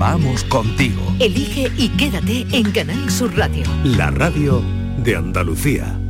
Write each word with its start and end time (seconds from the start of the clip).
Vamos 0.00 0.44
contigo. 0.44 0.98
Elige 1.18 1.70
y 1.76 1.90
quédate 1.90 2.46
en 2.52 2.72
Canal 2.72 3.10
Sur 3.10 3.36
Radio. 3.36 3.64
La 3.84 4.10
radio 4.10 4.62
de 5.04 5.14
Andalucía. 5.14 6.00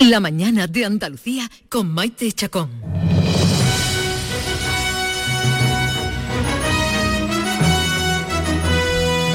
La 0.00 0.18
mañana 0.18 0.66
de 0.66 0.86
Andalucía 0.86 1.48
con 1.68 1.86
Maite 1.86 2.32
Chacón. 2.32 2.68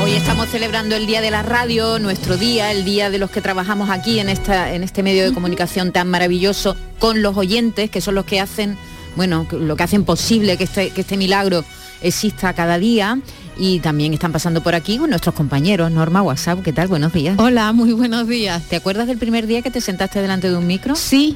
Hoy 0.04 0.12
estamos 0.12 0.50
celebrando 0.50 0.98
el 0.98 1.07
Día 1.07 1.21
de 1.21 1.32
la 1.32 1.44
Radio, 1.44 1.98
nuestro 1.98 2.36
día, 2.36 2.73
el 2.73 2.84
día 2.84 3.10
de 3.10 3.20
los 3.20 3.32
que 3.32 3.39
trabajamos 3.39 3.89
aquí 3.89 4.20
en, 4.20 4.28
esta, 4.28 4.73
en 4.73 4.84
este 4.84 5.02
medio 5.02 5.23
de 5.23 5.34
comunicación 5.34 5.94
tan 5.94 6.10
maravilloso, 6.10 6.76
con 7.00 7.21
los 7.21 7.38
oyentes, 7.38 7.89
que 7.89 8.02
son 8.02 8.16
los 8.16 8.26
que 8.26 8.41
hacen, 8.41 8.78
bueno, 9.16 9.48
lo 9.50 9.78
que 9.78 9.84
hacen 9.84 10.04
posible 10.04 10.57
que 10.57 10.66
este, 10.66 10.89
que 10.89 11.02
este 11.02 11.16
milagro 11.16 11.64
exista 12.02 12.54
cada 12.54 12.78
día. 12.78 13.20
Y 13.58 13.80
también 13.80 14.14
están 14.14 14.32
pasando 14.32 14.64
por 14.64 14.74
aquí 14.74 14.98
nuestros 15.00 15.36
compañeros. 15.36 15.92
Norma 15.92 16.21
WhatsApp, 16.21 16.64
¿qué 16.64 16.71
tal? 16.71 16.88
Buenos 16.88 17.12
días. 17.12 17.38
Hola, 17.40 17.74
muy 17.74 17.92
buenos 17.92 18.28
días. 18.28 18.64
¿Te 18.64 18.78
acuerdas 18.78 19.07
del 19.07 19.18
primer 19.18 19.48
día 19.48 19.62
que 19.62 19.70
te 19.70 19.82
sentaste 19.82 20.21
delante 20.21 20.50
de 20.50 20.56
un 20.56 20.66
micro? 20.66 20.96
Sí. 20.96 21.36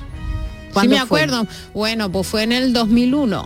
Sí 0.81 0.87
me 0.87 0.99
acuerdo. 0.99 1.45
Bueno, 1.73 2.11
pues 2.11 2.27
fue 2.27 2.43
en 2.43 2.51
el 2.51 2.73
2001. 2.73 3.45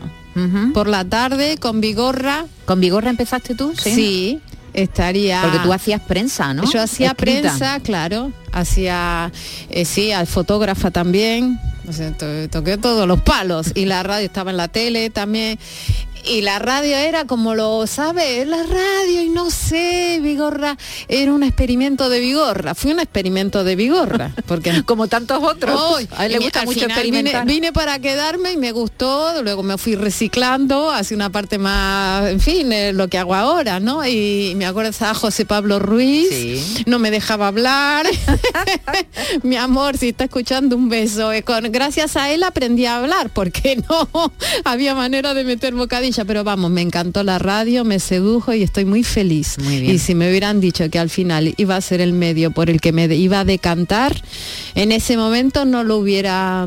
Por 0.74 0.88
la 0.88 1.04
tarde 1.04 1.58
con 1.58 1.82
Vigorra. 1.82 2.46
¿Con 2.66 2.80
Vigorra 2.80 3.10
empezaste 3.10 3.56
tú? 3.56 3.74
Sí. 3.76 4.40
estaría 4.74 5.42
porque 5.42 5.60
tú 5.60 5.74
hacías 5.74 6.02
prensa 6.02 6.54
no 6.54 6.70
yo 6.72 6.80
hacía 6.80 7.16
prensa 7.16 7.80
claro 7.80 8.32
hacía 8.52 9.32
eh, 9.70 9.86
sí 9.86 10.12
al 10.12 10.28
fotógrafa 10.28 10.92
también 10.92 11.58
o 11.88 11.94
sea, 11.94 12.16
toqué 12.52 12.78
todos 12.78 13.08
los 13.08 13.22
palos 13.22 13.72
y 13.74 13.86
la 13.86 14.04
radio 14.04 14.28
estaba 14.28 14.52
en 14.52 14.58
la 14.58 14.68
tele 14.68 15.10
también 15.10 15.58
y 16.30 16.42
la 16.42 16.60
radio 16.60 16.96
era 16.98 17.26
como 17.26 17.56
lo 17.56 17.88
sabe, 17.88 18.46
la 18.46 18.64
radio 18.64 19.22
y 19.22 19.30
no 19.30 19.50
sé, 19.50 20.20
Vigorra, 20.22 20.78
era 21.08 21.34
un 21.34 21.44
experimento 21.44 22.10
de 22.10 22.20
Vigorra, 22.20 22.76
fue 22.76 22.92
un 22.92 23.00
experimento 23.00 23.64
de 23.64 23.76
Vigorra, 23.76 24.34
porque 24.46 24.84
como 24.86 25.08
tantos 25.08 25.44
otros, 25.44 26.08
a 26.16 26.26
él 26.26 26.34
le 26.34 26.40
gusta 26.40 26.64
mucho 26.64 26.86
experimentar. 26.86 27.46
Vine, 27.46 27.72
para 27.72 28.00
quedarme 28.00 28.54
y 28.54 28.58
me 28.58 28.72
gustó, 28.72 29.42
luego 29.42 29.64
me 29.64 29.78
fui 29.78 29.96
reciclando 29.96 30.92
hacia 30.92 31.16
una 31.16 31.30
parte 31.30 31.58
más, 31.58 32.30
en 32.30 32.40
fin, 32.40 32.70
lo 32.94 33.08
que 33.08 33.18
hago 33.18 33.36
ahora, 33.36 33.80
¿no? 33.80 34.06
Y 34.06 34.54
me 34.56 34.66
acuerdo 34.66 34.92
a 35.06 35.14
José 35.14 35.46
Pablo 35.46 35.80
Ruiz, 35.80 36.84
no 36.86 37.00
me 37.00 37.12
dejaba 37.12 37.48
hablar. 37.48 38.06
Mi 39.44 39.56
amor, 39.56 39.98
si 39.98 40.10
está 40.10 40.26
escuchando 40.26 40.76
un 40.76 40.90
beso, 40.90 41.32
eh, 41.32 41.44
con, 41.44 41.72
gracias 41.72 42.16
a 42.18 42.32
él 42.32 42.44
aprendí 42.44 42.86
a 42.86 42.98
hablar, 42.98 43.30
porque 43.30 43.82
no 43.90 44.32
había 44.64 44.96
manera 44.96 45.34
de 45.34 45.44
meter 45.44 45.74
bocadillo 45.74 46.17
pero 46.26 46.44
vamos, 46.44 46.72
me 46.72 46.82
encantó 46.82 47.24
la 47.24 47.40
radio, 47.40 47.84
me 47.84 48.00
sedujo 48.00 48.54
y 48.54 48.64
estoy 48.64 48.86
muy 48.86 49.04
feliz. 49.04 49.58
Y 49.70 50.00
si 50.00 50.16
me 50.16 50.30
hubieran 50.30 50.60
dicho 50.60 50.90
que 50.90 51.00
al 51.00 51.10
final 51.10 51.54
iba 51.58 51.76
a 51.76 51.82
ser 51.82 52.02
el 52.02 52.14
medio 52.14 52.52
por 52.52 52.70
el 52.70 52.82
que 52.82 52.92
me 52.92 53.06
iba 53.16 53.42
a 53.42 53.46
decantar, 53.46 54.22
en 54.76 54.92
ese 54.92 55.18
momento 55.18 55.66
no 55.66 55.84
lo 55.84 55.98
hubiera... 55.98 56.66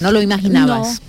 No 0.00 0.12
lo 0.12 0.22
imaginabas. 0.22 1.02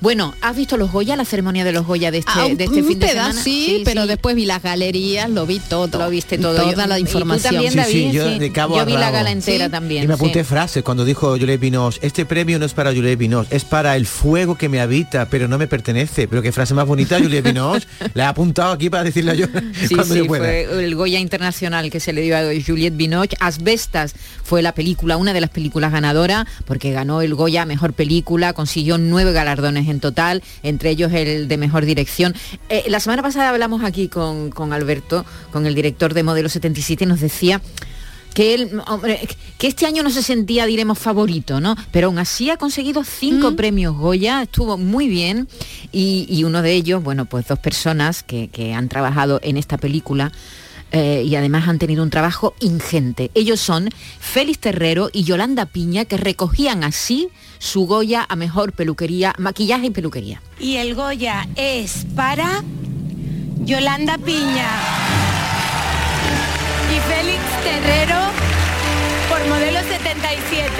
Bueno, 0.00 0.34
¿has 0.40 0.56
visto 0.56 0.78
los 0.78 0.90
Goya, 0.90 1.14
la 1.14 1.26
ceremonia 1.26 1.62
de 1.62 1.72
los 1.72 1.86
Goya 1.86 2.10
de 2.10 2.18
este, 2.18 2.32
ah, 2.34 2.48
de 2.48 2.64
este 2.64 2.82
fin 2.82 2.98
de 2.98 3.08
semana? 3.08 3.42
Sí, 3.42 3.82
pero 3.84 4.06
después 4.06 4.34
vi 4.34 4.46
las 4.46 4.62
galerías, 4.62 5.28
lo 5.28 5.44
vi 5.44 5.60
todo. 5.60 5.98
Lo 5.98 6.08
viste 6.08 6.38
todo. 6.38 6.56
Toda 6.56 6.86
la 6.86 6.98
información. 6.98 7.62
sí, 7.70 7.78
sí, 7.86 8.10
yo, 8.10 8.38
de 8.38 8.50
cabo 8.50 8.78
yo 8.78 8.86
vi 8.86 8.94
la 8.94 9.10
gala 9.10 9.30
entera 9.30 9.68
también. 9.68 10.04
Y 10.04 10.06
me 10.06 10.14
apunté 10.14 10.42
frases 10.42 10.82
cuando 10.82 11.04
dijo 11.04 11.32
Juliette 11.32 11.60
Binoche, 11.60 11.98
este 12.02 12.24
premio 12.24 12.58
no 12.58 12.64
es 12.64 12.72
para 12.72 12.94
Juliette 12.94 13.18
Binoche, 13.18 13.54
es 13.54 13.64
para 13.64 13.94
el 13.96 14.06
fuego 14.06 14.56
que 14.56 14.70
me 14.70 14.80
habita, 14.80 15.28
pero 15.28 15.48
no 15.48 15.58
me 15.58 15.66
pertenece. 15.66 16.26
Pero 16.28 16.40
qué 16.40 16.50
frase 16.50 16.72
más 16.72 16.86
bonita, 16.86 17.18
Juliette 17.18 17.44
Binoche. 17.44 17.86
la 18.14 18.24
he 18.24 18.26
apuntado 18.26 18.72
aquí 18.72 18.88
para 18.88 19.04
decirle 19.04 19.36
yo 19.36 19.46
sí, 19.86 19.94
cuando 19.94 20.14
sí, 20.14 20.24
Fue 20.26 20.84
el 20.84 20.94
Goya 20.94 21.18
Internacional 21.18 21.90
que 21.90 22.00
se 22.00 22.14
le 22.14 22.22
dio 22.22 22.38
a 22.38 22.42
Juliette 22.66 22.96
Binoche. 22.96 23.36
Asbestas 23.38 24.14
fue 24.42 24.62
la 24.62 24.72
película, 24.72 25.18
una 25.18 25.34
de 25.34 25.42
las 25.42 25.50
películas 25.50 25.92
ganadoras, 25.92 26.46
porque 26.64 26.90
ganó 26.90 27.20
el 27.20 27.34
Goya 27.34 27.66
Mejor 27.66 27.92
Película, 27.92 28.54
consiguió 28.54 28.96
nueve 28.96 29.32
galardones 29.32 29.89
en 29.90 30.00
total 30.00 30.42
entre 30.62 30.90
ellos 30.90 31.12
el 31.12 31.48
de 31.48 31.56
mejor 31.56 31.84
dirección. 31.84 32.34
Eh, 32.68 32.84
la 32.88 33.00
semana 33.00 33.22
pasada 33.22 33.50
hablamos 33.50 33.82
aquí 33.84 34.08
con, 34.08 34.72
Alberto, 34.72 35.24
con 35.52 35.66
el 35.66 35.74
director 35.74 36.14
de 36.14 36.22
Modelo 36.22 36.48
77, 36.48 37.04
y 37.04 37.06
nos 37.06 37.20
decía 37.20 37.60
que 38.34 38.54
él, 38.54 38.80
que 39.58 39.66
este 39.66 39.86
año 39.86 40.04
no 40.04 40.10
se 40.10 40.22
sentía, 40.22 40.64
diremos, 40.66 40.98
favorito, 40.98 41.60
¿no? 41.60 41.76
Pero 41.90 42.06
aún 42.06 42.18
así 42.18 42.48
ha 42.48 42.56
conseguido 42.56 43.02
cinco 43.02 43.50
mm. 43.50 43.56
premios 43.56 43.96
Goya, 43.96 44.42
estuvo 44.42 44.78
muy 44.78 45.08
bien 45.08 45.48
y, 45.90 46.44
uno 46.44 46.62
de 46.62 46.72
ellos, 46.72 47.02
bueno, 47.02 47.24
pues 47.24 47.48
dos 47.48 47.58
personas 47.58 48.22
que, 48.22 48.48
han 48.74 48.88
trabajado 48.88 49.40
en 49.42 49.56
esta 49.56 49.78
película. 49.78 50.30
Eh, 50.92 51.22
y 51.24 51.36
además 51.36 51.68
han 51.68 51.78
tenido 51.78 52.02
un 52.02 52.10
trabajo 52.10 52.54
ingente. 52.60 53.30
Ellos 53.34 53.60
son 53.60 53.90
Félix 54.18 54.58
Terrero 54.58 55.08
y 55.12 55.22
Yolanda 55.24 55.66
Piña, 55.66 56.04
que 56.04 56.16
recogían 56.16 56.82
así 56.84 57.28
su 57.58 57.86
Goya 57.86 58.26
a 58.28 58.36
mejor 58.36 58.72
peluquería, 58.72 59.34
maquillaje 59.38 59.86
y 59.86 59.90
peluquería. 59.90 60.42
Y 60.58 60.76
el 60.76 60.94
Goya 60.94 61.46
es 61.56 62.06
para 62.16 62.64
Yolanda 63.64 64.18
Piña 64.18 64.68
y 66.90 66.98
Félix 67.12 67.40
Terrero 67.62 68.18
por 69.28 69.46
modelo 69.48 69.80
77. 69.80 70.70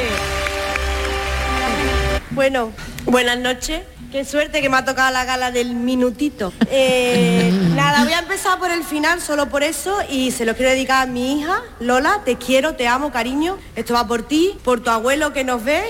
Bueno, 2.32 2.72
buenas 3.06 3.38
noches. 3.38 3.82
Qué 4.10 4.24
suerte 4.24 4.60
que 4.60 4.68
me 4.68 4.76
ha 4.76 4.84
tocado 4.84 5.12
la 5.12 5.24
gala 5.24 5.52
del 5.52 5.76
minutito. 5.76 6.52
Eh, 6.68 7.52
nada, 7.76 8.02
voy 8.02 8.12
a 8.12 8.18
empezar 8.18 8.58
por 8.58 8.72
el 8.72 8.82
final, 8.82 9.20
solo 9.20 9.48
por 9.48 9.62
eso, 9.62 9.98
y 10.08 10.32
se 10.32 10.44
lo 10.44 10.56
quiero 10.56 10.72
dedicar 10.72 11.04
a 11.04 11.06
mi 11.06 11.38
hija, 11.38 11.62
Lola, 11.78 12.22
te 12.24 12.34
quiero, 12.36 12.74
te 12.74 12.88
amo, 12.88 13.12
cariño. 13.12 13.56
Esto 13.76 13.94
va 13.94 14.08
por 14.08 14.24
ti, 14.24 14.58
por 14.64 14.80
tu 14.80 14.90
abuelo 14.90 15.32
que 15.32 15.44
nos 15.44 15.62
ve 15.62 15.84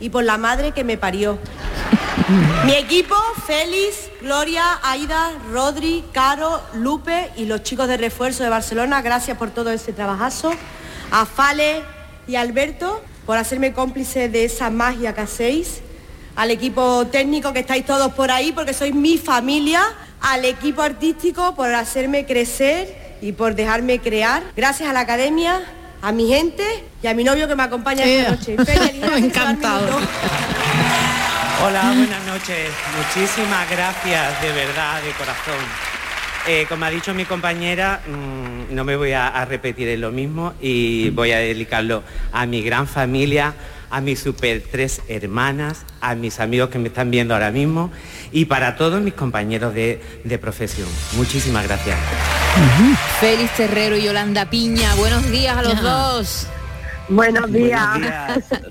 y 0.00 0.08
por 0.08 0.24
la 0.24 0.38
madre 0.38 0.72
que 0.72 0.84
me 0.84 0.96
parió. 0.96 1.38
Mi 2.64 2.72
equipo, 2.72 3.14
Félix, 3.46 4.08
Gloria, 4.22 4.80
Aida, 4.82 5.32
Rodri, 5.52 6.02
Caro, 6.12 6.62
Lupe 6.74 7.30
y 7.36 7.44
los 7.44 7.62
chicos 7.62 7.88
de 7.88 7.98
refuerzo 7.98 8.42
de 8.42 8.48
Barcelona, 8.48 9.02
gracias 9.02 9.36
por 9.36 9.50
todo 9.50 9.70
ese 9.70 9.92
trabajazo. 9.92 10.50
A 11.10 11.26
Fale 11.26 11.82
y 12.26 12.36
Alberto 12.36 13.02
por 13.26 13.36
hacerme 13.36 13.74
cómplice 13.74 14.30
de 14.30 14.44
esa 14.44 14.70
magia 14.70 15.14
que 15.14 15.20
hacéis. 15.20 15.82
Al 16.36 16.50
equipo 16.50 17.06
técnico 17.06 17.52
que 17.52 17.60
estáis 17.60 17.84
todos 17.84 18.12
por 18.12 18.30
ahí 18.30 18.52
porque 18.52 18.74
sois 18.74 18.94
mi 18.94 19.18
familia. 19.18 19.82
Al 20.20 20.44
equipo 20.44 20.82
artístico 20.82 21.54
por 21.54 21.74
hacerme 21.74 22.26
crecer 22.26 23.18
y 23.20 23.32
por 23.32 23.54
dejarme 23.54 23.98
crear. 23.98 24.42
Gracias 24.56 24.88
a 24.88 24.92
la 24.92 25.00
academia 25.00 25.62
a 26.02 26.12
mi 26.12 26.28
gente 26.28 26.62
y 27.02 27.06
a 27.06 27.14
mi 27.14 27.24
novio 27.24 27.48
que 27.48 27.56
me 27.56 27.62
acompaña 27.62 28.04
esta 28.04 28.30
noche. 28.32 28.56
Encantado. 29.16 29.98
Hola, 31.64 31.92
buenas 31.96 32.24
noches. 32.26 32.70
Muchísimas 32.98 33.70
gracias, 33.70 34.42
de 34.42 34.52
verdad, 34.52 35.02
de 35.02 35.10
corazón. 35.12 35.96
Eh, 36.48 36.66
como 36.68 36.84
ha 36.84 36.90
dicho 36.90 37.12
mi 37.12 37.24
compañera, 37.24 38.02
mm, 38.06 38.74
no 38.74 38.84
me 38.84 38.94
voy 38.94 39.12
a, 39.12 39.44
repetir 39.46 39.88
en 39.88 40.00
lo 40.00 40.12
mismo 40.12 40.54
y 40.60 41.10
voy 41.10 41.32
a 41.32 41.38
dedicarlo 41.38 42.04
a 42.30 42.46
mi 42.46 42.62
gran 42.62 42.86
familia, 42.86 43.52
a 43.90 44.00
mis 44.00 44.20
super 44.20 44.62
tres 44.70 45.02
hermanas, 45.08 45.84
a 46.00 46.14
mis 46.14 46.40
amigos 46.40 46.70
que 46.70 46.78
me 46.78 46.88
están 46.88 47.10
viendo 47.10 47.34
ahora 47.34 47.50
mismo 47.50 47.90
y 48.32 48.46
para 48.46 48.76
todos 48.76 49.00
mis 49.00 49.14
compañeros 49.14 49.74
de, 49.74 50.00
de 50.24 50.38
profesión. 50.38 50.88
Muchísimas 51.16 51.66
gracias. 51.66 51.96
Félix 53.20 53.56
Terrero 53.56 53.96
y 53.96 54.04
Yolanda 54.04 54.48
Piña, 54.50 54.94
buenos 54.96 55.30
días 55.30 55.56
a 55.56 55.62
los 55.62 55.82
dos. 55.82 56.46
Buenos 57.08 57.52
días. 57.52 58.00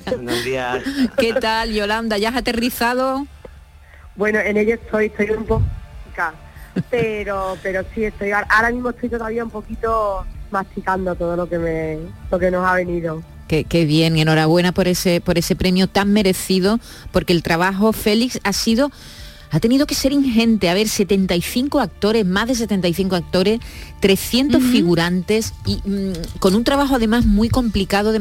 Buenos 0.06 0.44
días. 0.44 0.84
¿Qué 1.18 1.34
tal, 1.34 1.72
Yolanda? 1.72 2.18
¿Ya 2.18 2.30
has 2.30 2.36
aterrizado? 2.36 3.26
Bueno, 4.16 4.40
en 4.40 4.58
ello 4.58 4.76
estoy, 4.76 5.06
estoy 5.08 5.30
un 5.32 5.46
poco 5.46 5.64
pero 6.90 7.58
pero 7.64 7.84
sí 7.94 8.06
estoy 8.06 8.32
ahora 8.32 8.72
mismo 8.72 8.90
estoy 8.90 9.10
todavía 9.10 9.44
un 9.44 9.50
poquito 9.50 10.26
masticando 10.52 11.16
todo 11.16 11.36
lo 11.36 11.48
que 11.48 11.58
me 11.58 12.00
lo 12.32 12.40
que 12.40 12.52
nos 12.52 12.66
ha 12.66 12.74
venido. 12.76 13.22
Qué, 13.48 13.64
qué, 13.64 13.86
bien, 13.86 14.18
enhorabuena 14.18 14.72
por 14.72 14.88
ese, 14.88 15.22
por 15.22 15.38
ese 15.38 15.56
premio 15.56 15.88
tan 15.88 16.12
merecido, 16.12 16.80
porque 17.12 17.34
el 17.34 17.44
trabajo, 17.44 17.94
Félix, 17.94 18.40
ha 18.44 18.54
sido 18.54 18.92
ha 19.56 19.60
tenido 19.62 19.86
que 19.86 19.96
ser 19.96 20.12
ingente. 20.12 20.70
A 20.70 20.74
ver, 20.74 20.90
75 20.90 21.80
actores, 21.80 22.26
más 22.26 22.48
de 22.48 22.56
75 22.56 23.16
actores, 23.16 23.60
300 24.02 24.62
figurantes 24.62 25.54
y 25.66 25.78
mm, 25.88 26.40
con 26.40 26.56
un 26.56 26.66
trabajo 26.66 26.96
además 26.96 27.26
muy 27.26 27.48
complicado 27.48 28.12
de 28.12 28.20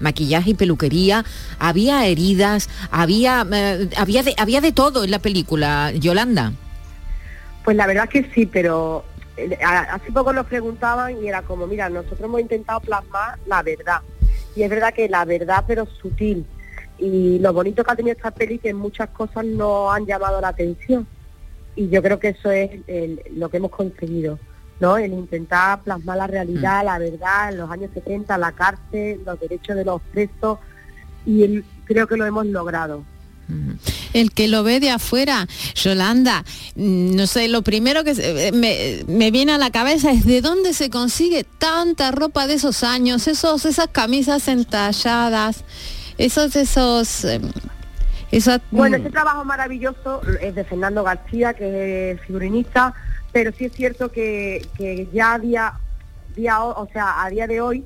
maquillaje 0.00 0.50
y 0.50 0.54
peluquería. 0.54 1.24
Había 1.60 2.06
heridas, 2.06 2.68
había, 2.90 3.46
eh, 3.52 3.88
había, 3.96 4.24
de, 4.24 4.34
había 4.36 4.60
de 4.60 4.72
todo 4.72 5.04
en 5.04 5.12
la 5.12 5.20
película, 5.20 5.92
Yolanda. 5.92 6.52
Pues 7.64 7.76
la 7.76 7.86
verdad 7.86 8.08
que 8.08 8.28
sí, 8.34 8.46
pero 8.46 9.04
eh, 9.36 9.56
hace 9.62 10.10
poco 10.10 10.32
nos 10.32 10.46
preguntaban 10.46 11.22
y 11.22 11.28
era 11.28 11.42
como, 11.42 11.68
mira, 11.68 11.88
nosotros 11.88 12.20
hemos 12.20 12.40
intentado 12.40 12.80
plasmar 12.80 13.38
la 13.46 13.62
verdad. 13.62 14.00
Y 14.54 14.62
es 14.62 14.70
verdad 14.70 14.92
que 14.94 15.08
la 15.08 15.24
verdad, 15.24 15.64
pero 15.66 15.86
sutil 15.86 16.46
y 16.98 17.40
lo 17.40 17.52
bonito 17.52 17.82
que 17.82 17.90
ha 17.90 17.96
tenido 17.96 18.16
esta 18.16 18.30
peli 18.30 18.58
que 18.58 18.72
muchas 18.72 19.08
cosas 19.10 19.44
no 19.44 19.90
han 19.90 20.06
llamado 20.06 20.40
la 20.40 20.48
atención. 20.48 21.06
y 21.74 21.88
yo 21.88 22.02
creo 22.02 22.18
que 22.20 22.28
eso 22.28 22.50
es 22.50 22.70
lo 23.34 23.48
que 23.48 23.56
hemos 23.56 23.70
conseguido, 23.70 24.38
¿no? 24.78 24.98
El 24.98 25.14
intentar 25.14 25.80
plasmar 25.80 26.18
la 26.18 26.26
realidad, 26.26 26.82
mm. 26.82 26.84
la 26.84 26.98
verdad, 26.98 27.48
en 27.50 27.58
los 27.58 27.70
años 27.70 27.90
70, 27.94 28.36
la 28.36 28.52
cárcel, 28.52 29.22
los 29.24 29.40
derechos 29.40 29.74
de 29.74 29.84
los 29.86 30.02
presos, 30.12 30.58
y 31.24 31.62
creo 31.84 32.06
que 32.06 32.18
lo 32.18 32.26
hemos 32.26 32.44
logrado. 32.46 33.02
El 34.12 34.32
que 34.32 34.48
lo 34.48 34.62
ve 34.62 34.80
de 34.80 34.90
afuera, 34.90 35.46
Yolanda, 35.74 36.44
mm, 36.76 37.16
no 37.16 37.26
sé, 37.26 37.48
lo 37.48 37.62
primero 37.62 38.04
que 38.04 38.14
eh, 38.16 38.52
me, 39.06 39.30
viene 39.30 39.52
a 39.52 39.58
la 39.58 39.70
cabeza 39.70 40.10
es 40.10 40.24
de 40.24 40.40
dónde 40.40 40.74
se 40.74 40.90
consigue 40.90 41.44
tanta 41.44 42.10
ropa 42.10 42.46
de 42.46 42.54
esos 42.54 42.82
años, 42.82 43.28
esos, 43.28 43.64
esas 43.64 43.88
camisas 43.88 44.48
entalladas, 44.48 45.64
esos, 46.18 46.56
esos... 46.56 47.24
Em, 47.24 47.42
bueno, 48.70 48.96
mm. 48.96 49.00
ese 49.00 49.10
trabajo 49.10 49.44
maravilloso 49.44 50.22
es 50.40 50.54
de 50.54 50.64
Fernando 50.64 51.04
García, 51.04 51.52
que 51.52 52.12
es 52.12 52.20
figurinista, 52.22 52.94
pero 53.30 53.52
sí 53.52 53.66
es 53.66 53.72
cierto 53.72 54.10
que, 54.10 54.66
ya 55.12 55.34
a 55.34 55.38
día, 55.38 55.72
día, 56.34 56.62
o 56.62 56.88
sea, 56.92 57.22
a 57.22 57.28
día 57.28 57.46
de 57.46 57.60
hoy 57.60 57.84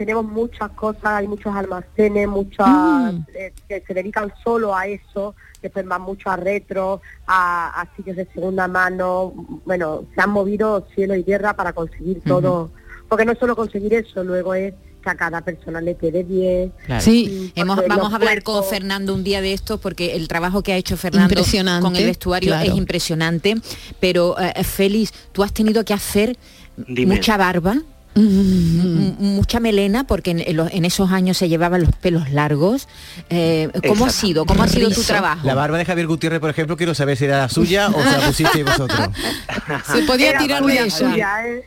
tenemos 0.00 0.24
muchas 0.24 0.70
cosas, 0.70 1.04
hay 1.04 1.28
muchos 1.28 1.54
almacenes, 1.54 2.26
muchas 2.26 2.66
mm. 2.66 3.26
eh, 3.34 3.52
que 3.68 3.84
se 3.86 3.92
dedican 3.92 4.32
solo 4.42 4.74
a 4.74 4.86
eso, 4.86 5.34
que 5.60 5.68
van 5.68 6.00
mucho 6.00 6.30
a 6.30 6.36
retro, 6.36 7.02
a, 7.26 7.86
sitios 7.94 8.16
de 8.16 8.24
segunda 8.32 8.66
mano, 8.66 9.34
bueno, 9.66 10.06
se 10.14 10.22
han 10.22 10.30
movido 10.30 10.86
cielo 10.94 11.14
y 11.16 11.22
tierra 11.22 11.52
para 11.52 11.74
conseguir 11.74 12.22
todo, 12.22 12.70
porque 13.10 13.26
no 13.26 13.32
es 13.32 13.38
solo 13.38 13.54
conseguir 13.54 13.92
eso, 13.92 14.24
luego 14.24 14.54
es 14.54 14.72
que 15.02 15.10
a 15.10 15.16
cada 15.16 15.42
persona 15.42 15.82
le 15.82 15.94
quede 15.96 16.22
bien. 16.22 16.72
Sí, 16.98 17.52
Hemos, 17.54 17.86
vamos 17.86 18.14
a 18.14 18.16
hablar 18.16 18.42
con 18.42 18.64
Fernando 18.64 19.12
un 19.12 19.22
día 19.22 19.42
de 19.42 19.52
esto 19.52 19.76
porque 19.76 20.16
el 20.16 20.28
trabajo 20.28 20.62
que 20.62 20.72
ha 20.72 20.76
hecho 20.78 20.96
Fernando 20.96 21.42
con 21.82 21.94
el 21.94 22.06
vestuario 22.06 22.54
es 22.54 22.74
impresionante, 22.74 23.54
pero 24.00 24.40
eh, 24.40 24.64
Félix, 24.64 25.12
tú 25.32 25.42
has 25.42 25.52
tenido 25.52 25.84
que 25.84 25.92
hacer 25.92 26.38
mucha 26.86 27.36
barba 27.36 27.82
mucha 28.14 29.60
melena 29.60 30.04
porque 30.04 30.30
en, 30.32 30.84
esos 30.84 31.12
años 31.12 31.36
se 31.36 31.48
llevaban 31.48 31.82
los 31.82 31.94
pelos 31.96 32.30
largos. 32.30 32.88
Eh, 33.28 33.70
¿Cómo 33.86 34.06
ha 34.06 34.10
sido? 34.10 34.44
¿Cómo 34.46 34.62
ha 34.62 34.68
sido 34.68 34.90
tu 34.90 35.02
trabajo? 35.02 35.46
La 35.46 35.54
barba 35.54 35.78
de 35.78 35.84
Javier 35.84 36.06
Gutiérrez, 36.06 36.40
por 36.40 36.50
ejemplo, 36.50 36.76
quiero 36.76 36.94
saber 36.94 37.16
si 37.16 37.26
era 37.26 37.38
la 37.38 37.48
suya 37.48 37.88
o 37.88 38.02
se 38.02 38.10
la 38.10 38.26
pusisteis 38.26 38.64
vosotros. 38.64 39.08
se 39.92 40.02
podía 40.02 40.36
tirar 40.38 40.64
de 40.64 40.72
ella. 40.72 40.90
Suya, 40.90 41.48
eh. 41.48 41.64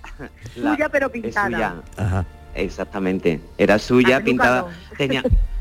suya 0.53 0.89
pero 0.89 1.09
pintada. 1.11 1.83
Exactamente. 2.55 3.39
Era 3.57 3.79
suya, 3.79 4.23
pintada. 4.23 4.65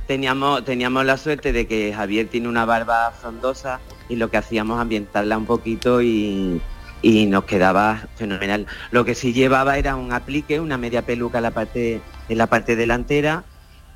teníamos, 0.06 0.64
teníamos 0.64 1.04
la 1.06 1.16
suerte 1.16 1.52
de 1.52 1.66
que 1.66 1.92
Javier 1.94 2.26
tiene 2.28 2.48
una 2.48 2.64
barba 2.64 3.12
frondosa 3.12 3.80
y 4.08 4.16
lo 4.16 4.30
que 4.30 4.36
hacíamos 4.36 4.80
ambientarla 4.80 5.38
un 5.38 5.46
poquito 5.46 6.02
y 6.02 6.60
y 7.02 7.26
nos 7.26 7.44
quedaba 7.44 8.08
fenomenal. 8.14 8.66
Lo 8.92 9.04
que 9.04 9.14
sí 9.14 9.32
llevaba 9.32 9.76
era 9.76 9.96
un 9.96 10.12
aplique, 10.12 10.60
una 10.60 10.78
media 10.78 11.02
peluca 11.02 11.38
en 11.38 11.42
la 11.42 11.50
parte, 11.50 12.00
en 12.28 12.38
la 12.38 12.46
parte 12.46 12.76
delantera, 12.76 13.44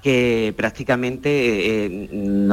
que 0.02 0.52
prácticamente, 0.56 1.86
eh, 1.86 2.08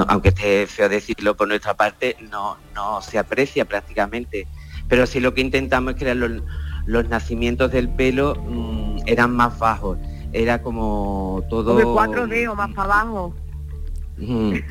aunque 0.07 0.29
esté 0.29 0.67
feo 0.67 0.87
decirlo 0.87 1.35
por 1.35 1.47
nuestra 1.47 1.73
parte, 1.73 2.15
no, 2.31 2.57
no 2.73 3.01
se 3.01 3.17
aprecia 3.17 3.65
prácticamente. 3.65 4.47
Pero 4.87 5.07
sí 5.07 5.19
lo 5.19 5.33
que 5.33 5.41
intentamos 5.41 5.93
es 5.93 5.99
crear 5.99 6.15
los, 6.15 7.09
nacimientos 7.09 7.71
del 7.71 7.89
pelo 7.89 8.35
mm, 8.35 8.99
eran 9.07 9.35
más 9.35 9.57
bajos. 9.57 9.97
Era 10.31 10.61
como 10.61 11.43
todo... 11.49 11.93
cuatro 11.93 12.27
dedos 12.27 12.55
más 12.55 12.73
para 12.73 13.01
abajo 13.01 13.33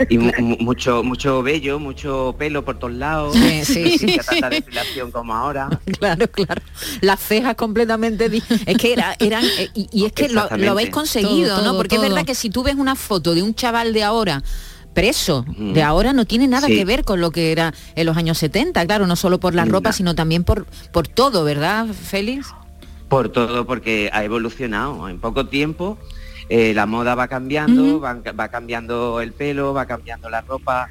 y 0.08 0.18
mucho 0.18 1.02
mucho 1.02 1.42
vello, 1.42 1.78
mucho 1.78 2.34
pelo 2.38 2.64
por 2.64 2.78
todos 2.78 2.94
lados. 2.94 3.36
Sí, 3.36 3.98
sí, 3.98 4.18
tanta 4.26 4.50
depilación 4.50 5.10
como 5.10 5.34
ahora. 5.34 5.68
Claro, 5.98 6.28
claro. 6.30 6.62
Las 7.00 7.20
cejas 7.20 7.54
completamente... 7.54 8.30
Es 8.66 8.76
que 8.76 8.92
era, 8.92 9.14
eran... 9.20 9.44
Eh, 9.58 9.70
y, 9.74 10.04
es 10.04 10.12
que 10.12 10.28
lo, 10.28 10.40
habéis 10.40 10.90
conseguido, 10.90 11.62
¿no? 11.62 11.76
Porque 11.76 11.96
es 11.96 12.02
verdad 12.02 12.24
que 12.24 12.34
si 12.34 12.50
tú 12.50 12.62
ves 12.62 12.74
una 12.74 12.96
foto 12.96 13.34
de 13.34 13.42
un 13.42 13.54
chaval 13.54 13.92
de 13.92 14.02
ahora 14.02 14.42
preso 14.94 15.46
de 15.56 15.82
ahora 15.82 16.12
no 16.12 16.26
tiene 16.26 16.46
nada 16.46 16.66
que 16.66 16.84
ver 16.84 17.04
con 17.04 17.20
lo 17.20 17.30
que 17.30 17.50
era 17.50 17.72
en 17.94 18.06
los 18.06 18.16
años 18.16 18.36
70, 18.38 18.84
claro, 18.86 19.06
no 19.06 19.16
solo 19.16 19.40
por 19.40 19.54
la 19.54 19.64
ropa, 19.64 19.92
sino 19.92 20.14
también 20.14 20.44
por, 20.44 20.66
por 20.92 21.08
todo, 21.08 21.44
¿verdad, 21.44 21.86
Félix? 21.86 22.54
Por 23.08 23.30
todo, 23.30 23.66
porque 23.66 24.10
ha 24.12 24.24
evolucionado 24.24 25.08
en 25.08 25.18
poco 25.18 25.46
tiempo 25.46 25.98
eh, 26.54 26.74
la 26.74 26.84
moda 26.84 27.14
va 27.14 27.28
cambiando, 27.28 27.98
va, 27.98 28.48
cambiando 28.48 29.22
el 29.22 29.32
pelo, 29.32 29.72
va 29.72 29.86
cambiando 29.86 30.28
la 30.28 30.42
ropa 30.42 30.90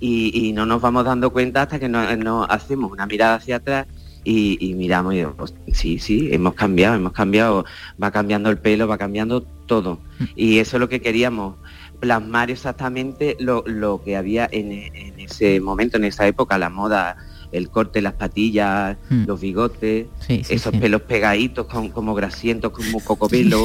y, 0.00 0.52
no 0.54 0.64
nos 0.64 0.80
vamos 0.80 1.04
dando 1.04 1.30
cuenta 1.30 1.60
hasta 1.60 1.78
que 1.78 1.86
no, 1.86 2.44
hacemos 2.44 2.90
una 2.90 3.04
mirada 3.04 3.34
hacia 3.34 3.56
atrás 3.56 3.86
y, 4.24 4.72
miramos 4.74 5.14
y 5.14 5.22
pues, 5.36 5.52
sí, 5.74 5.98
sí, 5.98 6.30
hemos 6.32 6.54
cambiado, 6.54 6.94
hemos 6.94 7.12
cambiado, 7.12 7.66
va 8.02 8.10
cambiando 8.10 8.48
el 8.48 8.56
pelo, 8.56 8.88
va 8.88 8.96
cambiando 8.96 9.42
todo. 9.66 10.00
Mm. 10.18 10.24
Y 10.34 10.58
eso 10.60 10.76
es 10.78 10.80
lo 10.80 10.88
que 10.88 11.02
queríamos, 11.02 11.56
plasmar 12.00 12.50
exactamente 12.50 13.36
lo, 13.38 14.00
que 14.02 14.16
había 14.16 14.48
en, 14.50 14.72
en, 14.72 15.20
ese 15.20 15.60
momento, 15.60 15.98
en 15.98 16.04
esa 16.04 16.26
época, 16.26 16.56
la 16.56 16.70
moda 16.70 17.18
el 17.52 17.68
corte, 17.68 18.00
las 18.00 18.14
patillas, 18.14 18.96
hmm. 19.10 19.24
los 19.26 19.40
bigotes, 19.40 20.06
esos 20.28 20.74
pelos 20.76 21.02
pegaditos 21.02 21.66
como 21.66 22.14
grasientos, 22.14 22.72
como 22.72 23.00
cocopelo. 23.00 23.64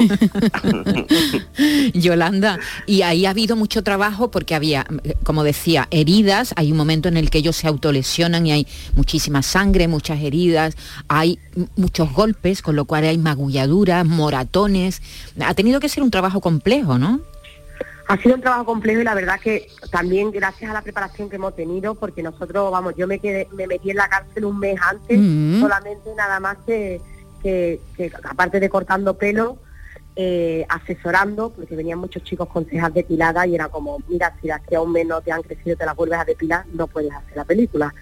Yolanda, 1.94 2.60
y 2.86 3.01
ahí 3.01 3.25
ha 3.25 3.31
habido 3.31 3.56
mucho 3.56 3.84
trabajo 3.84 4.30
porque 4.30 4.56
había, 4.56 4.86
como 5.24 5.44
decía, 5.44 5.88
heridas, 5.89 6.54
hay 6.57 6.72
un 6.72 6.78
momento 6.78 7.07
en 7.07 7.18
el 7.18 7.30
que 7.30 7.39
ellos 7.39 7.56
se 7.56 7.68
autolesionan 7.68 8.45
y 8.45 8.51
hay 8.51 8.68
muchísima 8.95 9.42
sangre, 9.42 9.88
muchas 9.88 10.22
heridas, 10.22 10.75
hay 11.07 11.39
muchos 11.75 12.12
golpes, 12.13 12.62
con 12.62 12.75
lo 12.75 12.86
cual 12.86 13.06
hay 13.06 13.18
magulladuras, 13.18 14.06
moratones. 14.06 15.01
Ha 15.39 15.54
tenido 15.54 15.80
que 15.80 15.89
ser 15.89 16.04
un 16.04 16.12
trabajo 16.12 16.42
complejo, 16.42 16.98
¿no? 16.98 17.22
Ha 18.07 18.18
sido 18.18 18.36
un 18.36 18.42
trabajo 18.42 18.65
complejo 18.65 19.01
y 19.01 19.04
la 19.04 19.15
verdad 19.15 19.39
que 19.39 19.68
también 19.92 20.31
gracias 20.31 20.71
a 20.71 20.74
la 20.74 20.81
preparación 20.81 21.30
que 21.30 21.36
hemos 21.36 21.56
tenido, 21.56 21.95
porque 21.95 22.24
nosotros, 22.24 22.71
vamos, 22.71 22.94
yo 22.95 23.06
me 23.06 23.19
quedé, 23.19 23.50
me 23.51 23.68
metí 23.68 23.92
en 23.92 23.98
la 23.98 24.07
cárcel 24.07 24.45
un 24.45 24.59
mes 24.59 24.80
antes, 24.81 25.19
mm. 25.19 25.59
solamente 25.59 26.15
nada 26.15 26.39
más 26.39 26.57
que, 26.65 27.01
que, 27.44 27.81
aparte 28.24 28.62
de 28.62 28.69
cortando 28.69 29.18
pelo, 29.18 29.57
eh, 30.15 30.65
asesorando, 30.69 31.50
porque 31.50 31.75
venían 31.75 32.00
muchos 32.00 32.24
chicos 32.24 32.48
con 32.48 32.65
cejas 32.65 32.94
depiladas 32.94 33.45
y 33.48 33.56
era 33.56 33.68
como, 33.68 34.00
mira, 34.07 34.33
si 34.39 34.48
de 34.48 34.53
aquí 34.53 34.75
a 34.75 34.81
un 34.81 34.94
mes 34.94 35.06
no 35.06 35.19
te 35.21 35.33
han 35.33 35.44
crecido, 35.44 35.75
te 35.75 35.86
las 35.86 35.95
vuelves 35.95 36.19
a 36.19 36.25
depilar, 36.25 36.65
no 36.74 36.88
puedes 36.88 37.12
hacer 37.12 37.36
la 37.36 37.44
película. 37.45 37.94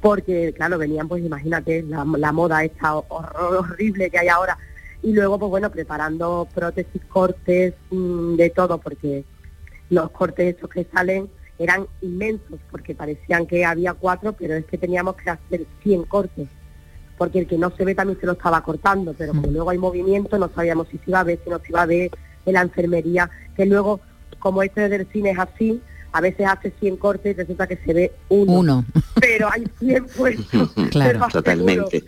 Porque, 0.00 0.54
claro, 0.56 0.78
venían, 0.78 1.06
pues 1.06 1.22
imagínate, 1.22 1.82
la, 1.82 2.32
moda 2.32 2.64
esta 2.64 2.96
horrible 2.96 4.10
que 4.10 4.18
hay 4.18 4.28
ahora. 4.28 4.56
Y 5.02 5.12
luego, 5.12 5.38
pues 5.38 5.50
bueno, 5.50 5.70
preparando 5.70 6.48
prótesis, 6.54 7.02
cortes, 7.06 7.74
mm, 7.90 8.36
de 8.36 8.50
todo, 8.50 8.78
porque 8.78 9.24
los 9.90 10.10
cortes 10.10 10.56
esos 10.56 10.70
que 10.70 10.86
salen 10.92 11.28
eran 11.58 11.86
inmensos 12.00 12.58
porque 12.70 12.94
parecían 12.94 13.46
que 13.46 13.66
había 13.66 13.92
cuatro, 13.92 14.32
pero 14.32 14.54
es 14.54 14.64
que 14.64 14.78
teníamos 14.78 15.16
que 15.16 15.28
hacer 15.28 15.66
100 15.82 16.04
cortes, 16.04 16.48
porque 17.18 17.40
el 17.40 17.46
que 17.46 17.58
no 17.58 17.70
se 17.70 17.84
ve 17.84 17.94
también 17.94 18.18
se 18.18 18.26
lo 18.26 18.32
estaba 18.32 18.62
cortando, 18.62 19.14
pero 19.16 19.32
como 19.32 19.48
mm. 19.48 19.52
luego 19.52 19.70
hay 19.70 19.78
movimiento 19.78 20.38
no 20.38 20.48
sabíamos 20.54 20.88
si 20.88 20.96
se 20.98 21.10
iba 21.10 21.20
a 21.20 21.24
ver, 21.24 21.38
si 21.44 21.50
no 21.50 21.58
se 21.58 21.68
iba 21.68 21.82
a 21.82 21.86
ver 21.86 22.10
en 22.46 22.54
la 22.54 22.62
enfermería, 22.62 23.28
que 23.54 23.66
luego, 23.66 24.00
como 24.38 24.62
este 24.62 24.88
del 24.88 25.06
cine 25.08 25.32
es 25.32 25.38
así, 25.38 25.82
a 26.12 26.20
veces 26.20 26.46
hace 26.46 26.72
100 26.80 26.96
cortes 26.96 27.34
y 27.34 27.38
resulta 27.38 27.66
que 27.66 27.76
se 27.76 27.92
ve 27.92 28.12
uno. 28.28 28.84
Pero 29.20 29.48
hay 29.50 29.64
100 29.78 30.06
puestos. 30.06 30.70
claro, 30.90 31.26
totalmente. 31.30 32.04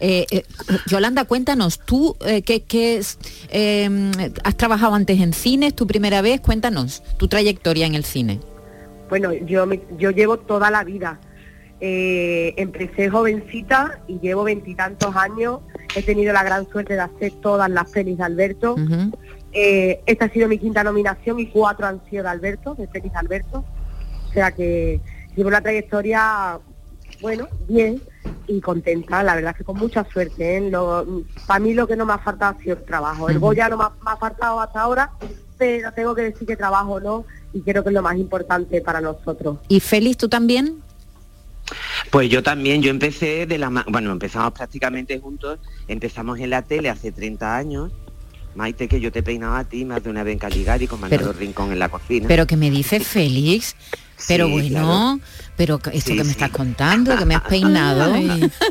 Eh, 0.00 0.26
eh, 0.30 0.42
Yolanda, 0.86 1.24
cuéntanos, 1.24 1.80
tú 1.80 2.16
eh, 2.26 2.42
¿qué, 2.42 3.02
em, 3.50 4.10
has 4.44 4.56
trabajado 4.56 4.94
antes 4.94 5.20
en 5.20 5.32
cine, 5.32 5.72
tu 5.72 5.86
primera 5.86 6.22
vez, 6.22 6.40
cuéntanos 6.40 7.02
tu 7.18 7.28
trayectoria 7.28 7.86
en 7.86 7.94
el 7.94 8.04
cine. 8.04 8.40
Bueno, 9.08 9.32
yo, 9.32 9.66
yo 9.98 10.10
llevo 10.10 10.38
toda 10.38 10.70
la 10.70 10.84
vida. 10.84 11.20
empecé 11.80 13.08
jovencita 13.08 14.02
y 14.06 14.18
llevo 14.20 14.44
veintitantos 14.44 15.14
años. 15.16 15.60
He 15.96 16.02
tenido 16.02 16.32
la 16.32 16.44
gran 16.44 16.68
suerte 16.70 16.94
de 16.94 17.00
hacer 17.00 17.32
todas 17.42 17.68
las 17.70 17.90
pelis 17.90 18.18
de 18.18 18.24
Alberto. 18.24 18.76
Eh, 19.52 20.00
esta 20.06 20.26
ha 20.26 20.30
sido 20.30 20.48
mi 20.48 20.58
quinta 20.58 20.84
nominación 20.84 21.40
y 21.40 21.46
cuatro 21.46 21.86
han 21.86 22.00
sido 22.08 22.22
de 22.22 22.28
Alberto, 22.28 22.74
de 22.74 22.86
Félix 22.86 23.14
Alberto. 23.16 23.64
O 24.28 24.32
sea 24.32 24.52
que 24.52 25.00
llevo 25.34 25.48
una 25.48 25.60
trayectoria, 25.60 26.58
bueno, 27.20 27.48
bien 27.68 28.00
y 28.46 28.60
contenta, 28.60 29.22
la 29.22 29.34
verdad 29.34 29.56
que 29.56 29.64
con 29.64 29.76
mucha 29.76 30.04
suerte. 30.04 30.56
¿eh? 30.56 30.72
para 31.46 31.60
mí 31.60 31.74
lo 31.74 31.86
que 31.86 31.96
no 31.96 32.06
me 32.06 32.12
ha 32.12 32.18
faltado 32.18 32.56
ha 32.56 32.62
sido 32.62 32.76
el 32.76 32.84
trabajo. 32.84 33.28
El 33.28 33.38
Goya 33.38 33.68
no 33.68 33.76
me 33.76 33.84
ha, 33.84 34.16
faltado 34.16 34.60
hasta 34.60 34.80
ahora, 34.80 35.10
pero 35.58 35.92
tengo 35.92 36.14
que 36.14 36.22
decir 36.22 36.46
que 36.46 36.56
trabajo 36.56 37.00
no 37.00 37.24
y 37.52 37.62
creo 37.62 37.82
que 37.82 37.90
es 37.90 37.94
lo 37.94 38.02
más 38.02 38.16
importante 38.16 38.80
para 38.80 39.00
nosotros. 39.00 39.58
¿Y 39.68 39.80
Félix, 39.80 40.16
tú 40.18 40.28
también? 40.28 40.80
Pues 42.10 42.28
yo 42.28 42.42
también, 42.42 42.82
yo 42.82 42.90
empecé 42.90 43.46
de 43.46 43.58
la... 43.58 43.68
Bueno, 43.88 44.10
empezamos 44.10 44.52
prácticamente 44.52 45.18
juntos, 45.20 45.58
empezamos 45.86 46.38
en 46.40 46.50
la 46.50 46.62
tele 46.62 46.88
hace 46.88 47.12
30 47.12 47.56
años 47.56 47.92
Maite, 48.54 48.88
que 48.88 49.00
yo 49.00 49.12
te 49.12 49.22
peinaba 49.22 49.60
a 49.60 49.64
ti 49.64 49.84
más 49.84 50.02
de 50.02 50.10
una 50.10 50.22
vez 50.22 50.32
en 50.32 50.38
Caligari 50.38 50.86
con 50.86 51.00
Manolo 51.00 51.32
Rincón 51.32 51.72
en 51.72 51.78
la 51.78 51.88
cocina. 51.88 52.26
Pero 52.28 52.46
que 52.46 52.56
me 52.56 52.70
dice 52.70 53.00
Félix, 53.00 53.76
pero 54.26 54.48
bueno, 54.48 55.20
pero 55.56 55.80
esto 55.92 56.14
que 56.14 56.24
me 56.24 56.30
estás 56.30 56.50
contando, 56.50 57.16
que 57.16 57.24
me 57.24 57.34
has 57.34 57.42
peinado. 57.42 58.14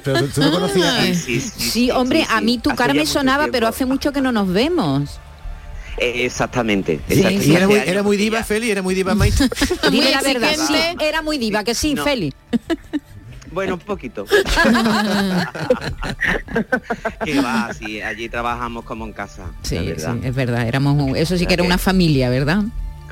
pero 0.03 0.27
tú 0.27 0.41
no 0.41 0.51
conocías. 0.51 1.17
Sí, 1.17 1.91
hombre, 1.91 2.25
a 2.29 2.41
mí 2.41 2.57
tu 2.57 2.71
cara 2.71 2.93
me 2.93 3.05
sonaba, 3.05 3.47
pero 3.51 3.67
hace 3.67 3.85
mucho 3.85 4.11
que 4.11 4.21
no 4.21 4.31
nos 4.31 4.51
vemos. 4.51 5.19
Exactamente. 5.97 7.01
Y 7.09 7.53
era, 7.53 7.67
muy, 7.67 7.75
era 7.75 8.03
muy 8.03 8.17
diva, 8.17 8.43
Feli, 8.43 8.71
era 8.71 8.81
muy 8.81 8.95
diva 8.95 9.15
Maite. 9.15 9.49
Dile 9.91 10.11
la 10.11 10.21
verdad, 10.21 10.55
sí, 10.55 10.73
era 11.01 11.21
muy 11.21 11.37
diva, 11.37 11.63
que 11.63 11.75
sí, 11.75 11.95
Feli. 11.95 12.33
Bueno, 13.51 13.75
un 13.75 13.79
poquito. 13.79 14.25
que 17.25 17.41
va, 17.41 17.73
sí, 17.73 18.01
allí 18.01 18.29
trabajamos 18.29 18.85
como 18.85 19.05
en 19.05 19.13
casa. 19.13 19.51
Sí, 19.63 19.77
sí, 19.97 20.07
es 20.23 20.35
verdad, 20.35 20.67
éramos, 20.67 21.17
eso 21.17 21.37
sí 21.37 21.45
que 21.45 21.53
era 21.53 21.63
una 21.63 21.77
familia, 21.77 22.29
¿verdad? 22.29 22.63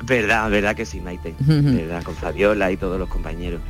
Verdad, 0.04 0.50
verdad 0.50 0.76
que 0.76 0.86
sí, 0.86 1.00
Maite. 1.00 1.34
Verdad, 1.38 2.02
con 2.02 2.14
Fabiola 2.14 2.70
y 2.70 2.76
todos 2.76 2.98
los 2.98 3.08
compañeros. 3.08 3.60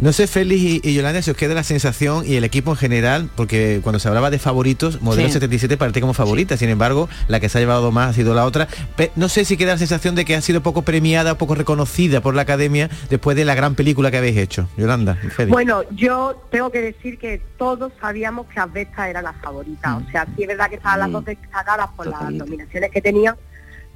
No 0.00 0.12
sé, 0.12 0.26
Félix 0.26 0.84
y, 0.84 0.94
Yolanda, 0.94 1.22
si 1.22 1.30
os 1.30 1.36
queda 1.36 1.54
la 1.54 1.62
sensación 1.62 2.24
y 2.26 2.36
el 2.36 2.44
equipo 2.44 2.70
en 2.72 2.76
general, 2.76 3.30
porque 3.36 3.80
cuando 3.82 3.98
se 3.98 4.08
hablaba 4.08 4.30
de 4.30 4.38
favoritos, 4.38 5.02
Modelo 5.02 5.28
77 5.28 5.76
parece 5.76 6.00
como 6.00 6.14
favorita, 6.14 6.56
sin 6.56 6.68
embargo, 6.68 7.08
la 7.28 7.40
que 7.40 7.48
se 7.48 7.58
ha 7.58 7.60
llevado 7.60 7.92
más 7.92 8.10
ha 8.10 8.12
sido 8.14 8.34
la 8.34 8.44
otra. 8.44 8.68
no 9.16 9.28
sé 9.28 9.44
si 9.44 9.56
queda 9.56 9.72
la 9.72 9.78
sensación 9.78 10.14
de 10.14 10.24
que 10.24 10.34
ha 10.34 10.40
sido 10.40 10.62
poco 10.62 10.82
premiada, 10.82 11.36
poco 11.36 11.54
reconocida 11.54 12.20
por 12.20 12.34
la 12.34 12.42
academia 12.42 12.88
después 13.08 13.36
de 13.36 13.44
la 13.44 13.54
gran 13.54 13.74
película 13.74 14.10
que 14.10 14.18
habéis 14.18 14.36
hecho. 14.36 14.68
Yolanda, 14.76 15.14
Félix. 15.14 15.50
Bueno, 15.50 15.82
yo 15.90 16.42
tengo 16.50 16.70
que 16.70 16.80
decir 16.80 17.18
que 17.18 17.42
todos 17.58 17.92
sabíamos 18.00 18.46
que 18.46 18.60
Asbesta 18.60 19.08
era 19.08 19.22
la 19.22 19.32
favorita. 19.34 19.90
Mm. 19.90 20.06
O 20.06 20.10
sea, 20.10 20.26
sí 20.36 20.42
es 20.42 20.48
verdad 20.48 20.68
que 20.68 20.76
estaban 20.76 21.00
las 21.00 21.12
dos 21.12 21.24
destacadas 21.24 21.88
por 21.96 22.06
las 22.06 22.30
nominaciones 22.32 22.90
que 22.90 23.00
tenían 23.00 23.36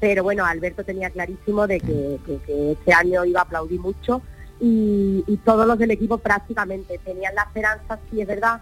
pero 0.01 0.23
bueno, 0.23 0.45
Alberto 0.45 0.85
tenía 0.85 1.11
clarísimo 1.11 1.67
de 1.67 1.81
que, 1.81 2.19
este 2.73 2.93
año 2.93 3.25
iba 3.25 3.41
a 3.41 3.45
aplaudir 3.45 3.81
mucho 3.81 4.23
y, 4.61 5.23
todos 5.45 5.67
los 5.67 5.79
del 5.79 5.91
equipo 5.91 6.19
prácticamente 6.19 6.99
tenían 7.05 7.35
la 7.35 7.43
esperanza, 7.43 7.99
sí 8.11 8.21
es 8.21 8.27
verdad, 8.27 8.61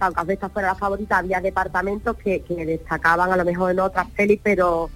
aunque 0.00 0.32
esta 0.34 0.48
fuera 0.48 0.68
la 0.68 0.74
favorita, 0.74 1.18
había 1.18 1.40
departamentos 1.40 2.16
que, 2.16 2.42
destacaban 2.66 3.32
a 3.32 3.36
lo 3.36 3.44
mejor 3.44 3.70
en 3.70 3.80
otras 3.80 4.08
pelis, 4.10 4.40
pero 4.42 4.90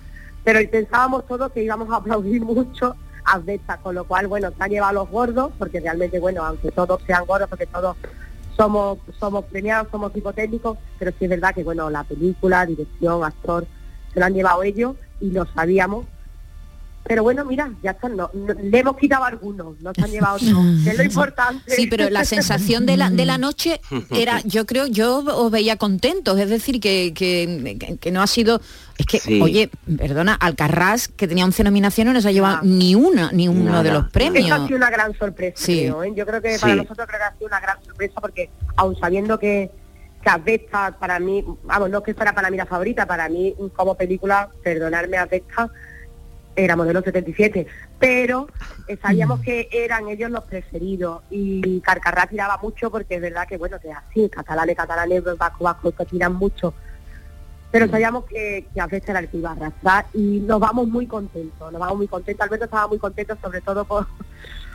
pero 0.44 0.58
pensábamos 0.68 1.24
todos 1.26 1.52
que 1.52 1.62
íbamos 1.62 1.88
a 1.90 1.96
aplaudir 1.96 2.42
mucho 2.44 2.96
a 3.24 3.38
Vesta, 3.38 3.76
con 3.76 3.94
lo 3.94 4.04
cual, 4.04 4.26
bueno, 4.26 4.50
se 4.50 4.62
han 4.62 4.70
llevado 4.70 4.94
los 4.94 5.10
gordos, 5.10 5.52
porque 5.56 5.78
realmente, 5.78 6.18
bueno, 6.18 6.44
aunque 6.44 6.72
todos 6.72 7.00
sean 7.06 7.24
gordos, 7.24 7.48
porque 7.48 7.66
todos 7.66 7.96
somos 8.56 8.98
somos 9.18 9.44
premiados, 9.44 9.88
somos 9.90 10.14
hipotéticos, 10.14 10.76
pero 10.98 11.12
sí 11.12 11.24
es 11.24 11.30
verdad 11.30 11.54
que, 11.54 11.62
bueno, 11.62 11.88
la 11.88 12.02
película, 12.02 12.66
dirección, 12.66 13.22
actor, 13.24 13.66
se 14.12 14.20
lo 14.20 14.26
han 14.26 14.34
llevado 14.34 14.62
ellos 14.62 14.96
y 15.22 15.30
lo 15.30 15.46
sabíamos. 15.46 16.06
Pero 17.04 17.24
bueno, 17.24 17.44
mira, 17.44 17.68
ya 17.82 17.90
está, 17.90 18.08
no, 18.08 18.30
le 18.32 18.78
hemos 18.78 18.96
quitado 18.96 19.24
algunos, 19.24 19.80
no 19.80 19.92
se 19.92 20.02
han 20.02 20.10
llevado 20.10 20.38
que 20.84 20.90
es 20.90 20.96
lo 20.96 21.02
importante. 21.02 21.74
Sí, 21.74 21.88
pero 21.88 22.08
la 22.10 22.24
sensación 22.24 22.86
de 22.86 22.96
la, 22.96 23.10
de 23.10 23.26
la 23.26 23.38
noche 23.46 23.80
era, 24.10 24.40
yo 24.44 24.66
creo, 24.66 24.86
yo 24.86 25.18
os 25.18 25.50
veía 25.50 25.76
contentos, 25.76 26.38
es 26.38 26.48
decir, 26.48 26.80
que, 26.80 27.12
que, 27.12 28.10
no 28.12 28.22
ha 28.22 28.26
sido... 28.28 28.60
Es 28.98 29.06
que, 29.06 29.42
oye, 29.42 29.68
perdona, 29.98 30.34
Alcarrás, 30.34 31.08
que 31.08 31.26
tenía 31.26 31.44
11 31.44 31.64
nominaciones, 31.64 32.14
no 32.14 32.20
se 32.20 32.28
ha 32.28 32.32
llevado 32.32 32.58
ah. 32.58 32.62
ni 32.62 32.94
una, 32.94 33.32
ni 33.32 33.48
uno 33.48 33.82
de 33.82 33.90
los 33.90 34.08
premios. 34.10 34.46
Eso 34.46 34.54
ha 34.54 34.66
sido 34.66 34.76
una 34.76 34.90
gran 34.90 35.12
sorpresa, 35.18 35.64
creo, 35.64 36.04
¿eh? 36.04 36.12
Yo 36.14 36.24
creo 36.24 36.40
que 36.40 36.56
para 36.60 36.76
nosotros 36.76 37.08
creo 37.08 37.18
que 37.18 37.24
ha 37.24 37.36
sido 37.36 37.46
una 37.48 37.60
gran 37.60 37.82
sorpresa 37.84 38.20
porque, 38.20 38.50
aun 38.76 38.96
sabiendo 38.96 39.40
que 39.40 39.72
que 39.72 39.81
Asbesta 40.30 40.96
para 40.98 41.18
mí, 41.18 41.44
vamos, 41.64 41.90
no 41.90 41.98
es 41.98 42.04
que 42.04 42.14
fuera 42.14 42.34
para 42.34 42.50
mí 42.50 42.56
la 42.56 42.66
favorita, 42.66 43.06
para 43.06 43.28
mí 43.28 43.54
como 43.74 43.94
película, 43.94 44.50
perdonarme 44.62 45.16
Asbesta, 45.16 45.70
era 46.54 46.76
modelo 46.76 47.02
77, 47.02 47.66
pero 47.98 48.46
sabíamos 49.00 49.40
mm. 49.40 49.42
que 49.42 49.68
eran 49.72 50.08
ellos 50.08 50.30
los 50.30 50.44
preferidos 50.44 51.22
y 51.30 51.80
Carcarrá 51.80 52.26
tiraba 52.26 52.58
mucho 52.58 52.90
porque 52.90 53.16
es 53.16 53.20
verdad 53.22 53.46
que 53.48 53.56
bueno, 53.56 53.78
que 53.80 53.90
así, 53.90 54.28
catalanes, 54.28 54.76
catalanes, 54.76 55.24
vasco, 55.24 55.64
vasco, 55.64 55.92
que 55.92 56.04
tiran 56.04 56.34
mucho, 56.34 56.74
pero 57.70 57.86
mm. 57.86 57.90
sabíamos 57.90 58.24
que, 58.24 58.66
que 58.72 58.80
Asbesta 58.80 59.12
era 59.12 59.20
el 59.20 59.28
que 59.28 59.38
iba 59.38 59.50
a 59.50 59.52
arrastrar 59.52 60.06
y 60.12 60.40
nos 60.40 60.60
vamos 60.60 60.88
muy 60.88 61.06
contentos, 61.06 61.72
nos 61.72 61.80
vamos 61.80 61.96
muy 61.96 62.08
contentos, 62.08 62.44
Alberto 62.44 62.66
estaba 62.66 62.86
muy 62.88 62.98
contento 62.98 63.36
sobre 63.40 63.60
todo 63.60 63.84
por 63.84 64.06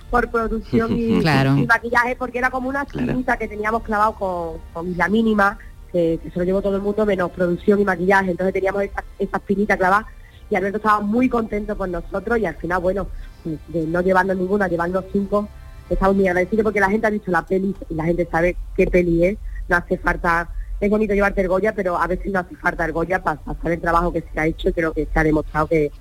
por 0.10 0.30
producción 0.30 0.92
y, 0.98 1.22
maquillaje, 1.68 2.16
porque 2.16 2.40
era 2.40 2.50
como 2.50 2.70
una 2.70 2.86
cinta 2.86 3.38
que 3.38 3.48
teníamos 3.48 3.84
clavado 3.84 4.14
con, 4.14 4.58
con 4.74 4.98
la 4.98 5.08
mínima, 5.08 5.58
que, 5.92 6.20
se 6.32 6.40
lo 6.40 6.46
llevó 6.46 6.62
todo 6.62 6.76
el 6.76 6.82
mundo, 6.82 7.06
menos 7.06 7.32
producción 7.32 7.80
y 7.80 7.86
maquillaje. 7.86 8.32
Entonces 8.32 8.54
teníamos 8.54 8.84
esa, 8.84 9.04
esa 9.20 9.38
espinita 9.38 9.78
clavada 9.78 10.08
y 10.50 10.56
Alberto 10.56 10.78
estaba 10.78 11.02
muy 11.02 11.30
contento 11.30 11.78
con 11.78 11.92
nosotros 11.92 12.40
y 12.40 12.46
al 12.46 12.56
final, 12.56 12.82
bueno, 12.82 13.08
de 13.44 13.86
no 13.86 14.02
llevarnos 14.02 14.38
ninguna, 14.38 14.68
llevarnos 14.68 15.06
cinco, 15.12 15.48
estamos 15.90 16.16
muy 16.16 16.28
agradecidos 16.28 16.64
porque 16.64 16.80
la 16.80 16.90
gente 16.90 17.08
ha 17.08 17.12
dicho 17.12 17.32
la 17.32 17.46
peli 17.46 17.76
y 17.90 17.94
la 17.94 18.06
gente 18.06 18.28
sabe 18.30 18.56
qué 18.76 18.88
peli 18.88 19.26
es, 19.26 19.38
no 19.68 19.78
hace 19.78 19.98
falta, 19.98 20.50
es 20.80 20.90
bonito 20.90 21.14
llevarte 21.14 21.42
el 21.42 21.48
Goya, 21.48 21.74
pero 21.74 21.98
a 21.98 22.08
veces 22.08 22.32
no 22.32 22.40
hace 22.40 22.56
falta 22.56 22.86
el 22.86 22.94
Goya 22.94 23.22
para, 23.22 23.40
hacer 23.46 23.74
el 23.74 23.82
trabajo 23.82 24.14
que 24.14 24.24
se 24.34 24.40
ha 24.40 24.46
hecho 24.46 24.70
y 24.70 24.74
creo 24.74 24.94
que 24.94 25.08
se 25.12 25.20
ha 25.20 25.24
demostrado 25.24 25.68
que, 25.68 25.92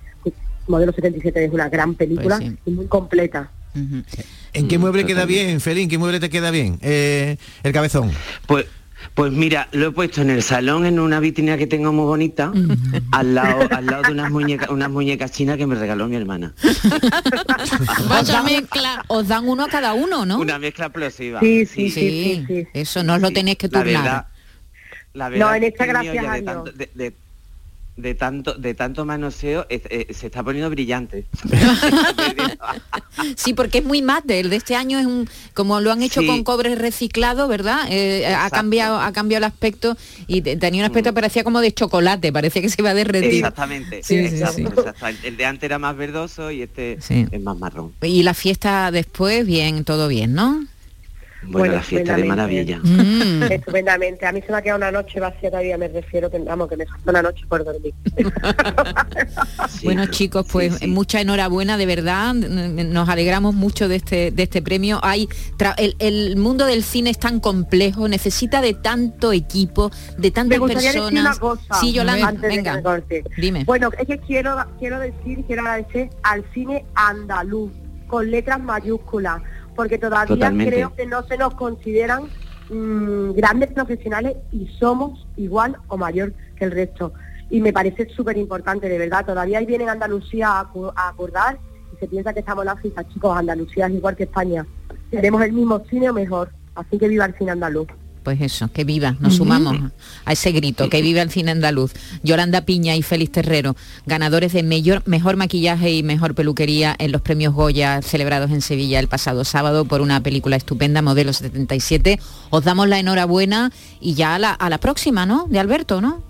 Modelo 0.68 0.90
77 0.90 1.44
es 1.44 1.52
una 1.52 1.68
gran 1.68 1.94
película 1.94 2.38
pues 2.38 2.52
y 2.64 2.70
muy 2.72 2.86
completa. 2.86 3.52
¿En 4.52 4.68
qué 4.68 4.78
mueble 4.78 5.04
queda 5.04 5.25
bien, 5.25 5.61
Felín? 5.61 5.85
¿En 5.85 5.88
qué 5.88 5.99
mueble 5.99 6.21
te 6.21 6.30
queda 6.30 6.50
bien 6.50 6.78
eh, 6.83 7.37
el 7.62 7.73
cabezón? 7.73 8.11
Pues 8.47 8.66
pues 9.14 9.33
mira, 9.33 9.68
lo 9.73 9.88
he 9.88 9.90
puesto 9.92 10.23
en 10.23 10.30
el 10.30 10.42
salón 10.42 10.85
en 10.87 10.99
una 10.99 11.21
vitrina 11.21 11.56
que 11.56 11.66
tengo 11.66 11.92
muy 11.92 12.04
bonita, 12.04 12.52
al 13.12 13.35
lado, 13.35 13.68
al 13.71 13.87
lado 13.87 14.02
de 14.02 14.12
unas 14.12 14.30
muñecas, 14.30 14.68
unas 14.71 14.90
muñecas 14.90 15.33
chinas 15.33 15.56
que 15.56 15.66
me 15.66 15.75
regaló 15.75 16.09
mi 16.09 16.16
hermana. 16.16 16.54
Vaya 18.09 18.42
mezcla, 18.42 19.04
os 19.09 19.28
dan 19.28 19.47
uno 19.49 19.64
a 19.64 19.68
cada 19.68 19.95
uno, 19.95 20.26
¿no? 20.26 20.38
Una 20.38 20.59
mezcla 20.59 20.87
explosiva. 20.87 21.40
Sí, 21.40 21.66
sí, 21.66 21.90
sí. 21.90 22.66
Eso 22.73 23.02
no 23.02 23.14
os 23.14 23.21
lo 23.21 23.30
tenéis 23.30 23.59
que 23.59 23.68
turnar. 23.68 24.26
La 25.14 25.30
verdad, 25.30 25.47
no, 25.47 25.54
en 25.54 25.64
esta 25.64 25.87
gracias 25.87 26.26
a 26.26 26.35
Dios 26.37 26.76
de 26.95 27.14
tanto 28.14 28.54
de 28.54 28.74
tanto 28.74 29.04
manoseo 29.04 29.66
eh, 29.68 30.06
se 30.12 30.26
está 30.26 30.42
poniendo 30.42 30.70
brillante. 30.70 31.26
Sí 33.36 33.54
porque 33.54 33.78
es 33.78 33.84
muy 33.84 34.02
mate. 34.02 34.40
El 34.40 34.50
de 34.50 34.56
este 34.56 34.74
año 34.74 34.98
es 34.98 35.06
un 35.06 35.28
como 35.54 35.80
lo 35.80 35.92
han 35.92 36.02
hecho 36.02 36.24
con 36.26 36.44
cobre 36.44 36.74
reciclado 36.74 37.48
verdad 37.48 37.86
eh, 37.90 38.26
ha 38.26 38.50
cambiado 38.50 38.98
ha 38.98 39.12
cambiado 39.12 39.38
el 39.38 39.44
aspecto 39.44 39.96
y 40.26 40.42
tenía 40.42 40.82
un 40.82 40.86
aspecto 40.86 41.12
mm. 41.12 41.14
parecía 41.14 41.44
como 41.44 41.60
de 41.60 41.72
chocolate 41.72 42.32
parecía 42.32 42.62
que 42.62 42.68
se 42.68 42.80
iba 42.80 42.90
a 42.90 42.94
derretir. 42.94 43.34
Exactamente, 43.34 44.02
el 45.22 45.36
de 45.36 45.44
antes 45.44 45.64
era 45.64 45.78
más 45.78 45.96
verdoso 45.96 46.50
y 46.50 46.62
este 46.62 46.98
es 46.98 47.40
más 47.40 47.58
marrón. 47.58 47.92
Y 48.02 48.22
la 48.22 48.34
fiesta 48.34 48.90
después 48.90 49.46
bien 49.46 49.84
todo 49.84 50.08
bien 50.08 50.34
no 50.34 50.66
bueno, 51.42 51.74
la 51.74 51.82
fiesta 51.82 52.16
de 52.16 52.24
maravilla. 52.24 52.80
Mm. 52.82 53.42
Estupendamente. 53.50 54.26
A 54.26 54.32
mí 54.32 54.40
se 54.40 54.50
me 54.50 54.58
ha 54.58 54.62
quedado 54.62 54.78
una 54.78 54.90
noche 54.90 55.20
vacía 55.20 55.50
todavía, 55.50 55.78
me 55.78 55.88
refiero 55.88 56.30
que 56.30 56.38
vamos, 56.38 56.68
que 56.68 56.76
me 56.76 56.86
falta 56.86 57.10
una 57.10 57.22
noche 57.22 57.44
por 57.48 57.64
dormir. 57.64 57.94
bueno 59.84 60.06
chicos, 60.06 60.46
pues 60.50 60.86
mucha 60.86 61.20
enhorabuena, 61.20 61.76
de 61.76 61.86
verdad. 61.86 62.34
Nos 62.34 63.08
alegramos 63.08 63.54
mucho 63.54 63.88
de 63.88 63.96
este, 63.96 64.30
de 64.30 64.42
este 64.42 64.62
premio. 64.62 65.00
Hay 65.02 65.28
el, 65.98 66.36
mundo 66.36 66.66
del 66.66 66.82
cine 66.82 67.10
es 67.10 67.18
tan 67.18 67.40
complejo, 67.40 68.08
necesita 68.08 68.60
de 68.60 68.74
tanto 68.74 69.32
equipo, 69.32 69.90
de 70.18 70.30
tantas 70.30 70.58
personas. 70.60 71.40
Sí, 71.80 71.92
Yolanda, 71.92 72.32
venga, 72.40 72.82
dime. 73.36 73.64
Bueno, 73.64 73.90
es 73.98 74.06
que 74.06 74.18
quiero, 74.18 74.56
quiero 74.78 74.98
decir, 74.98 75.44
quiero 75.46 75.62
agradecer 75.62 76.10
al 76.22 76.44
cine 76.52 76.84
andaluz, 76.94 77.72
con 78.06 78.30
letras 78.30 78.60
mayúsculas 78.60 79.42
porque 79.76 79.99
todavía 79.99 80.50
creo 80.50 80.95
que 80.95 81.06
no 81.06 81.23
se 81.25 81.37
nos 81.37 81.54
consideran 81.54 82.25
mm, 82.71 83.33
grandes 83.33 83.71
profesionales 83.73 84.37
y 84.50 84.66
somos 84.78 85.26
igual 85.37 85.76
o 85.88 85.97
mayor 85.97 86.33
que 86.56 86.64
el 86.64 86.73
resto. 86.73 87.12
Y 87.50 87.61
me 87.61 87.73
parece 87.73 88.09
súper 88.09 88.37
importante, 88.38 88.88
de 88.88 88.99
verdad. 88.99 89.25
Todavía 89.25 89.59
ahí 89.59 89.66
vienen 89.66 89.88
Andalucía 89.88 90.49
a, 90.49 91.09
acordar 91.09 91.59
y 91.95 91.97
se 91.99 92.09
piensa 92.09 92.33
que 92.33 92.40
estamos 92.40 92.64
en 92.64 92.71
África, 92.71 93.06
chicos. 93.06 93.37
Andalucía 93.37 93.87
es 93.87 93.95
igual 93.95 94.16
que 94.16 94.25
España. 94.25 94.66
Tenemos 95.11 95.42
el 95.42 95.52
mismo 95.52 95.78
cine 95.88 96.11
o 96.11 96.12
mejor. 96.12 96.50
Así 96.75 96.99
que 96.99 97.09
viva 97.09 97.25
el 97.25 97.35
cine 97.37 97.52
andaluz 97.52 97.87
pues 98.26 98.40
eso, 98.40 98.66
que 98.73 98.83
viva, 98.83 99.14
nos 99.21 99.37
sumamos 99.37 99.92
a 100.25 100.33
ese 100.33 100.50
grito, 100.50 100.90
que 100.90 101.00
viva 101.00 101.23
el 101.23 101.30
cine 101.30 101.52
andaluz. 101.52 101.92
Yolanda 102.25 102.62
Piña 102.62 102.97
y 102.97 103.02
Félix 103.02 103.30
Terrero, 103.30 103.76
ganadores 104.04 104.52
de 104.52 104.64
mejor 104.64 105.37
maquillaje 105.37 105.92
y 105.92 106.02
mejor 106.02 106.35
peluquería 106.35 106.97
en 106.99 107.12
los 107.12 107.21
premios 107.23 107.54
Goya 107.54 108.02
celebrados 108.02 108.50
en 108.50 108.62
Sevilla 108.62 108.99
el 108.99 109.06
pasado 109.06 109.45
sábado 109.45 109.85
por 109.85 110.00
una 110.00 110.25
película 110.25 110.56
estupenda, 110.56 111.02
Modelo 111.02 111.33
77. 111.33 112.18
Os 112.50 112.64
damos 112.64 112.88
la 112.88 112.99
enhorabuena 112.99 113.71
y 114.00 114.14
ya 114.14 114.35
a 114.35 114.40
la, 114.40 114.50
a 114.50 114.71
la 114.71 114.78
próxima, 114.78 115.25
¿no? 115.25 115.47
De 115.49 115.61
Alberto, 115.61 116.00
¿no? 116.00 116.21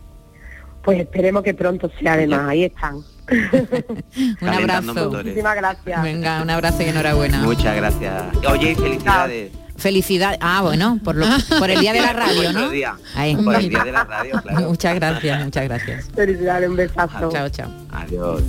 Pues 0.85 1.01
esperemos 1.01 1.45
que 1.45 1.55
pronto 1.55 1.91
sea 1.99 2.13
además, 2.13 2.47
ahí 2.47 2.65
están. 2.65 2.97
un 4.43 4.49
abrazo. 4.51 5.11
Muchísimas 5.13 5.57
gracias. 5.57 6.03
Venga, 6.03 6.43
un 6.43 6.51
abrazo 6.51 6.83
y 6.83 6.91
enhorabuena. 6.91 7.43
Muchas 7.43 7.75
gracias. 7.75 8.23
Oye, 8.47 8.75
felicidades. 8.75 9.51
Felicidad. 9.77 10.37
Ah, 10.41 10.63
bueno, 10.63 10.99
por, 11.05 11.17
lo, 11.17 11.27
por 11.59 11.71
el 11.71 11.81
día 11.81 11.93
de 11.93 12.01
la 12.01 12.13
radio, 12.15 12.53
¿no? 12.53 12.71
Ahí. 13.15 13.37
Por 13.37 13.55
el 13.57 13.69
día 13.69 13.85
de 13.85 13.93
la 13.93 14.05
radio, 14.05 14.41
claro. 14.43 14.69
Muchas 14.69 14.95
gracias, 14.95 15.45
muchas 15.45 15.65
gracias. 15.65 16.05
Felicidades, 16.15 16.69
un 16.69 16.77
besazo. 16.77 17.31
Chao, 17.31 17.49
chao. 17.49 17.71
Adiós. 17.93 18.43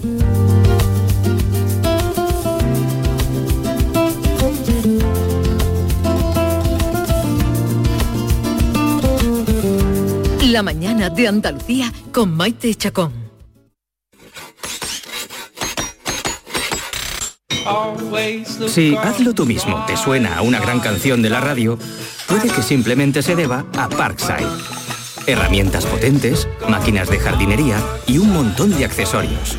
La 10.51 10.63
mañana 10.63 11.09
de 11.09 11.27
Andalucía 11.27 11.91
con 12.13 12.33
Maite 12.33 12.73
Chacón. 12.73 13.26
Si 18.67 18.95
hazlo 18.95 19.33
tú 19.33 19.45
mismo 19.45 19.83
te 19.85 19.97
suena 19.97 20.37
a 20.37 20.41
una 20.41 20.59
gran 20.59 20.79
canción 20.79 21.21
de 21.21 21.29
la 21.29 21.39
radio, 21.39 21.77
puede 22.27 22.49
que 22.49 22.61
simplemente 22.61 23.21
se 23.21 23.35
deba 23.35 23.65
a 23.77 23.89
Parkside. 23.89 24.47
Herramientas 25.25 25.85
potentes, 25.85 26.47
máquinas 26.69 27.09
de 27.09 27.19
jardinería 27.19 27.81
y 28.05 28.17
un 28.17 28.31
montón 28.31 28.77
de 28.77 28.85
accesorios. 28.85 29.57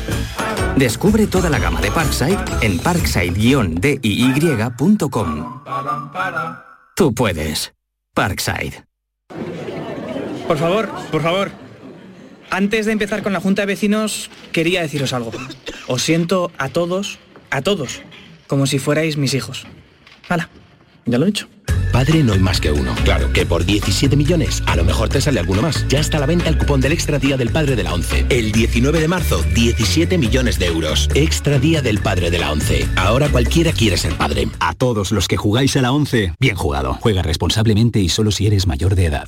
Descubre 0.75 1.27
toda 1.27 1.49
la 1.49 1.59
gama 1.59 1.81
de 1.81 1.91
Parkside 1.91 2.39
en 2.61 2.79
parkside-diy.com. 2.79 5.61
Tú 6.95 7.13
puedes. 7.13 7.73
Parkside. 8.13 8.85
Por 10.47 10.57
favor, 10.57 10.89
por 11.11 11.21
favor. 11.21 11.51
Antes 12.49 12.87
de 12.87 12.93
empezar 12.93 13.21
con 13.21 13.33
la 13.33 13.39
Junta 13.39 13.61
de 13.61 13.67
Vecinos, 13.67 14.31
quería 14.51 14.81
deciros 14.81 15.13
algo. 15.13 15.31
Os 15.87 16.01
siento 16.01 16.51
a 16.57 16.69
todos, 16.69 17.19
a 17.51 17.61
todos, 17.61 18.01
como 18.47 18.65
si 18.65 18.79
fuerais 18.79 19.17
mis 19.17 19.33
hijos. 19.33 19.65
Hala, 20.27 20.49
ya 21.05 21.17
lo 21.17 21.25
he 21.25 21.27
dicho. 21.27 21.47
Padre 21.91 22.23
no 22.23 22.33
hay 22.33 22.39
más 22.39 22.61
que 22.61 22.71
uno. 22.71 22.93
Claro, 23.03 23.33
que 23.33 23.45
por 23.45 23.65
17 23.65 24.15
millones 24.15 24.61
a 24.67 24.75
lo 24.75 24.83
mejor 24.83 25.09
te 25.09 25.21
sale 25.21 25.39
alguno 25.39 25.61
más. 25.61 25.87
Ya 25.87 25.99
está 25.99 26.17
a 26.17 26.19
la 26.19 26.27
venta 26.27 26.47
el 26.49 26.57
cupón 26.57 26.81
del 26.81 26.91
Extra 26.91 27.17
Día 27.17 27.35
del 27.35 27.49
Padre 27.49 27.75
de 27.75 27.83
la 27.83 27.93
ONCE. 27.93 28.25
El 28.29 28.51
19 28.51 28.99
de 28.99 29.07
marzo, 29.07 29.43
17 29.55 30.17
millones 30.17 30.59
de 30.59 30.67
euros. 30.67 31.09
Extra 31.15 31.57
Día 31.57 31.81
del 31.81 31.99
Padre 31.99 32.29
de 32.29 32.39
la 32.39 32.51
ONCE. 32.51 32.87
Ahora 32.95 33.29
cualquiera 33.29 33.71
quiere 33.71 33.97
ser 33.97 34.15
padre. 34.15 34.47
A 34.59 34.73
todos 34.75 35.11
los 35.11 35.27
que 35.27 35.37
jugáis 35.37 35.75
a 35.77 35.81
la 35.81 35.91
ONCE, 35.91 36.33
bien 36.39 36.55
jugado. 36.55 36.97
Juega 37.01 37.23
responsablemente 37.23 37.99
y 37.99 38.09
solo 38.09 38.31
si 38.31 38.47
eres 38.47 38.67
mayor 38.67 38.95
de 38.95 39.05
edad. 39.05 39.27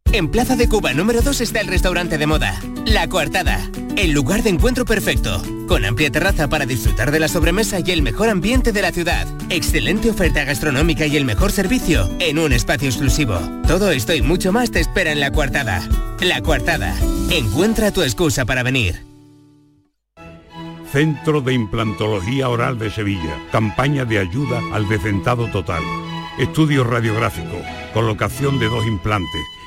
En 0.13 0.27
Plaza 0.27 0.57
de 0.57 0.67
Cuba 0.67 0.93
número 0.93 1.21
2 1.21 1.39
está 1.39 1.61
el 1.61 1.67
restaurante 1.67 2.17
de 2.17 2.27
moda, 2.27 2.59
La 2.85 3.07
Coartada. 3.07 3.61
El 3.95 4.11
lugar 4.11 4.43
de 4.43 4.49
encuentro 4.49 4.83
perfecto, 4.83 5.41
con 5.69 5.85
amplia 5.85 6.11
terraza 6.11 6.49
para 6.49 6.65
disfrutar 6.65 7.11
de 7.11 7.19
la 7.19 7.29
sobremesa 7.29 7.79
y 7.79 7.91
el 7.91 8.01
mejor 8.01 8.27
ambiente 8.27 8.73
de 8.73 8.81
la 8.81 8.91
ciudad. 8.91 9.25
Excelente 9.49 10.09
oferta 10.09 10.43
gastronómica 10.43 11.05
y 11.05 11.15
el 11.15 11.23
mejor 11.23 11.53
servicio 11.53 12.09
en 12.19 12.39
un 12.39 12.51
espacio 12.51 12.89
exclusivo. 12.89 13.39
Todo 13.67 13.91
esto 13.91 14.13
y 14.13 14.21
mucho 14.21 14.51
más 14.51 14.69
te 14.71 14.81
espera 14.81 15.13
en 15.13 15.21
La 15.21 15.31
Coartada. 15.31 15.87
La 16.19 16.41
Coartada. 16.41 16.93
Encuentra 17.29 17.91
tu 17.91 18.01
excusa 18.01 18.43
para 18.43 18.63
venir. 18.63 19.05
Centro 20.91 21.39
de 21.39 21.53
Implantología 21.53 22.49
Oral 22.49 22.77
de 22.77 22.91
Sevilla. 22.91 23.37
Campaña 23.53 24.03
de 24.03 24.19
ayuda 24.19 24.59
al 24.73 24.89
decentado 24.89 25.47
total. 25.51 25.83
Estudio 26.37 26.83
radiográfico. 26.83 27.61
Colocación 27.93 28.59
de 28.59 28.67
dos 28.67 28.85
implantes 28.85 29.41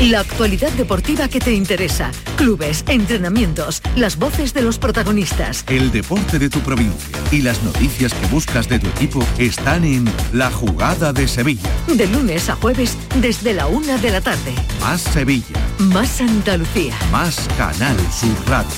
La 0.00 0.20
actualidad 0.20 0.72
deportiva 0.72 1.28
que 1.28 1.38
te 1.38 1.52
interesa. 1.52 2.10
Clubes, 2.36 2.84
entrenamientos, 2.88 3.82
las 3.94 4.16
voces 4.18 4.52
de 4.52 4.62
los 4.62 4.78
protagonistas. 4.78 5.64
El 5.68 5.92
deporte 5.92 6.38
de 6.38 6.50
tu 6.50 6.60
provincia 6.60 7.18
y 7.30 7.42
las 7.42 7.62
noticias 7.62 8.12
que 8.12 8.26
buscas 8.26 8.68
de 8.68 8.78
tu 8.78 8.88
equipo 8.88 9.24
están 9.38 9.84
en 9.84 10.04
La 10.32 10.50
Jugada 10.50 11.12
de 11.12 11.28
Sevilla. 11.28 11.70
De 11.86 12.06
lunes 12.06 12.48
a 12.48 12.56
jueves 12.56 12.96
desde 13.20 13.54
la 13.54 13.66
una 13.66 13.96
de 13.98 14.10
la 14.10 14.20
tarde. 14.20 14.52
Más 14.80 15.02
Sevilla. 15.02 15.60
Más 15.78 16.20
Andalucía. 16.20 16.96
Más 17.10 17.48
Canal 17.56 17.96
Sur 18.10 18.36
Radio. 18.48 18.74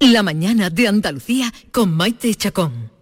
La 0.00 0.22
mañana 0.22 0.70
de 0.70 0.88
Andalucía 0.88 1.52
con 1.72 1.92
Maite 1.94 2.34
Chacón. 2.34 2.97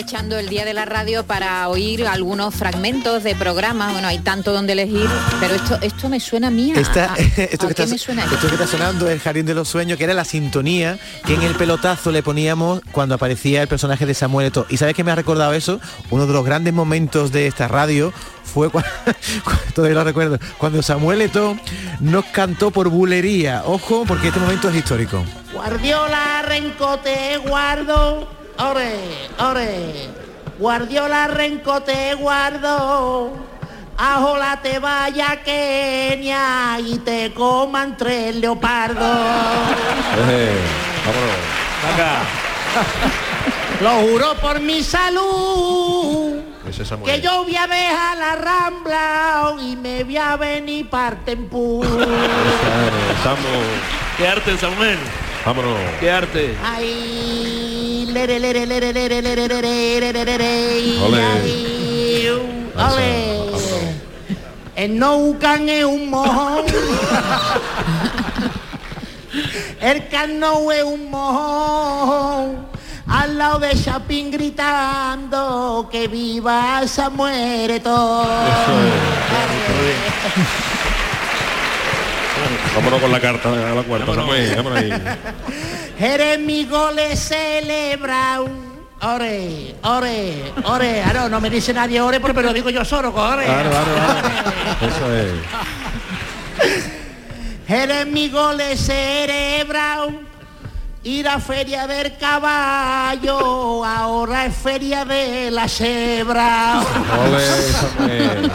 Aprovechando 0.00 0.38
el 0.38 0.48
día 0.48 0.64
de 0.64 0.72
la 0.72 0.86
radio 0.86 1.24
para 1.26 1.68
oír 1.68 2.06
algunos 2.06 2.54
fragmentos 2.54 3.22
de 3.22 3.34
programas. 3.34 3.92
Bueno, 3.92 4.08
hay 4.08 4.18
tanto 4.20 4.50
donde 4.50 4.72
elegir, 4.72 5.06
pero 5.40 5.54
esto 5.54 5.78
esto 5.82 6.08
me 6.08 6.18
suena 6.20 6.46
a 6.46 6.50
mí. 6.50 6.72
a- 6.74 6.80
Esta- 6.80 7.12
a- 7.12 7.16
esto, 7.36 7.66
¿a 7.66 7.68
que 7.74 7.82
está, 7.82 7.86
me 7.86 7.98
suena 7.98 8.24
esto 8.24 8.46
que 8.48 8.54
está 8.54 8.66
sonando 8.66 9.06
es 9.08 9.12
el 9.12 9.20
Jardín 9.20 9.44
de 9.44 9.52
los 9.52 9.68
Sueños, 9.68 9.98
que 9.98 10.04
era 10.04 10.14
la 10.14 10.24
sintonía 10.24 10.98
que 11.26 11.34
en 11.34 11.42
el 11.42 11.54
pelotazo 11.54 12.10
le 12.12 12.22
poníamos 12.22 12.80
cuando 12.92 13.14
aparecía 13.14 13.60
el 13.60 13.68
personaje 13.68 14.06
de 14.06 14.14
Samuel 14.14 14.46
Eto'o. 14.46 14.64
¿Y 14.70 14.78
sabes 14.78 14.94
qué 14.94 15.04
me 15.04 15.10
ha 15.10 15.16
recordado 15.16 15.52
eso? 15.52 15.80
Uno 16.08 16.26
de 16.26 16.32
los 16.32 16.46
grandes 16.46 16.72
momentos 16.72 17.30
de 17.30 17.46
esta 17.46 17.68
radio 17.68 18.10
fue 18.42 18.70
cuando, 18.70 18.88
todavía 19.74 19.96
lo 19.98 20.04
recuerdo, 20.04 20.38
cuando 20.56 20.82
Samuel 20.82 21.20
Eto'o 21.20 21.58
nos 22.00 22.24
cantó 22.26 22.70
por 22.70 22.88
bulería. 22.88 23.64
Ojo, 23.66 24.04
porque 24.08 24.28
este 24.28 24.40
momento 24.40 24.70
es 24.70 24.76
histórico. 24.76 25.22
Guardiola 25.52 26.40
rencote 26.46 27.36
guardo, 27.46 28.26
ore, 28.68 28.92
ore. 29.38 30.08
Guardiola 30.58 31.26
rencote 31.26 32.14
guardo. 32.14 33.32
Ajola 33.96 34.60
te 34.62 34.78
vaya 34.78 35.32
a 35.32 35.36
Kenia 35.42 36.78
y 36.80 36.98
te 36.98 37.32
coman 37.34 37.96
tres 37.96 38.34
leopardos. 38.36 39.18
Lo 43.80 43.90
juro 44.00 44.34
por 44.36 44.60
mi 44.60 44.82
salud. 44.82 46.40
Que 47.04 47.20
yo 47.20 47.44
voy 47.44 47.56
a 47.56 47.66
dejar 47.66 48.16
la 48.16 48.36
rambla 48.36 49.54
y 49.60 49.76
me 49.76 50.04
voy 50.04 50.16
a 50.16 50.36
venir 50.36 50.88
parte 50.88 51.32
en 51.32 51.48
pu. 51.48 51.82
Qué 54.16 54.28
arte, 54.28 54.56
Samuel. 54.56 54.98
Vámonos. 55.44 55.76
Qué 55.98 56.10
arte. 56.10 56.56
Ay, 56.64 57.59
El 64.76 64.98
Noucan 64.98 65.68
es 65.68 65.84
un 65.84 66.10
mojón. 66.10 66.64
El 69.80 70.08
cano 70.08 70.72
es 70.72 70.82
un 70.82 71.10
mojón. 71.10 72.66
Al 73.06 73.38
lado 73.38 73.58
de 73.58 73.74
Chapín 73.74 74.30
gritando 74.30 75.88
que 75.90 76.08
viva 76.08 76.86
Samuel 76.86 77.80
todo. 77.82 78.26
Vámonos 82.74 83.00
con 83.00 83.12
la 83.12 83.20
carta 83.20 83.48
a 83.50 83.74
la 83.74 83.82
cuarta. 83.82 84.14
Samuel, 84.14 84.56
vámonos 84.56 84.78
ahí. 84.78 84.90
Mi 86.38 86.64
goles 86.64 87.20
celebra. 87.20 88.40
Ore, 89.02 89.74
ore, 89.82 90.52
ore. 90.64 91.02
Ah, 91.02 91.12
no, 91.14 91.28
no 91.28 91.40
me 91.40 91.50
dice 91.50 91.72
nadie 91.72 92.00
ore, 92.00 92.20
pero 92.20 92.42
lo 92.42 92.52
digo 92.52 92.70
yo 92.70 92.84
solo, 92.84 93.14
ore. 93.14 93.44
Claro, 93.44 93.70
claro, 93.70 93.92
claro. 93.94 94.28
Eso 94.80 95.12
es. 97.68 98.06
Mi 98.08 98.28
goles 98.28 98.80
cerebra. 98.80 100.06
Ir 101.02 101.26
a 101.28 101.40
feria 101.40 101.86
del 101.86 102.18
caballo, 102.18 103.82
ahora 103.82 104.44
es 104.44 104.54
feria 104.54 105.02
de 105.06 105.50
la 105.50 105.66
cebra. 105.66 106.82
Ole. 107.24 108.50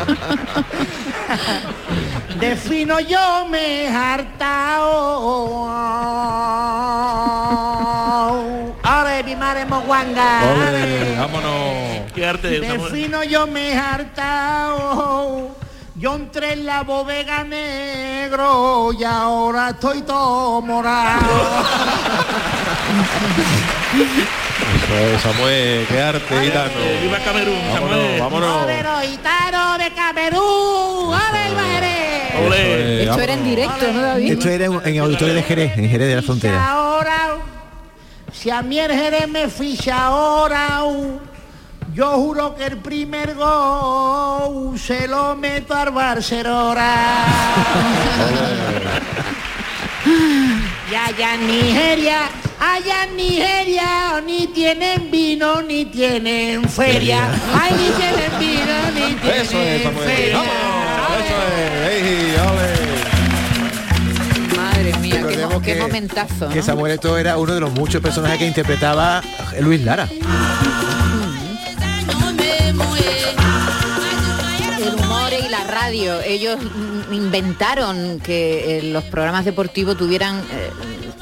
De 2.39 2.55
fino 2.57 2.99
yo 2.99 3.45
me 3.49 3.85
he 3.85 3.87
hartao. 3.87 5.67
Ahora 8.83 9.23
mi 9.23 9.35
madre 9.35 9.65
moguanga. 9.65 10.41
Vámonos. 11.17 12.11
Qué 12.13 12.25
arte, 12.25 12.59
De 12.59 12.67
Samuel. 12.67 12.91
fino 12.91 13.23
yo 13.23 13.47
me 13.47 13.71
he 13.71 13.77
hartao. 13.77 15.55
Yo 15.95 16.15
entré 16.15 16.53
en 16.53 16.65
la 16.65 16.83
bodega 16.83 17.43
negro 17.45 18.91
y 18.91 19.03
ahora 19.05 19.69
estoy 19.69 20.01
todo 20.01 20.61
morado. 20.61 21.63
Eso 24.75 24.97
es, 24.97 25.21
Samuel, 25.21 25.85
qué 25.87 26.01
arte, 26.01 26.41
gitano. 26.41 26.71
Viva 27.01 27.17
Camerún, 27.19 27.59
Vámonos, 27.73 28.19
vámonos. 28.19 28.65
Pero 28.65 28.99
gitano 29.01 29.77
de 29.77 29.89
Camerún, 29.91 31.13
¡Ale 31.15 31.55
Esto 32.35 33.21
era 33.21 33.33
en 33.33 33.43
directo, 33.43 33.91
¿no, 33.93 34.01
David? 34.01 34.31
Esto 34.31 34.49
era 34.49 34.65
en, 34.65 34.81
en 34.85 34.99
auditorio 34.99 35.33
de 35.33 35.43
Jerez, 35.43 35.77
en 35.77 35.89
Jerez 35.89 36.07
de 36.09 36.15
la 36.15 36.21
Frontera. 36.21 36.67
Ahora, 36.69 37.37
si 38.31 38.49
a 38.49 38.61
mí 38.61 38.79
el 38.79 38.91
Jerez 38.91 39.27
me 39.27 39.47
ficha 39.49 40.05
ahora, 40.05 40.81
yo 41.93 42.11
juro 42.11 42.55
que 42.55 42.65
el 42.65 42.77
primer 42.77 43.35
gol 43.35 44.77
se 44.79 45.07
lo 45.07 45.35
meto 45.35 45.73
al 45.75 45.91
Barcelona. 45.91 47.25
Y 50.91 50.93
allá 50.93 51.33
en 51.35 51.47
Nigeria, 51.47 52.29
allá 52.59 53.05
en 53.05 53.15
Nigeria, 53.15 54.21
ni 54.25 54.47
tienen 54.47 55.09
vino, 55.09 55.61
ni 55.61 55.85
tienen 55.85 56.67
feria. 56.69 57.27
Ay, 57.59 57.71
ni 57.73 57.89
tienen 57.95 58.39
vino, 58.39 58.91
ni 58.93 59.15
tienen 59.15 59.41
Eso 59.41 59.57
es, 59.59 59.81
Samuel. 59.83 60.05
feria. 60.07 60.41
Vámonos, 61.35 61.59
eso 61.59 61.83
es. 61.83 61.91
Ey, 61.91 62.35
ole. 62.49 62.69
Madre 64.57 64.91
mía, 64.99 65.15
qué, 65.15 65.21
mo- 65.21 65.27
Recordemos 65.27 65.61
qué 65.63 65.73
que- 65.73 65.79
momentazo. 65.81 66.49
Que 66.49 66.55
¿no? 66.57 66.63
Samuel 66.63 66.91
Eto'o 66.93 67.17
era 67.17 67.37
uno 67.37 67.53
de 67.53 67.59
los 67.59 67.71
muchos 67.71 68.01
personajes 68.01 68.37
que 68.39 68.47
interpretaba 68.47 69.21
Luis 69.59 69.81
Lara. 69.83 70.07
El 74.77 74.93
humor 74.95 75.31
y 75.45 75.49
la 75.49 75.63
radio, 75.63 76.21
ellos 76.21 76.57
inventaron 77.11 78.19
que 78.19 78.79
eh, 78.79 78.83
los 78.83 79.03
programas 79.05 79.45
deportivos 79.45 79.97
tuvieran, 79.97 80.37
eh, 80.39 80.71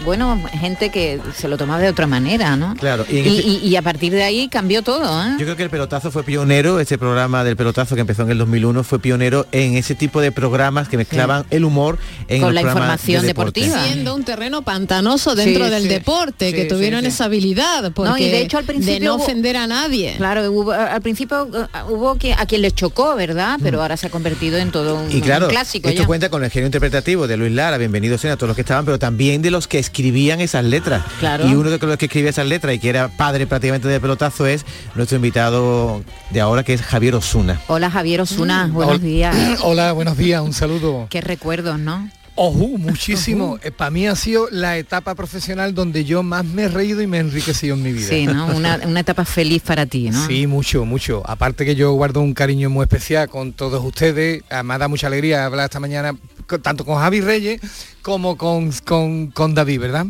bueno, 0.04 0.42
gente 0.60 0.89
que 0.89 1.20
se 1.36 1.48
lo 1.48 1.58
tomaba 1.58 1.80
de 1.82 1.89
otra 1.89 2.08
manera, 2.08 2.56
¿no? 2.56 2.76
Claro, 2.76 3.06
y 3.10 3.18
Y, 3.63 3.76
a 3.76 3.82
partir 3.82 4.12
de 4.13 4.24
ahí 4.24 4.48
cambió 4.50 4.82
todo, 4.82 5.04
¿eh? 5.24 5.32
Yo 5.39 5.46
creo 5.46 5.56
que 5.56 5.63
el 5.63 5.70
pelotazo 5.70 6.12
fue 6.12 6.24
pionero, 6.24 6.80
ese 6.80 6.98
programa 6.98 7.44
del 7.44 7.56
pelotazo 7.56 7.96
que 7.96 8.02
empezó 8.02 8.24
en 8.24 8.32
el 8.32 8.38
2001 8.38 8.84
fue 8.84 9.00
pionero 9.00 9.46
en 9.52 9.76
ese 9.76 9.96
tipo 9.96 10.22
de 10.22 10.32
programas 10.32 10.88
que 10.89 10.98
mezclaban 10.98 11.46
el 11.50 11.63
humor 11.66 11.98
en 12.28 12.42
Con 12.42 12.54
la 12.56 12.62
información 12.62 13.22
de 13.22 13.28
deportiva. 13.30 13.84
siendo 13.86 14.16
un 14.16 14.24
terreno 14.24 14.62
pantanoso 14.62 15.36
dentro 15.36 15.66
Sí, 15.66 15.72
del 15.72 15.84
sí. 15.84 15.88
deporte, 15.89 16.50
Sí, 16.50 16.56
que 16.56 16.62
sí, 16.63 16.68
tuvieron 16.68 17.02
sí. 17.02 17.08
esa 17.08 17.26
habilidad, 17.26 17.92
porque 17.94 18.10
No, 18.12 18.18
y 18.18 18.26
de 18.30 18.42
hecho 18.42 18.58
al 18.58 18.66
principio 18.66 18.94
de 18.96 19.00
no 19.06 19.16
hubo- 19.16 19.24
ofender 19.24 19.58
a 19.58 19.68
nadie. 19.68 20.16
Claro, 20.18 20.52
hubo- 20.52 20.72
al 20.72 21.02
principio 21.02 21.50
eh, 21.54 21.68
hubo 21.89 22.16
que, 22.18 22.34
a 22.34 22.46
quien 22.46 22.62
les 22.62 22.74
chocó, 22.76 23.16
¿verdad? 23.16 23.60
Pero 23.62 23.82
ahora 23.82 23.98
se 23.98 24.08
ha 24.08 24.10
convertido 24.10 24.58
en 24.58 24.72
todo 24.72 24.96
un, 24.96 25.08
Mm. 25.08 25.12
Y 25.18 25.22
claro, 25.22 25.46
un 25.46 25.52
clásico 25.52 25.89
esto 25.89 26.02
ya. 26.02 26.08
cuenta 26.08 26.30
con 26.30 26.44
el 26.44 26.50
genio 26.52 26.66
interpretativo 26.68 27.28
de 27.28 27.38
Luis 27.38 27.52
Lara, 27.52 27.78
bienvenidos 27.78 28.24
a 28.26 28.36
todos 28.38 28.48
los 28.50 28.56
que 28.56 28.62
estaban, 28.62 28.86
pero 28.86 28.98
también 29.00 29.42
de 29.42 29.52
los 29.52 29.68
que 29.68 29.80
escribían 29.97 30.41
esas 30.41 30.65
letras. 30.65 31.03
Claro. 31.19 31.47
Y 31.47 31.53
uno 31.53 31.69
de 31.69 31.77
los 31.77 31.97
que 31.97 32.06
escribía 32.06 32.32
esas 32.32 32.47
letras 32.47 32.73
y 32.75 32.79
que 32.79 32.89
era 32.89 33.10
padre 33.10 33.45
prácticamente 33.45 33.88
de 33.88 33.99
pelotazo 33.99 34.47
es 34.47 34.65
nuestro 34.95 35.17
invitado 35.17 36.03
de 36.32 36.41
ahora, 36.41 36.63
que 36.63 36.73
es 36.73 36.82
Javier 36.82 37.13
Osuna. 37.13 37.62
Hola 37.67 37.91
Javier 37.91 38.21
Osuna, 38.21 38.67
buenos 38.73 38.95
Hol- 38.95 39.01
días. 39.01 39.36
Hola, 39.62 39.91
buenos 39.91 40.17
días, 40.17 40.41
un 40.41 40.51
saludo. 40.53 41.06
Qué 41.12 41.21
recuerdos, 41.21 41.77
¿no? 41.77 42.10
Ojú, 42.36 42.77
muchísimo. 42.79 43.60
Para 43.77 43.91
mí 43.91 44.08
ha 44.08 44.15
sido 44.15 44.47
la 44.49 44.77
etapa 44.79 45.13
profesional 45.13 45.75
donde 45.75 46.03
yo 46.06 46.23
más 46.23 46.43
me 46.43 46.63
he 46.63 46.67
reído 46.69 46.99
y 47.03 47.06
me 47.06 47.17
he 47.17 47.19
enriquecido 47.19 47.75
en 47.75 47.84
mi 47.84 47.93
vida. 47.93 48.08
Sí, 48.10 48.25
¿no? 48.25 48.47
Una, 48.47 48.79
una 48.88 49.01
etapa 49.01 49.23
feliz 49.25 49.62
para 49.62 49.86
ti, 49.86 50.10
¿no? 50.10 50.25
Sí, 50.25 50.47
mucho, 50.47 50.86
mucho. 50.86 51.21
Aparte 51.29 51.65
que 51.65 51.75
yo 51.75 51.91
guardo 51.91 52.19
un 52.21 52.34
cariño 52.34 52.71
muy 52.71 52.82
especial 52.86 53.29
con 53.29 53.53
todos 53.53 53.86
ustedes. 53.86 54.41
Ah, 54.49 54.63
Me 54.63 54.73
ha 54.73 54.79
dado 54.79 54.89
mucha 54.89 55.06
alegría 55.06 55.45
hablar 55.45 55.65
esta 55.65 55.79
mañana 55.79 56.15
tanto 56.62 56.86
con 56.86 56.97
Javi 56.99 57.21
Reyes 57.21 57.62
como 58.01 58.38
con, 58.38 58.71
con, 58.86 59.27
con 59.27 59.53
David, 59.56 59.79
¿verdad? 59.79 60.08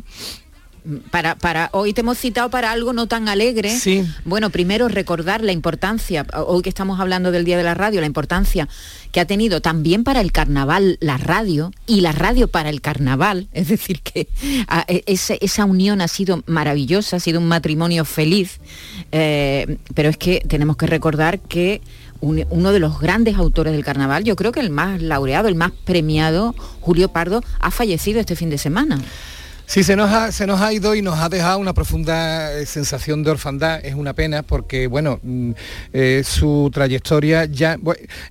Para, 1.11 1.35
para 1.35 1.69
hoy 1.71 1.93
te 1.93 2.01
hemos 2.01 2.17
citado 2.17 2.49
para 2.49 2.69
algo 2.73 2.91
no 2.91 3.07
tan 3.07 3.29
alegre. 3.29 3.69
Sí. 3.79 4.05
Bueno, 4.25 4.49
primero 4.49 4.89
recordar 4.89 5.41
la 5.41 5.53
importancia, 5.53 6.25
hoy 6.45 6.61
que 6.61 6.67
estamos 6.67 6.99
hablando 6.99 7.31
del 7.31 7.45
Día 7.45 7.55
de 7.55 7.63
la 7.63 7.73
Radio, 7.73 8.01
la 8.01 8.05
importancia 8.05 8.67
que 9.13 9.21
ha 9.21 9.25
tenido 9.25 9.61
también 9.61 10.03
para 10.03 10.19
el 10.19 10.33
carnaval 10.33 10.97
la 10.99 11.15
radio 11.17 11.71
y 11.87 12.01
la 12.01 12.11
radio 12.11 12.49
para 12.49 12.69
el 12.69 12.81
carnaval. 12.81 13.47
Es 13.53 13.69
decir, 13.69 14.01
que 14.01 14.27
ah, 14.67 14.83
e- 14.89 15.03
ese- 15.05 15.37
esa 15.39 15.63
unión 15.63 16.01
ha 16.01 16.09
sido 16.09 16.43
maravillosa, 16.47 17.15
ha 17.15 17.19
sido 17.21 17.39
un 17.39 17.47
matrimonio 17.47 18.03
feliz. 18.03 18.59
Eh, 19.13 19.77
pero 19.95 20.09
es 20.09 20.17
que 20.17 20.43
tenemos 20.49 20.75
que 20.75 20.87
recordar 20.87 21.39
que 21.39 21.79
un- 22.23 22.45
uno 22.49 22.71
de 22.71 22.79
los 22.79 22.99
grandes 23.01 23.35
autores 23.35 23.73
del 23.73 23.83
carnaval, 23.83 24.23
yo 24.23 24.35
creo 24.37 24.51
que 24.53 24.61
el 24.61 24.69
más 24.69 25.01
laureado, 25.01 25.49
el 25.49 25.55
más 25.55 25.71
premiado, 25.83 26.55
Julio 26.79 27.09
Pardo, 27.09 27.43
ha 27.59 27.69
fallecido 27.69 28.19
este 28.21 28.35
fin 28.37 28.49
de 28.49 28.57
semana. 28.57 28.97
Sí, 29.73 29.81
se 29.81 29.95
nos, 29.95 30.11
ha, 30.11 30.31
se 30.31 30.45
nos 30.45 30.61
ha 30.61 30.71
ido 30.71 30.93
y 30.93 31.01
nos 31.01 31.17
ha 31.17 31.29
dejado 31.29 31.57
una 31.57 31.73
profunda 31.73 32.53
eh, 32.53 32.67
sensación 32.67 33.23
de 33.23 33.31
orfandad. 33.31 33.83
Es 33.83 33.95
una 33.95 34.13
pena 34.13 34.43
porque, 34.43 34.85
bueno, 34.85 35.19
mm, 35.23 35.51
eh, 35.93 36.21
su 36.23 36.69
trayectoria 36.71 37.45
ya, 37.45 37.79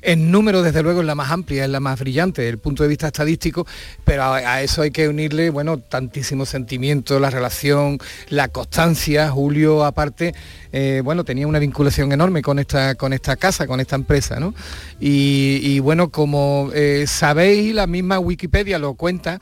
en 0.02 0.30
número 0.30 0.62
desde 0.62 0.84
luego 0.84 1.00
es 1.00 1.06
la 1.06 1.16
más 1.16 1.32
amplia, 1.32 1.64
es 1.64 1.70
la 1.70 1.80
más 1.80 1.98
brillante 1.98 2.42
desde 2.42 2.52
el 2.52 2.58
punto 2.58 2.84
de 2.84 2.90
vista 2.90 3.08
estadístico, 3.08 3.66
pero 4.04 4.22
a, 4.22 4.36
a 4.36 4.62
eso 4.62 4.82
hay 4.82 4.92
que 4.92 5.08
unirle, 5.08 5.50
bueno, 5.50 5.78
tantísimos 5.78 6.48
sentimientos, 6.48 7.20
la 7.20 7.28
relación, 7.28 7.98
la 8.28 8.46
constancia. 8.46 9.28
Julio, 9.28 9.84
aparte, 9.84 10.36
eh, 10.72 11.00
bueno, 11.02 11.24
tenía 11.24 11.48
una 11.48 11.58
vinculación 11.58 12.12
enorme 12.12 12.40
con 12.40 12.60
esta, 12.60 12.94
con 12.94 13.12
esta 13.12 13.34
casa, 13.34 13.66
con 13.66 13.80
esta 13.80 13.96
empresa, 13.96 14.38
¿no? 14.38 14.54
Y, 15.00 15.58
y, 15.60 15.80
bueno, 15.80 16.10
como 16.10 16.70
eh, 16.72 17.06
sabéis, 17.08 17.74
la 17.74 17.88
misma 17.88 18.20
Wikipedia 18.20 18.78
lo 18.78 18.94
cuenta, 18.94 19.40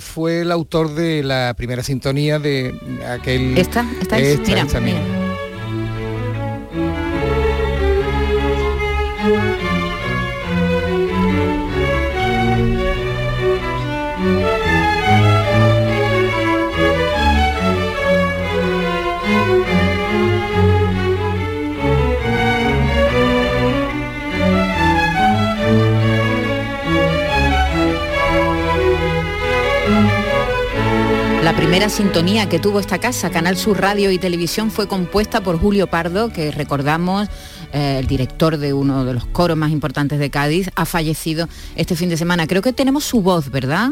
fue 0.00 0.42
el 0.42 0.52
autor 0.52 0.94
de 0.94 1.07
la 1.22 1.54
primera 1.56 1.82
sintonía 1.82 2.38
de 2.38 2.74
aquel... 3.08 3.56
Esta, 3.58 3.86
esta 4.00 4.18
es, 4.18 4.40
mira, 4.40 4.62
esta 4.62 4.80
misma. 4.80 5.27
Primera 31.68 31.90
sintonía 31.90 32.48
que 32.48 32.58
tuvo 32.58 32.80
esta 32.80 32.98
casa, 32.98 33.28
Canal 33.28 33.54
Sur 33.54 33.78
Radio 33.78 34.10
y 34.10 34.16
Televisión, 34.16 34.70
fue 34.70 34.88
compuesta 34.88 35.42
por 35.42 35.60
Julio 35.60 35.86
Pardo, 35.86 36.32
que 36.32 36.50
recordamos, 36.50 37.28
eh, 37.74 37.98
el 37.98 38.06
director 38.06 38.56
de 38.56 38.72
uno 38.72 39.04
de 39.04 39.12
los 39.12 39.26
coros 39.26 39.54
más 39.54 39.70
importantes 39.70 40.18
de 40.18 40.30
Cádiz, 40.30 40.70
ha 40.76 40.86
fallecido 40.86 41.46
este 41.76 41.94
fin 41.94 42.08
de 42.08 42.16
semana. 42.16 42.46
Creo 42.46 42.62
que 42.62 42.72
tenemos 42.72 43.04
su 43.04 43.20
voz, 43.20 43.50
¿verdad? 43.50 43.90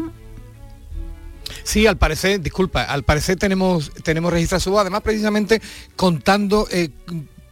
Sí, 1.61 1.85
al 1.85 1.97
parecer, 1.97 2.41
disculpa, 2.41 2.81
al 2.81 3.03
parecer 3.03 3.37
tenemos, 3.37 3.91
tenemos 4.01 4.33
registrado 4.33 4.59
su 4.59 4.71
voz, 4.71 4.81
además 4.81 5.03
precisamente 5.03 5.61
contando 5.95 6.67
eh, 6.71 6.89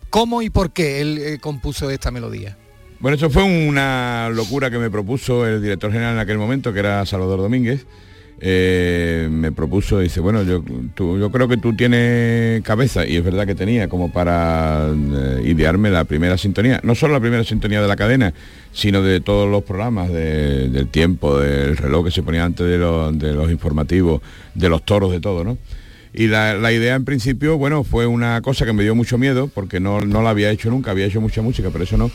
cómo 0.10 0.42
y 0.42 0.50
por 0.50 0.72
qué 0.72 1.02
él 1.02 1.20
eh, 1.20 1.38
compuso 1.40 1.92
esta 1.92 2.10
melodía. 2.10 2.58
Bueno, 3.00 3.16
eso 3.16 3.30
fue 3.30 3.44
una 3.44 4.32
locura 4.32 4.72
que 4.72 4.80
me 4.80 4.90
propuso 4.90 5.46
el 5.46 5.62
director 5.62 5.92
general 5.92 6.16
en 6.16 6.20
aquel 6.20 6.40
momento, 6.40 6.74
que 6.74 6.80
era 6.80 7.06
Salvador 7.06 7.42
Domínguez. 7.42 7.86
Eh, 8.42 9.30
me 9.32 9.52
propuso, 9.54 10.00
dice, 10.00 10.20
bueno, 10.20 10.44
yo, 10.44 10.62
tú- 10.94 11.18
yo 11.18 11.32
creo 11.32 11.48
que 11.48 11.56
tú 11.58 11.74
tienes 11.76 12.62
cabeza, 12.64 13.06
y 13.08 13.16
es 13.16 13.24
verdad 13.24 13.46
que 13.48 13.56
tenía, 13.56 13.88
como 13.88 14.12
para 14.12 14.90
eh, 14.94 15.42
idearme 15.46 15.90
la 15.90 16.04
primera 16.04 16.38
sintonía. 16.38 16.80
No 16.84 16.96
solo 16.96 17.14
la 17.14 17.20
primera 17.22 17.44
sintonía 17.46 17.82
de 17.82 17.88
la 17.88 17.96
cadena, 17.96 18.34
sino 18.74 19.02
de 19.02 19.22
todos 19.22 19.50
los 19.50 19.64
programas, 19.64 20.10
de- 20.12 20.68
del 20.70 20.88
tiempo, 20.90 21.40
del 21.40 21.78
reloj 21.78 22.06
que 22.06 22.12
se 22.12 22.24
ponía 22.24 22.44
antes 22.44 22.68
de 22.68 22.78
los 22.78 23.50
informativos, 23.52 24.22
de 24.54 24.70
los 24.70 24.84
toros, 24.84 25.12
de 25.12 25.22
todo, 25.22 25.44
¿no? 25.44 25.58
Y 26.14 26.28
la, 26.28 26.54
la 26.56 26.72
idea 26.72 26.96
en 26.96 27.04
principio, 27.06 27.58
bueno, 27.58 27.84
fue 27.84 28.06
una 28.08 28.42
cosa 28.42 28.66
que 28.66 28.72
me 28.74 28.84
dio 28.84 28.96
mucho 28.96 29.18
miedo, 29.18 29.50
porque 29.54 29.80
no, 29.80 30.02
no 30.02 30.22
la 30.22 30.30
había 30.30 30.50
hecho 30.52 30.70
nunca, 30.70 30.92
había 30.92 31.06
hecho 31.06 31.20
mucha 31.22 31.42
música, 31.42 31.70
pero 31.72 31.84
eso 31.84 31.98
no. 31.98 32.10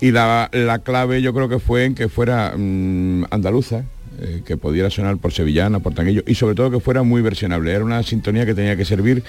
Y 0.00 0.12
la, 0.12 0.48
la 0.52 0.78
clave 0.80 1.20
yo 1.22 1.34
creo 1.34 1.48
que 1.48 1.58
fue 1.58 1.84
en 1.84 1.94
que 1.96 2.08
fuera 2.08 2.54
mm, 2.56 3.24
andaluza, 3.30 3.82
eh, 4.20 4.42
que 4.44 4.56
pudiera 4.56 4.90
sonar 4.90 5.16
por 5.18 5.32
sevillana, 5.32 5.80
por 5.80 5.94
tanguillo, 5.94 6.22
y 6.26 6.34
sobre 6.34 6.54
todo 6.54 6.70
que 6.70 6.80
fuera 6.80 7.02
muy 7.02 7.22
versionable. 7.22 7.72
Era 7.72 7.84
una 7.84 8.02
sintonía 8.02 8.44
que 8.46 8.54
tenía 8.54 8.76
que 8.76 8.84
servir 8.84 9.22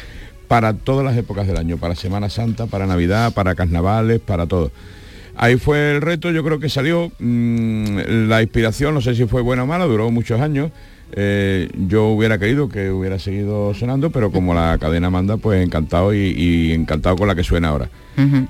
para 0.48 0.74
todas 0.74 1.06
las 1.06 1.16
épocas 1.16 1.48
del 1.48 1.58
año, 1.58 1.78
para 1.78 1.96
Semana 1.96 2.30
Santa, 2.30 2.66
para 2.66 2.88
Navidad, 2.88 3.34
para 3.34 3.56
carnavales, 3.56 4.20
para 4.20 4.48
todo. 4.48 4.72
Ahí 5.36 5.58
fue 5.58 5.92
el 5.92 6.02
reto, 6.02 6.32
yo 6.32 6.44
creo 6.44 6.60
que 6.60 6.70
salió. 6.70 7.12
mm, 7.20 8.28
la 8.28 8.42
inspiración, 8.42 8.94
no 8.94 9.02
sé 9.02 9.16
si 9.16 9.26
fue 9.26 9.42
buena 9.42 9.64
o 9.64 9.66
mala, 9.68 9.86
duró 9.86 10.12
muchos 10.12 10.42
años. 10.42 10.72
Eh, 11.14 11.70
yo 11.88 12.08
hubiera 12.08 12.38
querido 12.38 12.70
que 12.70 12.92
hubiera 12.92 13.20
seguido 13.20 13.74
sonando, 13.74 14.10
pero 14.10 14.32
como 14.32 14.54
la 14.54 14.78
cadena 14.80 15.10
manda, 15.10 15.38
pues 15.38 15.64
encantado 15.64 16.14
y, 16.14 16.72
encantado 16.74 17.16
con 17.16 17.28
la 17.28 17.36
que 17.36 17.44
suena 17.44 17.70
ahora. 17.70 17.90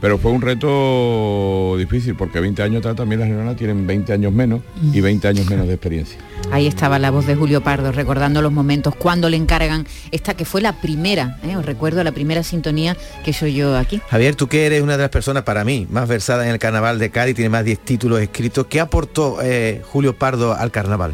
Pero 0.02 0.18
fue 0.18 0.32
un 0.32 0.42
reto 0.42 1.76
difícil 1.78 2.16
porque 2.16 2.40
20 2.40 2.64
años 2.64 2.80
atrás 2.80 2.96
también 2.96 3.20
las 3.20 3.30
neuronas 3.30 3.56
tienen 3.56 3.86
20 3.86 4.14
años 4.14 4.34
menos 4.34 4.62
y 4.92 5.00
20 5.00 5.28
años 5.28 5.48
menos 5.48 5.68
de 5.68 5.74
experiencia. 5.74 6.18
Ahí 6.52 6.66
estaba 6.66 6.98
la 6.98 7.12
voz 7.12 7.28
de 7.28 7.36
Julio 7.36 7.62
Pardo 7.62 7.92
recordando 7.92 8.42
los 8.42 8.52
momentos 8.52 8.96
cuando 8.96 9.30
le 9.30 9.38
encargan 9.38 9.86
esta 10.10 10.34
que 10.34 10.46
fue 10.46 10.62
la 10.62 10.82
primera, 10.82 11.38
¿eh? 11.44 11.56
os 11.56 11.66
recuerdo 11.66 12.04
la 12.04 12.12
primera 12.12 12.42
sintonía 12.42 12.98
que 13.24 13.34
soy 13.34 13.54
yo 13.54 13.78
aquí. 13.78 14.02
Javier, 14.10 14.36
tú 14.36 14.48
que 14.48 14.66
eres 14.66 14.82
una 14.82 14.94
de 14.94 15.04
las 15.04 15.12
personas 15.12 15.44
para 15.44 15.64
mí 15.64 15.86
más 15.92 16.08
versada 16.08 16.46
en 16.46 16.52
el 16.52 16.58
carnaval 16.58 16.98
de 16.98 17.12
Cádiz, 17.12 17.36
tiene 17.36 17.50
más 17.50 17.62
de 17.62 17.66
10 17.66 17.80
títulos 17.80 18.22
escritos, 18.22 18.66
¿qué 18.68 18.80
aportó 18.80 19.38
eh, 19.44 19.84
Julio 19.86 20.16
Pardo 20.16 20.56
al 20.56 20.72
carnaval? 20.72 21.14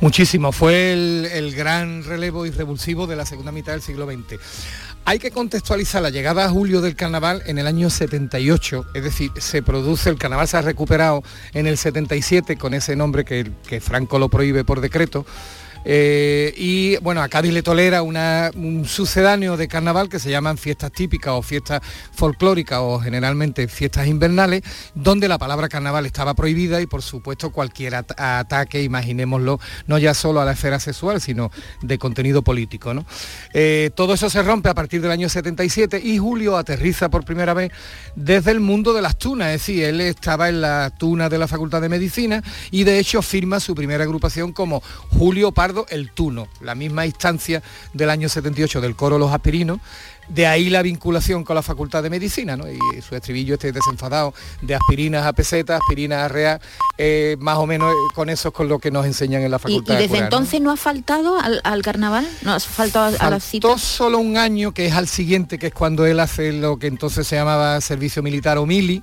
Muchísimo, 0.00 0.52
fue 0.52 0.85
el, 0.92 1.54
gran 1.54 2.04
relevo 2.04 2.44
revulsivo 2.44 3.06
de 3.06 3.16
la 3.16 3.26
segunda 3.26 3.52
mitad 3.52 3.72
del 3.72 3.82
siglo 3.82 4.06
XX. 4.06 4.40
Hay 5.04 5.18
que 5.18 5.30
contextualizar 5.30 6.02
la 6.02 6.10
llegada 6.10 6.44
a 6.44 6.48
julio 6.48 6.80
del 6.80 6.96
carnaval 6.96 7.42
en 7.46 7.58
el 7.58 7.66
año 7.66 7.90
78, 7.90 8.86
es 8.94 9.04
decir, 9.04 9.30
se 9.38 9.62
produce, 9.62 10.10
el 10.10 10.18
carnaval 10.18 10.48
se 10.48 10.56
ha 10.56 10.62
recuperado 10.62 11.22
en 11.52 11.66
el 11.66 11.76
77 11.76 12.56
con 12.56 12.74
ese 12.74 12.96
nombre 12.96 13.24
que, 13.24 13.50
que 13.68 13.80
Franco 13.80 14.18
lo 14.18 14.28
prohíbe 14.28 14.64
por 14.64 14.80
decreto, 14.80 15.24
eh, 15.88 16.52
y 16.56 16.96
bueno, 16.96 17.22
a 17.22 17.28
Cádiz 17.28 17.52
le 17.52 17.62
tolera 17.62 18.02
un 18.02 18.84
sucedáneo 18.86 19.56
de 19.56 19.68
carnaval 19.68 20.08
que 20.08 20.18
se 20.18 20.30
llaman 20.30 20.58
fiestas 20.58 20.90
típicas 20.90 21.34
o 21.34 21.42
fiestas 21.42 21.80
folclóricas 22.12 22.80
o 22.82 22.98
generalmente 22.98 23.68
fiestas 23.68 24.08
invernales, 24.08 24.62
donde 24.96 25.28
la 25.28 25.38
palabra 25.38 25.68
carnaval 25.68 26.04
estaba 26.04 26.34
prohibida 26.34 26.80
y 26.80 26.86
por 26.86 27.02
supuesto 27.02 27.50
cualquier 27.50 27.94
ataque, 27.94 28.82
imaginémoslo, 28.82 29.60
no 29.86 29.98
ya 29.98 30.12
solo 30.12 30.40
a 30.40 30.44
la 30.44 30.52
esfera 30.52 30.80
sexual, 30.80 31.20
sino 31.20 31.52
de 31.82 31.98
contenido 31.98 32.42
político. 32.42 32.92
Eh, 33.54 33.90
todo 33.94 34.14
eso 34.14 34.28
se 34.28 34.42
rompe 34.42 34.68
a 34.68 34.74
partir 34.74 35.00
del 35.00 35.12
año 35.12 35.28
77 35.28 36.00
y 36.02 36.18
Julio 36.18 36.56
aterriza 36.56 37.08
por 37.08 37.24
primera 37.24 37.54
vez 37.54 37.70
desde 38.16 38.50
el 38.50 38.58
mundo 38.58 38.92
de 38.92 39.02
las 39.02 39.18
tunas, 39.18 39.48
es 39.48 39.60
decir, 39.60 39.84
él 39.84 40.00
estaba 40.00 40.48
en 40.48 40.60
la 40.60 40.90
tuna 40.98 41.28
de 41.28 41.38
la 41.38 41.46
Facultad 41.46 41.80
de 41.80 41.88
Medicina 41.88 42.42
y 42.72 42.82
de 42.82 42.98
hecho 42.98 43.22
firma 43.22 43.60
su 43.60 43.74
primera 43.76 44.02
agrupación 44.02 44.52
como 44.52 44.82
Julio 45.10 45.52
Pardo 45.52 45.75
el 45.90 46.10
Tuno, 46.12 46.48
la 46.60 46.74
misma 46.74 47.04
instancia 47.04 47.62
del 47.92 48.08
año 48.08 48.28
78 48.28 48.80
del 48.80 48.96
coro 48.96 49.18
Los 49.18 49.32
Aspirinos, 49.32 49.80
de 50.28 50.46
ahí 50.46 50.70
la 50.70 50.82
vinculación 50.82 51.44
con 51.44 51.54
la 51.54 51.62
Facultad 51.62 52.02
de 52.02 52.10
Medicina, 52.10 52.56
¿no? 52.56 52.64
Y 52.70 52.78
su 53.02 53.14
estribillo 53.14 53.54
este 53.54 53.72
desenfadado 53.72 54.34
de 54.62 54.74
aspirinas 54.74 55.24
a 55.24 55.32
peseta, 55.32 55.76
aspirinas 55.76 56.22
a 56.24 56.28
real, 56.28 56.60
eh, 56.98 57.36
más 57.38 57.58
o 57.58 57.66
menos 57.66 57.92
eh, 57.92 58.14
con 58.14 58.28
eso 58.28 58.48
es 58.48 58.54
con 58.54 58.68
lo 58.68 58.78
que 58.78 58.90
nos 58.90 59.06
enseñan 59.06 59.42
en 59.42 59.50
la 59.50 59.58
Facultad. 59.58 59.94
¿Y, 59.94 60.02
desde 60.02 60.18
entonces 60.18 60.60
¿no? 60.60 60.72
ha 60.72 60.76
faltado 60.76 61.38
al, 61.38 61.82
carnaval? 61.82 62.26
¿No 62.42 62.54
ha 62.54 62.60
faltado 62.60 63.16
a, 63.18 63.30
la 63.30 63.40
cita? 63.40 63.78
solo 63.78 64.18
un 64.18 64.36
año, 64.36 64.72
que 64.72 64.86
es 64.86 64.94
al 64.94 65.08
siguiente, 65.08 65.58
que 65.58 65.68
es 65.68 65.74
cuando 65.74 66.06
él 66.06 66.18
hace 66.20 66.52
lo 66.52 66.78
que 66.78 66.86
entonces 66.88 67.26
se 67.26 67.36
llamaba 67.36 67.80
servicio 67.80 68.22
militar 68.22 68.58
o 68.58 68.66
mili, 68.66 69.02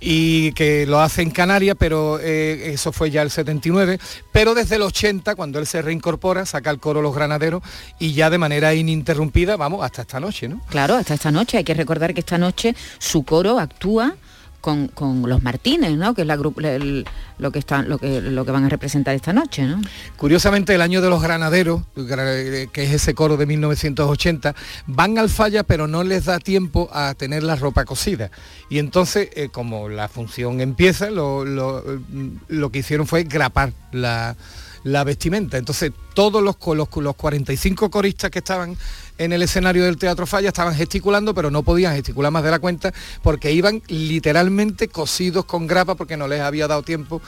y 0.00 0.52
que 0.52 0.86
lo 0.86 1.00
hace 1.00 1.22
en 1.22 1.30
Canarias, 1.30 1.76
pero 1.78 2.18
eh, 2.20 2.72
eso 2.72 2.92
fue 2.92 3.10
ya 3.10 3.22
el 3.22 3.30
79, 3.30 3.98
pero 4.32 4.54
desde 4.54 4.76
el 4.76 4.82
80, 4.82 5.34
cuando 5.34 5.58
él 5.58 5.66
se 5.66 5.82
reincorpora, 5.82 6.46
saca 6.46 6.70
el 6.70 6.78
coro 6.78 7.02
Los 7.02 7.14
Granaderos 7.14 7.62
y 7.98 8.12
ya 8.12 8.30
de 8.30 8.38
manera 8.38 8.74
ininterrumpida, 8.74 9.56
vamos, 9.56 9.84
hasta 9.84 10.02
esta 10.02 10.20
noche, 10.20 10.48
¿no? 10.48 10.60
Claro, 10.68 10.94
hasta 10.94 11.14
esta 11.14 11.30
noche, 11.30 11.58
hay 11.58 11.64
que 11.64 11.74
recordar 11.74 12.14
que 12.14 12.20
esta 12.20 12.38
noche 12.38 12.74
su 12.98 13.24
coro 13.24 13.58
actúa 13.58 14.16
con, 14.64 15.22
los 15.28 15.42
Martínez, 15.42 15.92
¿no? 15.92 16.14
que 16.14 16.22
es 16.22 16.26
la, 16.26 16.36
lo, 16.36 17.52
que 17.52 17.58
están, 17.58 17.88
lo, 17.88 17.98
que, 17.98 18.22
lo 18.22 18.46
que 18.46 18.50
van 18.50 18.64
a 18.64 18.68
representar 18.70 19.14
esta 19.14 19.34
noche. 19.34 19.62
¿no? 19.62 19.82
Curiosamente, 20.16 20.74
el 20.74 20.80
año 20.80 21.02
de 21.02 21.10
los 21.10 21.22
granaderos, 21.22 21.82
que 21.94 22.82
es 22.82 22.92
ese 22.92 23.14
coro 23.14 23.36
de 23.36 23.44
1980, 23.44 24.54
van 24.86 25.18
al 25.18 25.28
falla, 25.28 25.64
pero 25.64 25.86
no 25.86 26.02
les 26.02 26.24
da 26.24 26.38
tiempo 26.38 26.88
a 26.92 27.12
tener 27.14 27.42
la 27.42 27.56
ropa 27.56 27.84
cosida. 27.84 28.30
Y 28.70 28.78
entonces, 28.78 29.28
eh, 29.34 29.50
como 29.52 29.90
la 29.90 30.08
función 30.08 30.62
empieza, 30.62 31.10
lo, 31.10 31.44
lo 31.44 32.70
que 32.70 32.78
hicieron 32.78 33.06
fue 33.06 33.24
grapar 33.24 33.72
la 33.92 34.34
la 34.84 35.02
vestimenta. 35.02 35.58
Entonces 35.58 35.92
todos 36.14 36.42
los, 36.42 36.56
los, 36.64 36.88
los 36.96 37.16
45 37.16 37.90
coristas 37.90 38.30
que 38.30 38.38
estaban 38.38 38.76
en 39.18 39.32
el 39.32 39.42
escenario 39.42 39.84
del 39.84 39.96
Teatro 39.96 40.26
Falla 40.26 40.48
estaban 40.48 40.74
gesticulando, 40.74 41.34
pero 41.34 41.50
no 41.50 41.62
podían 41.62 41.94
gesticular 41.94 42.30
más 42.30 42.44
de 42.44 42.50
la 42.50 42.58
cuenta 42.58 42.92
porque 43.22 43.52
iban 43.52 43.82
literalmente 43.88 44.88
cosidos 44.88 45.44
con 45.44 45.66
grapa 45.66 45.94
porque 45.94 46.16
no 46.16 46.28
les 46.28 46.40
había 46.40 46.68
dado 46.68 46.82
tiempo 46.82 47.20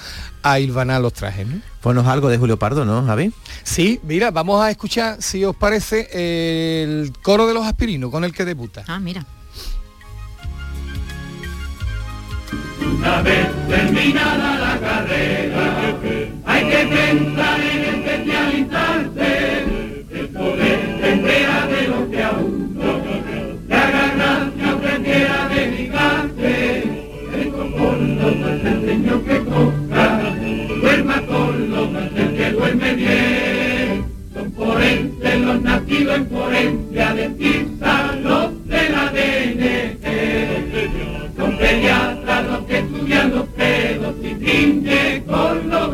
a 0.42 0.60
hilvanar 0.60 1.00
los 1.00 1.12
trajes. 1.12 1.46
¿no? 1.46 1.60
Ponos 1.80 2.06
algo 2.06 2.28
de 2.28 2.38
Julio 2.38 2.58
Pardo, 2.58 2.84
¿no, 2.84 3.04
Javi? 3.04 3.32
Sí, 3.62 4.00
mira, 4.02 4.30
vamos 4.30 4.62
a 4.62 4.70
escuchar, 4.70 5.20
si 5.20 5.44
os 5.44 5.56
parece, 5.56 6.08
el 6.82 7.12
coro 7.22 7.46
de 7.46 7.54
los 7.54 7.66
aspirinos 7.66 8.10
con 8.10 8.24
el 8.24 8.32
que 8.32 8.44
debuta. 8.44 8.84
Ah, 8.86 9.00
mira. 9.00 9.24
Una 12.98 13.22
vez 13.22 13.48
terminada 13.68 14.58
la 14.58 14.80
carrera, 14.80 15.96
hay 16.46 16.64
que 16.64 16.96
pensar 16.96 17.60
en 17.60 17.84
especializarse, 17.94 19.64
el 20.10 20.28
poder 20.28 20.98
tendrá 21.00 21.66
de 21.66 21.88
lo 21.88 22.10
que 22.10 22.22
a 22.22 22.30
uno 22.32 23.02
le 23.68 23.74
haga 23.74 24.14
gracia 24.14 24.74
o 24.74 24.78
prefiera 24.78 25.48
dedicarse. 25.48 26.82
El 27.34 27.50
con 27.50 28.18
no 28.18 28.28
es 28.48 28.64
el 28.64 28.86
señor 28.86 29.24
que 29.24 29.34
toca, 29.40 30.34
duerma 30.80 31.22
con 31.26 31.70
lo 31.70 31.86
no 31.88 31.98
es 31.98 32.12
el 32.16 32.36
que 32.36 32.50
duerme 32.52 32.94
bien. 32.94 34.04
Son 34.32 34.52
forenses 34.52 35.40
los 35.40 35.62
nacidos 35.62 36.16
en 36.16 36.26
Forencia, 36.28 37.14
decir 37.14 37.68
los 38.22 38.66
de 38.68 38.88
la 38.90 39.10
DNC. 39.10 40.75
Son 41.56 41.68
pediatras 41.68 42.46
los 42.46 42.64
que 42.66 42.78
estudian 42.78 43.30
los 43.34 43.46
pedos 43.48 44.14
y 44.22 45.20
con 45.26 45.70
los 45.70 45.90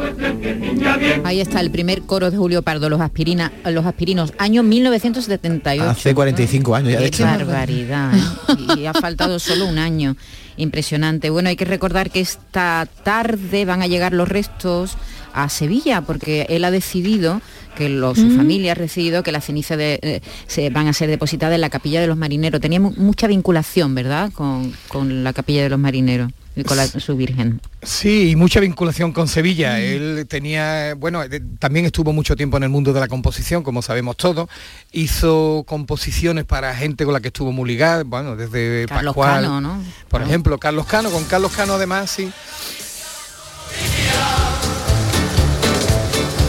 Ahí 1.24 1.40
está 1.40 1.60
el 1.60 1.70
primer 1.70 2.02
coro 2.02 2.30
de 2.30 2.36
Julio 2.36 2.62
Pardo, 2.62 2.88
los, 2.88 3.00
aspirina, 3.00 3.52
los 3.64 3.86
aspirinos, 3.86 4.32
año 4.38 4.62
1978. 4.62 5.88
Hace 5.88 6.14
45 6.14 6.74
años 6.74 6.92
ya 6.92 7.00
de 7.00 7.10
Qué 7.10 7.22
barbaridad. 7.22 8.12
¿eh? 8.14 8.80
y 8.80 8.86
ha 8.86 8.92
faltado 8.92 9.38
solo 9.38 9.66
un 9.66 9.78
año. 9.78 10.16
Impresionante. 10.56 11.30
Bueno, 11.30 11.48
hay 11.48 11.56
que 11.56 11.64
recordar 11.64 12.10
que 12.10 12.20
esta 12.20 12.86
tarde 13.04 13.64
van 13.64 13.82
a 13.82 13.86
llegar 13.86 14.12
los 14.12 14.28
restos 14.28 14.96
a 15.32 15.48
Sevilla, 15.48 16.02
porque 16.02 16.46
él 16.48 16.64
ha 16.64 16.70
decidido 16.70 17.40
que 17.76 17.88
su 17.88 18.26
mm. 18.26 18.36
familia 18.36 18.72
ha 18.72 18.74
decidido 18.74 19.22
que 19.22 19.32
las 19.32 19.44
cenizas 19.44 19.78
de, 19.78 19.98
eh, 20.02 20.20
se 20.46 20.70
van 20.70 20.88
a 20.88 20.92
ser 20.92 21.08
depositadas 21.08 21.54
en 21.54 21.60
la 21.60 21.70
capilla 21.70 22.00
de 22.00 22.06
los 22.06 22.16
marineros. 22.16 22.60
Tenía 22.60 22.80
mucha 22.80 23.26
vinculación, 23.26 23.94
¿verdad?, 23.94 24.30
con, 24.32 24.72
con 24.88 25.24
la 25.24 25.32
capilla 25.32 25.62
de 25.62 25.70
los 25.70 25.78
marineros 25.78 26.32
con 26.66 27.00
su 27.00 27.16
Virgen. 27.16 27.60
Sí, 27.82 28.34
mucha 28.36 28.60
vinculación 28.60 29.12
con 29.12 29.26
Sevilla. 29.26 29.80
Él 29.80 30.26
tenía, 30.28 30.94
bueno, 30.94 31.22
eh, 31.22 31.40
también 31.58 31.86
estuvo 31.86 32.12
mucho 32.12 32.36
tiempo 32.36 32.58
en 32.58 32.64
el 32.64 32.68
mundo 32.68 32.92
de 32.92 33.00
la 33.00 33.08
composición, 33.08 33.62
como 33.62 33.80
sabemos 33.80 34.16
todos. 34.16 34.48
Hizo 34.92 35.64
composiciones 35.66 36.44
para 36.44 36.74
gente 36.74 37.04
con 37.04 37.14
la 37.14 37.20
que 37.20 37.28
estuvo 37.28 37.52
muy 37.52 37.68
ligada, 37.68 38.02
bueno, 38.04 38.36
desde 38.36 38.86
Carlos 38.86 39.16
Cano, 39.16 39.60
¿no? 39.60 39.82
Por 40.08 40.22
ejemplo, 40.22 40.58
Carlos 40.58 40.86
Cano, 40.86 41.10
con 41.10 41.24
Carlos 41.24 41.52
Cano 41.52 41.74
además, 41.74 42.10
sí. 42.10 42.30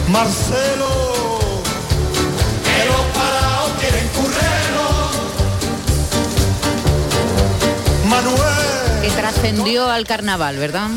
Marcelo, 0.08 1.62
Manuel 8.08 8.64
trascendió 9.16 9.90
al 9.90 10.06
carnaval, 10.06 10.58
¿verdad? 10.58 10.90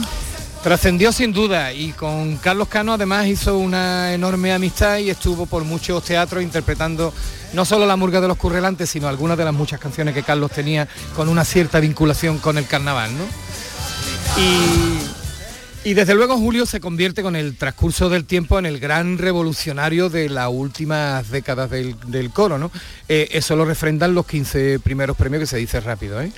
Trascendió 0.63 1.12
sin 1.12 1.32
duda 1.32 1.72
y 1.72 1.91
con 1.91 2.38
Carlos 2.38 2.67
Cano 2.67 2.93
además 2.93 3.28
hizo 3.28 3.58
una 3.58 4.13
enorme 4.13 4.52
amistad 4.52 4.98
y 4.98 5.10
estuvo 5.10 5.46
por 5.46 5.63
muchos 5.63 6.04
teatros 6.04 6.43
interpretando 6.43 7.13
no 7.54 7.63
solo 7.63 7.86
la 7.86 7.96
murga 7.96 8.20
de 8.20 8.28
los 8.28 8.38
currelantes, 8.38 8.89
sino 8.89 9.08
algunas 9.08 9.38
de 9.38 9.46
las 9.46 9.54
muchas 9.54 9.80
canciones 9.80 10.13
que 10.13 10.24
Carlos 10.24 10.52
tenía 10.52 10.88
con 11.15 11.30
una 11.30 11.46
cierta 11.46 11.80
vinculación 11.80 12.39
con 12.39 12.58
el 12.58 12.67
carnaval. 12.67 13.12
¿no? 13.17 13.24
Y 14.41 15.00
y 15.88 15.93
desde 15.93 16.15
luego 16.15 16.36
Julio 16.36 16.65
se 16.65 16.82
convierte 16.82 17.23
con 17.23 17.38
el 17.38 17.56
transcurso 17.56 18.10
del 18.10 18.26
tiempo 18.26 18.60
en 18.60 18.65
el 18.65 18.78
gran 18.78 19.17
revolucionario 19.17 20.10
de 20.10 20.28
las 20.28 20.50
últimas 20.50 21.32
décadas 21.32 21.69
del, 21.69 22.30
coro, 22.34 22.58
¿no? 22.58 22.71
Eh, 23.08 23.30
eso 23.32 23.56
lo 23.56 23.63
refrendan 23.63 24.13
los 24.13 24.28
15 24.28 24.82
primeros 24.82 25.15
premios, 25.15 25.39
que 25.39 25.47
se 25.47 25.56
dice 25.56 25.80
rápido, 25.80 26.21
¿eh? 26.21 26.34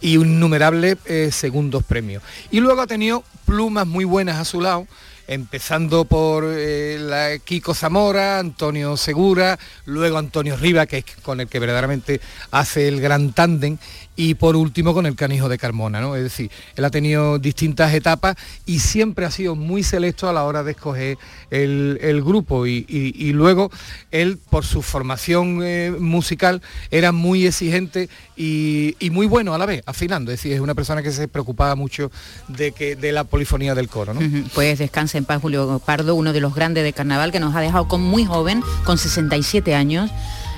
Y 0.00 0.14
innumerables 0.14 0.98
eh, 1.06 1.30
segundos 1.32 1.82
premios. 1.82 2.22
Y 2.52 2.60
luego 2.60 2.82
ha 2.82 2.86
tenido 2.86 3.24
plumas 3.44 3.84
muy 3.84 4.04
buenas 4.04 4.36
a 4.36 4.44
su 4.44 4.60
lado, 4.60 4.86
empezando 5.26 6.04
por 6.04 6.44
la 6.44 7.36
Kiko 7.42 7.74
Zamora, 7.74 8.38
Antonio 8.38 8.96
Segura, 8.96 9.58
luego 9.86 10.18
Antonio 10.18 10.56
Riva, 10.56 10.86
que 10.86 10.98
es 10.98 11.04
con 11.24 11.40
el 11.40 11.48
que 11.48 11.58
verdaderamente 11.58 12.20
hace 12.52 12.86
el 12.86 13.00
gran 13.00 13.32
tándem, 13.32 13.76
y 14.16 14.34
por 14.34 14.56
último 14.56 14.94
con 14.94 15.06
el 15.06 15.16
canijo 15.16 15.48
de 15.48 15.58
Carmona, 15.58 16.00
¿no? 16.00 16.14
Es 16.16 16.22
decir, 16.22 16.50
él 16.76 16.84
ha 16.84 16.90
tenido 16.90 17.38
distintas 17.38 17.92
etapas 17.94 18.36
y 18.64 18.78
siempre 18.78 19.26
ha 19.26 19.30
sido 19.30 19.56
muy 19.56 19.82
selecto 19.82 20.28
a 20.28 20.32
la 20.32 20.44
hora 20.44 20.62
de 20.62 20.72
escoger 20.72 21.18
el, 21.50 22.22
grupo 22.24 22.66
y, 22.66 23.32
luego 23.32 23.70
él 24.10 24.38
por 24.50 24.64
su 24.64 24.82
formación 24.82 25.60
eh, 25.62 25.92
musical 25.98 26.62
era 26.90 27.12
muy 27.12 27.46
exigente 27.46 28.08
y, 28.36 28.96
muy 29.10 29.26
bueno 29.26 29.54
a 29.54 29.58
la 29.58 29.66
vez, 29.66 29.82
afinando, 29.86 30.32
es 30.32 30.38
decir, 30.38 30.52
es 30.52 30.60
una 30.60 30.74
persona 30.74 31.02
que 31.02 31.12
se 31.12 31.28
preocupaba 31.28 31.76
mucho 31.76 32.10
de, 32.48 32.72
que, 32.72 32.96
de 32.96 33.12
la 33.12 33.24
polifonía 33.24 33.74
del 33.74 33.88
coro. 33.88 34.14
¿no? 34.14 34.20
Pues 34.54 34.78
descansa 34.78 35.18
en 35.18 35.24
paz 35.24 35.40
Julio 35.40 35.80
Pardo, 35.84 36.14
uno 36.14 36.32
de 36.32 36.40
los 36.40 36.54
grandes 36.54 36.82
de 36.82 36.92
carnaval 36.92 37.30
que 37.30 37.40
nos 37.40 37.54
ha 37.54 37.60
dejado 37.60 37.86
con 37.86 38.00
muy 38.00 38.24
joven, 38.24 38.62
con 38.84 38.98
67 38.98 39.74
años. 39.74 40.10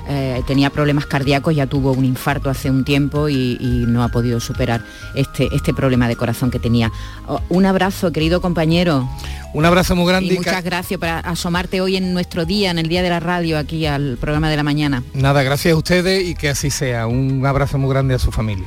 Eh, 0.09 0.43
tenía 0.47 0.71
problemas 0.71 1.07
cardíacos, 1.07 1.55
ya 1.55 1.67
tuvo 1.67 1.93
un 1.93 2.05
infarto 2.05 2.49
hace 2.49 2.71
un 2.71 2.85
tiempo 2.85 3.29
y, 3.29 3.57
no 3.87 4.03
ha 4.03 4.09
podido 4.09 4.41
superar 4.41 4.83
este, 5.15 5.49
este 5.53 5.73
problema 5.75 6.09
de 6.09 6.17
corazón 6.17 6.51
que 6.51 6.59
tenía. 6.59 6.91
Oh, 7.27 7.41
un 7.49 7.67
abrazo, 7.67 8.13
querido 8.13 8.41
compañero. 8.41 9.09
Un 9.53 9.65
abrazo 9.65 9.97
muy 9.97 10.07
grande. 10.07 10.35
Y 10.35 10.37
muchas 10.37 10.63
gracias 10.63 10.99
por 10.99 11.09
asomarte 11.09 11.81
hoy 11.81 11.97
en 11.97 12.13
nuestro 12.13 12.45
día, 12.45 12.71
en 12.71 12.79
el 12.79 12.89
Día 12.89 13.03
de 13.03 13.11
la 13.11 13.21
Radio, 13.21 13.59
aquí 13.59 13.87
al 13.87 14.17
programa 14.21 14.51
de 14.51 14.57
la 14.57 14.63
mañana. 14.63 15.03
Nada, 15.15 15.43
gracias 15.43 15.75
a 15.75 15.77
ustedes 15.77 16.29
y 16.29 16.35
que 16.35 16.51
así 16.51 16.71
sea. 16.71 17.07
Un 17.07 17.45
abrazo 17.47 17.79
muy 17.79 17.91
grande 17.91 18.15
a 18.15 18.19
su 18.19 18.31
familia. 18.31 18.67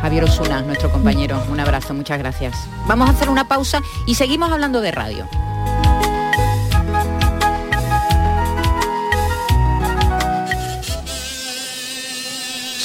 Javier 0.00 0.24
Osuna, 0.24 0.62
nuestro 0.62 0.90
compañero. 0.90 1.42
Un 1.50 1.60
abrazo, 1.60 1.92
muchas 1.92 2.18
gracias. 2.18 2.56
Vamos 2.86 3.08
a 3.08 3.12
hacer 3.12 3.28
una 3.28 3.48
pausa 3.48 3.82
y 4.06 4.14
seguimos 4.14 4.50
hablando 4.50 4.80
de 4.80 4.90
radio. 4.92 5.28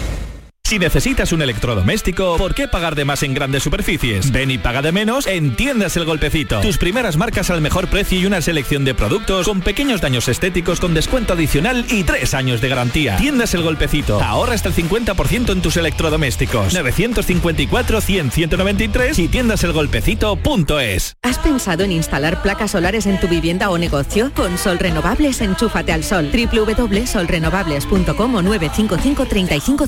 Si 0.71 0.79
necesitas 0.79 1.33
un 1.33 1.41
electrodoméstico, 1.41 2.37
¿por 2.37 2.55
qué 2.55 2.69
pagar 2.69 2.95
de 2.95 3.03
más 3.03 3.23
en 3.23 3.33
grandes 3.33 3.61
superficies? 3.61 4.31
Ven 4.31 4.51
y 4.51 4.57
paga 4.57 4.81
de 4.81 4.93
menos 4.93 5.27
en 5.27 5.57
Tiendas 5.57 5.97
El 5.97 6.05
Golpecito. 6.05 6.61
Tus 6.61 6.77
primeras 6.77 7.17
marcas 7.17 7.49
al 7.49 7.59
mejor 7.59 7.89
precio 7.89 8.17
y 8.17 8.25
una 8.25 8.39
selección 8.39 8.85
de 8.85 8.95
productos 8.95 9.49
con 9.49 9.59
pequeños 9.59 9.99
daños 9.99 10.29
estéticos 10.29 10.79
con 10.79 10.93
descuento 10.93 11.33
adicional 11.33 11.85
y 11.89 12.05
tres 12.05 12.33
años 12.33 12.61
de 12.61 12.69
garantía. 12.69 13.17
Tiendas 13.17 13.53
El 13.53 13.63
Golpecito. 13.63 14.23
Ahorra 14.23 14.53
hasta 14.53 14.69
el 14.69 14.75
50% 14.75 15.51
en 15.51 15.61
tus 15.61 15.75
electrodomésticos. 15.75 16.73
954-100-193 16.73 19.19
y 19.19 19.27
tiendaselgolpecito.es. 19.27 21.17
¿Has 21.21 21.39
pensado 21.39 21.83
en 21.83 21.91
instalar 21.91 22.41
placas 22.41 22.71
solares 22.71 23.07
en 23.07 23.19
tu 23.19 23.27
vivienda 23.27 23.71
o 23.71 23.77
negocio? 23.77 24.31
Con 24.33 24.57
Sol 24.57 24.79
Renovables, 24.79 25.41
enchúfate 25.41 25.91
al 25.91 26.05
sol. 26.05 26.31
www.solrenovables.com 26.31 28.35
o 28.35 28.41
955 28.41 29.25
35 29.25 29.87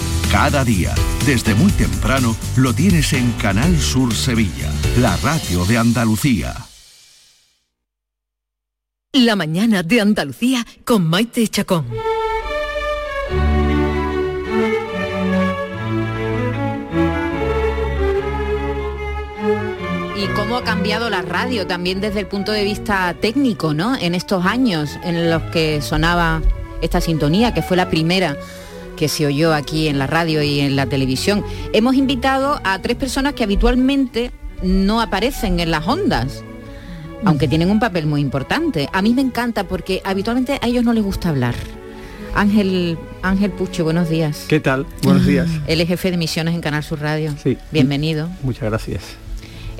Cada 0.31 0.63
día, 0.63 0.95
desde 1.25 1.53
muy 1.53 1.71
temprano, 1.73 2.35
lo 2.55 2.73
tienes 2.73 3.11
en 3.11 3.33
Canal 3.33 3.77
Sur 3.79 4.13
Sevilla 4.13 4.71
la 4.97 5.17
radio 5.17 5.65
de 5.65 5.77
Andalucía. 5.77 6.55
La 9.11 9.35
mañana 9.35 9.83
de 9.83 9.99
Andalucía 9.99 10.65
con 10.85 11.05
Maite 11.05 11.47
Chacón. 11.49 11.85
cómo 20.35 20.55
ha 20.57 20.63
cambiado 20.63 21.09
la 21.09 21.21
radio 21.21 21.67
también 21.67 21.99
desde 21.99 22.21
el 22.21 22.27
punto 22.27 22.51
de 22.51 22.63
vista 22.63 23.13
técnico, 23.19 23.73
¿no? 23.73 23.95
En 23.97 24.15
estos 24.15 24.45
años 24.45 24.97
en 25.03 25.29
los 25.29 25.41
que 25.43 25.81
sonaba 25.81 26.41
esta 26.81 27.01
sintonía, 27.01 27.53
que 27.53 27.61
fue 27.61 27.75
la 27.75 27.89
primera 27.89 28.37
que 29.01 29.07
se 29.07 29.25
oyó 29.25 29.51
aquí 29.55 29.87
en 29.87 29.97
la 29.97 30.05
radio 30.05 30.43
y 30.43 30.59
en 30.59 30.75
la 30.75 30.85
televisión. 30.85 31.43
Hemos 31.73 31.95
invitado 31.95 32.61
a 32.63 32.79
tres 32.83 32.95
personas 32.95 33.33
que 33.33 33.43
habitualmente 33.43 34.29
no 34.61 35.01
aparecen 35.01 35.59
en 35.59 35.71
las 35.71 35.87
ondas, 35.87 36.43
aunque 37.25 37.47
tienen 37.47 37.71
un 37.71 37.79
papel 37.79 38.05
muy 38.05 38.21
importante. 38.21 38.89
A 38.93 39.01
mí 39.01 39.15
me 39.15 39.23
encanta 39.23 39.63
porque 39.63 40.03
habitualmente 40.05 40.59
a 40.61 40.67
ellos 40.67 40.83
no 40.83 40.93
les 40.93 41.03
gusta 41.03 41.29
hablar. 41.29 41.55
Ángel, 42.35 42.95
Ángel 43.23 43.49
Pucho, 43.49 43.83
buenos 43.83 44.07
días. 44.07 44.45
¿Qué 44.47 44.59
tal? 44.59 44.85
Buenos 45.01 45.25
días. 45.25 45.49
Él 45.65 45.81
es 45.81 45.87
jefe 45.87 46.11
de 46.11 46.17
misiones 46.17 46.53
en 46.53 46.61
Canal 46.61 46.83
Sur 46.83 47.01
Radio. 47.01 47.33
Sí. 47.41 47.57
Bienvenido. 47.71 48.29
Muchas 48.43 48.69
gracias. 48.69 49.01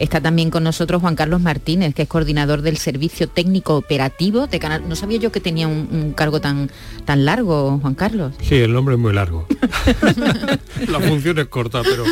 Está 0.01 0.19
también 0.19 0.49
con 0.49 0.63
nosotros 0.63 0.99
Juan 0.99 1.15
Carlos 1.15 1.41
Martínez, 1.41 1.93
que 1.93 2.01
es 2.01 2.07
coordinador 2.07 2.63
del 2.63 2.77
Servicio 2.77 3.29
Técnico 3.29 3.75
Operativo 3.75 4.47
de 4.47 4.57
Canal. 4.57 4.89
No 4.89 4.95
sabía 4.95 5.19
yo 5.19 5.31
que 5.31 5.39
tenía 5.39 5.67
un, 5.67 5.87
un 5.91 6.13
cargo 6.13 6.41
tan, 6.41 6.71
tan 7.05 7.23
largo, 7.23 7.77
Juan 7.79 7.93
Carlos. 7.93 8.33
Sí, 8.41 8.55
el 8.55 8.73
nombre 8.73 8.95
es 8.95 8.99
muy 8.99 9.13
largo. 9.13 9.45
La 10.87 10.99
función 10.99 11.37
es 11.37 11.45
corta, 11.45 11.83
pero 11.83 12.03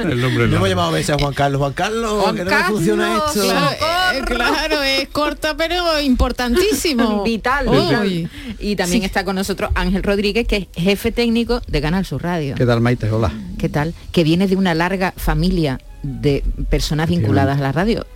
el 0.00 0.20
nombre 0.20 0.44
es 0.44 0.50
No 0.50 0.56
hemos 0.56 0.60
largo. 0.60 0.66
llamado 0.66 0.88
a 0.88 0.92
veces 0.92 1.16
a 1.16 1.18
Juan 1.18 1.32
Carlos. 1.32 1.60
Juan 1.62 1.72
Carlos, 1.72 2.24
que 2.34 2.44
no 2.44 2.50
me 2.50 2.64
funciona 2.64 3.16
esto. 3.16 3.40
Claro, 3.42 3.70
eh, 3.72 4.22
claro, 4.26 4.82
es 4.82 5.08
corta 5.08 5.56
pero 5.56 5.98
importantísimo. 5.98 7.22
Vital. 7.24 7.68
Uy. 7.68 8.28
Y 8.58 8.76
también 8.76 9.02
está 9.02 9.24
con 9.24 9.36
nosotros 9.36 9.70
Ángel 9.74 10.02
Rodríguez, 10.02 10.46
que 10.46 10.56
es 10.56 10.66
jefe 10.74 11.10
técnico 11.10 11.62
de 11.66 11.80
Canal 11.80 12.04
Sur 12.04 12.22
Radio. 12.22 12.54
¿Qué 12.54 12.66
tal, 12.66 12.82
Maite? 12.82 13.10
Hola. 13.10 13.32
¿Qué 13.58 13.70
tal? 13.70 13.94
Que 14.12 14.24
viene 14.24 14.46
de 14.46 14.56
una 14.56 14.74
larga 14.74 15.14
familia 15.16 15.80
de 16.02 16.42
personas 16.68 17.08
vinculadas 17.08 17.58
a 17.58 17.62
la 17.62 17.72
radio. 17.72 18.06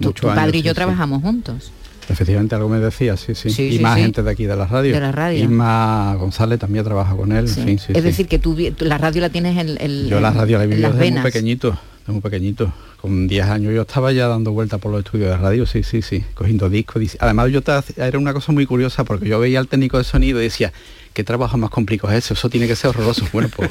Tu, 0.00 0.12
padre 0.12 0.40
años, 0.40 0.54
y 0.56 0.58
yo 0.58 0.62
sí, 0.62 0.68
sí. 0.68 0.74
trabajamos 0.74 1.22
juntos. 1.22 1.72
Efectivamente, 2.08 2.54
algo 2.54 2.68
me 2.68 2.78
decía, 2.78 3.16
sí, 3.16 3.34
sí. 3.34 3.50
Sí, 3.50 3.74
y 3.74 3.78
más 3.80 3.98
gente 3.98 4.22
de 4.22 4.30
aquí 4.30 4.46
de 4.46 4.56
la 4.56 4.66
radio. 4.66 4.94
De 4.94 5.00
la 5.00 5.12
radio. 5.12 5.42
Isma 5.42 6.14
González 6.16 6.58
también 6.58 6.84
trabaja 6.84 7.16
con 7.16 7.32
él. 7.32 7.46
En 7.48 7.78
fin, 7.78 7.80
es 7.88 8.04
decir, 8.04 8.28
que 8.28 8.38
tú, 8.38 8.56
la 8.78 8.98
radio 8.98 9.22
la 9.22 9.30
tienes 9.30 9.56
en, 9.56 9.76
en- 9.80 10.08
Yo 10.08 10.20
la 10.20 10.30
radio 10.30 10.58
la 10.58 10.64
he 10.64 10.66
vivido 10.68 10.92
desde 10.92 11.10
muy 11.10 11.22
pequeñito, 11.22 11.78
desde 12.00 12.12
muy 12.12 12.20
pequeñito. 12.20 12.72
Con 13.00 13.26
10 13.26 13.46
años 13.46 13.74
yo 13.74 13.82
estaba 13.82 14.12
ya 14.12 14.28
dando 14.28 14.52
vueltas 14.52 14.80
por 14.80 14.90
los 14.92 15.04
estudios 15.04 15.30
de 15.30 15.36
radio, 15.36 15.66
sí, 15.66 15.82
sí, 15.82 16.00
sí, 16.02 16.24
cogiendo 16.34 16.68
discos. 16.68 17.16
Además 17.18 17.50
yo 17.50 17.62
te 17.62 17.72
era 17.96 18.18
una 18.18 18.32
cosa 18.32 18.52
muy 18.52 18.66
curiosa 18.66 19.04
porque 19.04 19.28
yo 19.28 19.38
veía 19.40 19.58
al 19.58 19.68
técnico 19.68 19.98
de 19.98 20.04
sonido 20.04 20.40
y 20.40 20.44
decía, 20.44 20.72
¿qué 21.16 21.24
trabajo 21.24 21.56
más 21.56 21.70
complicado 21.70 22.12
es 22.12 22.26
eso? 22.26 22.34
Eso 22.34 22.50
tiene 22.50 22.66
que 22.68 22.76
ser 22.76 22.90
horroroso. 22.90 23.24
Bueno, 23.32 23.48
pues 23.56 23.70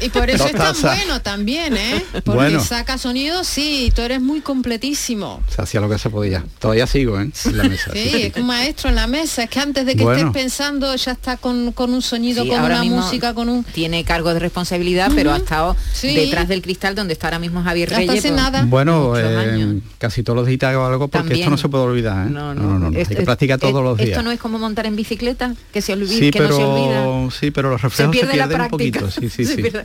Y 0.00 0.08
por 0.10 0.28
eso 0.28 0.44
es 0.46 0.52
tan 0.52 0.74
bueno 0.82 1.22
también, 1.22 1.76
¿eh? 1.76 2.04
Porque 2.12 2.30
Bueno. 2.30 2.60
saca 2.62 2.98
sonido, 2.98 3.44
sí, 3.44 3.92
tú 3.94 4.02
eres 4.02 4.20
muy 4.20 4.40
completísimo. 4.40 5.40
se 5.48 5.62
hacía 5.62 5.80
lo 5.80 5.88
que 5.88 5.96
se 5.98 6.10
podía. 6.10 6.44
Todavía 6.58 6.86
sigo, 6.88 7.20
¿eh? 7.20 7.30
En 7.44 7.56
la 7.56 7.64
mesa. 7.64 7.92
Sí, 7.92 8.10
es 8.32 8.36
un 8.36 8.46
maestro 8.46 8.88
en 8.90 8.96
la 8.96 9.06
mesa, 9.06 9.44
es 9.44 9.50
que 9.50 9.60
antes 9.60 9.86
de 9.86 9.94
que 9.94 10.02
Bueno. 10.02 10.18
estés 10.18 10.32
pensando 10.42 10.94
ya 10.96 11.12
está 11.12 11.36
con, 11.36 11.70
con 11.72 11.94
un 11.94 12.02
sonido, 12.02 12.42
Sí, 12.42 12.48
con 12.50 12.58
ahora 12.58 12.74
una 12.76 12.82
mismo 12.82 12.96
música, 13.02 13.32
con 13.32 13.48
un... 13.48 13.62
Tiene 13.62 14.02
cargo 14.04 14.34
de 14.34 14.40
responsabilidad, 14.40 15.12
pero 15.14 15.32
ha 15.32 15.36
estado 15.36 15.76
Sí. 15.94 16.14
detrás 16.16 16.48
del 16.48 16.62
cristal 16.62 16.96
donde 16.96 17.12
está 17.12 17.28
ahora 17.28 17.38
mismo 17.38 17.62
Javier 17.62 17.88
Hasta 17.90 17.98
Reyes. 17.98 18.18
hace 18.18 18.28
pues, 18.32 18.40
nada. 18.42 18.64
Bueno, 18.66 19.14
eh, 19.16 19.80
casi 19.98 20.22
todos 20.24 20.36
los 20.36 20.46
días 20.46 20.62
hago 20.64 20.84
algo 20.84 21.06
porque 21.08 21.18
También. 21.18 21.40
esto 21.40 21.50
no 21.50 21.56
se 21.58 21.68
puede 21.68 21.84
olvidar, 21.84 22.26
¿eh? 22.26 22.30
No, 22.30 22.54
no. 22.54 22.62
no, 22.62 22.78
no, 22.78 22.90
no. 22.90 22.98
Es- 22.98 23.08
Hay 23.10 23.16
que 23.16 23.22
practicar 23.22 23.58
todos 23.60 23.74
es- 23.74 23.82
los 23.82 23.96
días. 23.98 24.10
Esto 24.10 24.22
no 24.22 24.30
es 24.32 24.40
como 24.40 24.58
montar 24.58 24.86
en 24.86 24.96
bicicleta, 24.96 25.54
que 25.72 25.80
se 25.80 25.92
olvida, 25.92 26.18
sí, 26.18 26.30
que 26.30 26.40
no 26.40 26.48
se 26.48 26.54
olvida. 26.54 26.71
Pero 26.74 27.30
sí, 27.30 27.50
pero 27.50 27.70
los 27.70 27.80
Se 27.80 27.86
reflejos 27.88 28.14
se, 28.14 28.20
pierde 28.20 28.36
la 28.36 28.46
pierden 28.48 28.60
un 28.62 28.68
práctica. 28.68 29.00
poquito. 29.00 29.20
Sí, 29.20 29.28
sí, 29.28 29.44
Se 29.46 29.62
sí. 29.62 29.78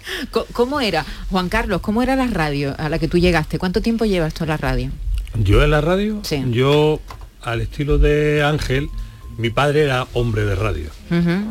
¿Cómo 0.54 0.80
era, 0.82 1.06
Juan 1.30 1.50
Carlos, 1.50 1.82
cómo 1.82 2.02
era 2.04 2.16
la 2.16 2.28
radio 2.28 2.76
a 2.78 2.90
la 2.90 3.00
que 3.00 3.08
tú 3.08 3.18
llegaste? 3.18 3.60
¿Cuánto 3.60 3.82
tiempo 3.82 4.06
llevas 4.06 4.34
tú 4.34 4.44
en 4.44 4.50
la 4.50 4.58
radio? 4.58 4.92
Yo 5.36 5.64
en 5.64 5.72
la 5.72 5.82
radio, 5.82 6.20
Sí. 6.24 6.44
yo 6.52 7.00
al 7.42 7.62
estilo 7.62 7.98
de 7.98 8.44
Ángel, 8.44 8.90
mi 9.38 9.50
padre 9.50 9.84
era 9.84 10.08
hombre 10.14 10.44
de 10.46 10.56
radio. 10.56 10.90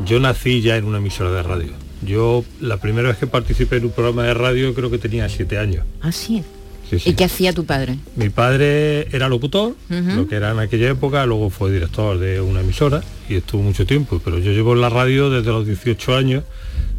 Yo 0.05 0.19
nací 0.19 0.61
ya 0.61 0.75
en 0.77 0.85
una 0.85 0.97
emisora 0.97 1.31
de 1.31 1.43
radio. 1.43 1.71
Yo 2.03 2.43
la 2.59 2.77
primera 2.77 3.07
vez 3.07 3.17
que 3.17 3.25
participé 3.27 3.77
en 3.77 3.85
un 3.85 3.91
programa 3.91 4.23
de 4.23 4.33
radio 4.33 4.73
creo 4.75 4.91
que 4.91 4.97
tenía 4.99 5.27
siete 5.29 5.57
años. 5.57 5.83
Ah, 6.01 6.11
sí. 6.89 6.97
Sí, 6.97 6.99
sí. 6.99 7.09
¿Y 7.09 7.13
qué 7.13 7.25
hacía 7.25 7.53
tu 7.53 7.65
padre? 7.65 7.97
Mi 8.15 8.29
padre 8.29 9.07
era 9.15 9.27
locutor, 9.29 9.75
lo 9.89 10.27
que 10.27 10.35
era 10.35 10.51
en 10.51 10.59
aquella 10.59 10.89
época, 10.89 11.25
luego 11.25 11.49
fue 11.49 11.71
director 11.71 12.17
de 12.17 12.41
una 12.41 12.61
emisora 12.61 13.03
y 13.29 13.35
estuvo 13.35 13.61
mucho 13.61 13.85
tiempo, 13.85 14.21
pero 14.23 14.39
yo 14.39 14.51
llevo 14.51 14.73
en 14.73 14.81
la 14.81 14.89
radio 14.89 15.29
desde 15.29 15.51
los 15.51 15.65
18 15.65 16.15
años, 16.15 16.43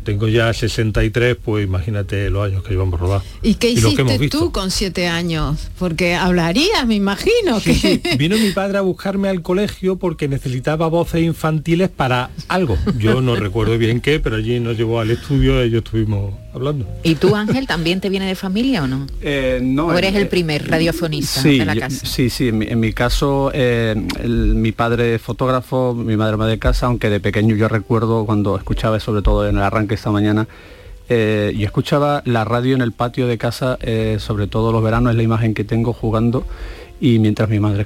tengo 0.04 0.28
ya 0.28 0.52
63, 0.52 1.36
pues 1.42 1.64
imagínate 1.64 2.30
los 2.30 2.46
años 2.46 2.62
que 2.62 2.70
llevamos 2.70 2.98
rodados. 2.98 3.24
¿Y 3.42 3.54
qué 3.54 3.70
hiciste 3.70 4.28
tú 4.30 4.52
con 4.52 4.70
siete 4.70 5.06
años? 5.06 5.68
Porque 5.78 6.14
hablarías, 6.14 6.86
me 6.86 6.94
imagino. 6.94 7.60
que... 7.60 8.00
Vino 8.18 8.38
mi 8.38 8.52
padre 8.52 8.78
a 8.78 8.80
buscarme 8.80 9.28
al 9.28 9.42
colegio 9.42 9.96
porque 9.96 10.26
necesitaba 10.26 10.88
voces 10.88 11.22
infantiles 11.22 11.90
para 11.90 12.30
algo. 12.48 12.78
Yo 12.98 13.20
no 13.20 13.36
recuerdo 13.36 13.76
bien 13.76 14.00
qué, 14.00 14.18
pero 14.18 14.36
allí 14.36 14.60
nos 14.60 14.78
llevó 14.78 15.00
al 15.00 15.10
estudio 15.10 15.62
y 15.62 15.68
ellos 15.68 15.84
estuvimos 15.84 16.32
hablando. 16.54 16.86
¿Y 17.02 17.14
tú, 17.16 17.34
Ángel, 17.36 17.66
también 17.66 18.00
te 18.00 18.08
viene 18.08 18.26
de 18.26 18.34
familia 18.34 18.82
o 18.82 18.86
no? 18.86 19.06
Eh, 19.20 19.60
no, 19.62 19.86
¿O 19.88 19.92
eres 19.94 20.14
eh, 20.14 20.18
el 20.18 20.28
primer 20.28 20.68
radiofonista 20.68 21.40
sí, 21.42 21.58
de 21.58 21.64
la 21.66 21.74
yo- 21.74 21.80
casa? 21.80 22.06
sí, 22.06 22.30
sí, 22.30 22.48
en 22.48 22.58
mi, 22.58 22.66
en 22.66 22.80
mi 22.80 22.92
caso, 22.92 23.50
eh, 23.54 23.94
el- 24.22 24.54
mi 24.54 24.72
padre 24.72 25.16
es 25.16 25.22
fotógrafo, 25.22 25.94
mi 25.94 26.16
madre 26.16 26.36
madre 26.36 26.52
de 26.52 26.58
casa, 26.58 26.86
aunque 26.86 27.10
de 27.10 27.20
pequeño 27.20 27.54
yo 27.56 27.68
recuerdo 27.68 28.24
cuando 28.26 28.56
escuchaba, 28.56 28.98
sobre 29.00 29.22
todo 29.22 29.46
en 29.48 29.56
el 29.56 29.62
arranque 29.62 29.94
esta 29.94 30.10
mañana, 30.10 30.48
eh, 31.10 31.54
yo 31.56 31.64
escuchaba 31.64 32.22
la 32.26 32.44
radio 32.44 32.74
en 32.74 32.82
el 32.82 32.92
patio 32.92 33.26
de 33.26 33.38
casa, 33.38 33.78
eh, 33.80 34.16
sobre 34.18 34.46
todo 34.46 34.72
los 34.72 34.82
veranos, 34.82 35.10
es 35.12 35.16
la 35.16 35.22
imagen 35.22 35.54
que 35.54 35.64
tengo 35.64 35.92
jugando 35.92 36.44
y 37.00 37.18
mientras 37.18 37.48
mi 37.48 37.60
madre 37.60 37.82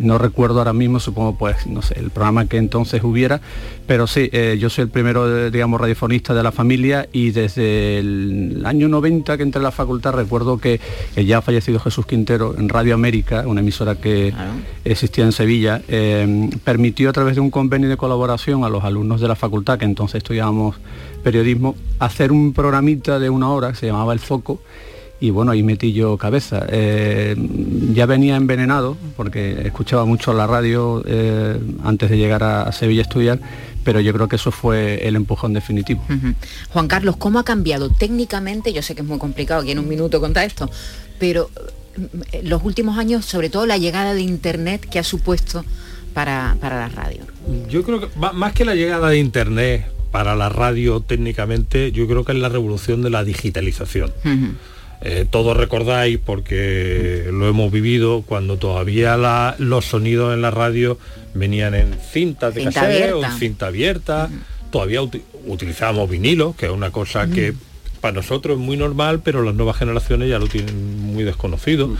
No 0.00 0.18
recuerdo 0.18 0.58
ahora 0.58 0.72
mismo, 0.72 1.00
supongo 1.00 1.36
pues, 1.36 1.66
no 1.66 1.82
sé, 1.82 1.98
el 1.98 2.10
programa 2.10 2.46
que 2.46 2.56
entonces 2.56 3.02
hubiera, 3.04 3.40
pero 3.86 4.06
sí, 4.06 4.28
eh, 4.32 4.56
yo 4.58 4.70
soy 4.70 4.84
el 4.84 4.90
primero, 4.90 5.46
eh, 5.46 5.50
digamos, 5.50 5.80
radiofonista 5.80 6.34
de 6.34 6.42
la 6.42 6.52
familia 6.52 7.08
y 7.12 7.30
desde 7.30 7.98
el 7.98 8.62
año 8.64 8.88
90 8.88 9.36
que 9.36 9.42
entré 9.42 9.60
a 9.60 9.62
la 9.62 9.70
facultad 9.70 10.12
recuerdo 10.12 10.58
que 10.58 10.80
ya 11.16 11.42
fallecido 11.42 11.80
Jesús 11.80 12.06
Quintero 12.06 12.54
en 12.58 12.68
Radio 12.68 12.94
América, 12.94 13.44
una 13.46 13.60
emisora 13.60 13.96
que 13.96 14.32
existía 14.84 15.24
en 15.24 15.32
Sevilla, 15.32 15.82
eh, 15.88 16.50
permitió 16.64 17.10
a 17.10 17.12
través 17.12 17.34
de 17.34 17.40
un 17.40 17.50
convenio 17.50 17.88
de 17.88 17.96
colaboración 17.96 18.64
a 18.64 18.68
los 18.68 18.84
alumnos 18.84 19.20
de 19.20 19.28
la 19.28 19.36
facultad, 19.36 19.78
que 19.78 19.84
entonces 19.84 20.18
estudiábamos 20.18 20.76
periodismo, 21.22 21.74
hacer 21.98 22.32
un 22.32 22.52
programita 22.52 23.18
de 23.18 23.30
una 23.30 23.50
hora 23.50 23.70
que 23.70 23.76
se 23.76 23.86
llamaba 23.86 24.12
El 24.12 24.18
Foco 24.18 24.60
y 25.20 25.30
bueno, 25.30 25.52
ahí 25.52 25.62
metí 25.62 25.92
yo 25.92 26.16
cabeza. 26.16 26.64
Eh, 26.68 27.34
ya 27.92 28.06
venía 28.06 28.36
envenenado 28.36 28.96
porque 29.16 29.62
escuchaba 29.66 30.04
mucho 30.04 30.32
la 30.32 30.46
radio 30.46 31.02
eh, 31.06 31.58
antes 31.82 32.10
de 32.10 32.18
llegar 32.18 32.42
a, 32.42 32.62
a 32.62 32.72
Sevilla 32.72 33.00
a 33.00 33.02
estudiar, 33.02 33.40
pero 33.84 34.00
yo 34.00 34.12
creo 34.12 34.28
que 34.28 34.36
eso 34.36 34.52
fue 34.52 35.06
el 35.06 35.16
empujón 35.16 35.52
definitivo. 35.52 36.02
Juan 36.70 36.88
Carlos, 36.88 37.16
¿cómo 37.16 37.38
ha 37.38 37.44
cambiado 37.44 37.90
técnicamente? 37.90 38.72
Yo 38.72 38.82
sé 38.82 38.94
que 38.94 39.02
es 39.02 39.06
muy 39.06 39.18
complicado 39.18 39.62
aquí 39.62 39.72
en 39.72 39.78
un 39.78 39.88
minuto 39.88 40.20
contar 40.20 40.46
esto, 40.46 40.70
pero 41.18 41.50
eh, 42.32 42.42
los 42.44 42.62
últimos 42.62 42.98
años, 42.98 43.24
sobre 43.24 43.50
todo 43.50 43.66
la 43.66 43.78
llegada 43.78 44.14
de 44.14 44.22
Internet 44.22 44.88
que 44.88 44.98
ha 44.98 45.04
supuesto 45.04 45.64
para, 46.14 46.56
para 46.60 46.78
la 46.78 46.88
radio. 46.88 47.22
Yo 47.68 47.82
creo 47.82 48.00
que 48.00 48.08
más 48.16 48.52
que 48.52 48.64
la 48.64 48.74
llegada 48.74 49.08
de 49.08 49.18
Internet 49.18 49.90
para 50.10 50.34
la 50.36 50.48
radio 50.48 51.00
técnicamente, 51.00 51.92
yo 51.92 52.06
creo 52.06 52.24
que 52.24 52.32
es 52.32 52.38
la 52.38 52.48
revolución 52.48 53.02
de 53.02 53.10
la 53.10 53.24
digitalización. 53.24 54.12
Eh, 55.00 55.26
todos 55.30 55.56
recordáis, 55.56 56.18
porque 56.18 57.28
lo 57.32 57.48
hemos 57.48 57.70
vivido, 57.70 58.22
cuando 58.26 58.56
todavía 58.56 59.16
la- 59.16 59.54
los 59.58 59.84
sonidos 59.84 60.34
en 60.34 60.42
la 60.42 60.50
radio 60.50 60.98
venían 61.34 61.74
en 61.74 61.94
cintas 62.12 62.54
de 62.54 62.62
Cinta 62.62 62.80
cassette 62.80 63.02
o 63.12 63.16
abierta. 63.18 63.32
en 63.32 63.38
cinta 63.38 63.66
abierta, 63.68 64.30
todavía 64.72 65.00
uti- 65.02 65.22
utilizábamos 65.46 66.10
vinilo, 66.10 66.54
que 66.58 66.66
es 66.66 66.72
una 66.72 66.90
cosa 66.90 67.28
que 67.28 67.54
para 68.00 68.14
nosotros 68.14 68.58
es 68.58 68.64
muy 68.64 68.76
normal, 68.76 69.20
pero 69.22 69.42
las 69.42 69.54
nuevas 69.54 69.76
generaciones 69.76 70.28
ya 70.30 70.38
lo 70.38 70.46
tienen 70.48 70.98
muy 71.12 71.22
desconocido. 71.24 71.90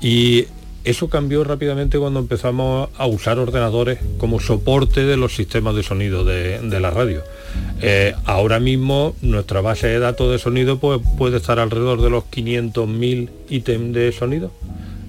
Y 0.00 0.46
eso 0.84 1.08
cambió 1.10 1.44
rápidamente 1.44 1.98
cuando 1.98 2.20
empezamos 2.20 2.88
a 2.96 3.06
usar 3.06 3.38
ordenadores 3.38 3.98
como 4.18 4.40
soporte 4.40 5.04
de 5.04 5.16
los 5.18 5.34
sistemas 5.34 5.74
de 5.76 5.82
sonido 5.82 6.24
de, 6.24 6.58
de 6.60 6.80
la 6.80 6.90
radio. 6.90 7.22
Eh, 7.82 8.14
ahora 8.26 8.60
mismo 8.60 9.14
nuestra 9.22 9.60
base 9.60 9.86
de 9.86 9.98
datos 9.98 10.30
de 10.30 10.38
sonido 10.38 10.78
pues, 10.78 11.00
puede 11.16 11.38
estar 11.38 11.58
alrededor 11.58 12.02
de 12.02 12.10
los 12.10 12.24
500.000 12.24 13.30
ítems 13.48 13.94
de 13.94 14.12
sonido. 14.12 14.50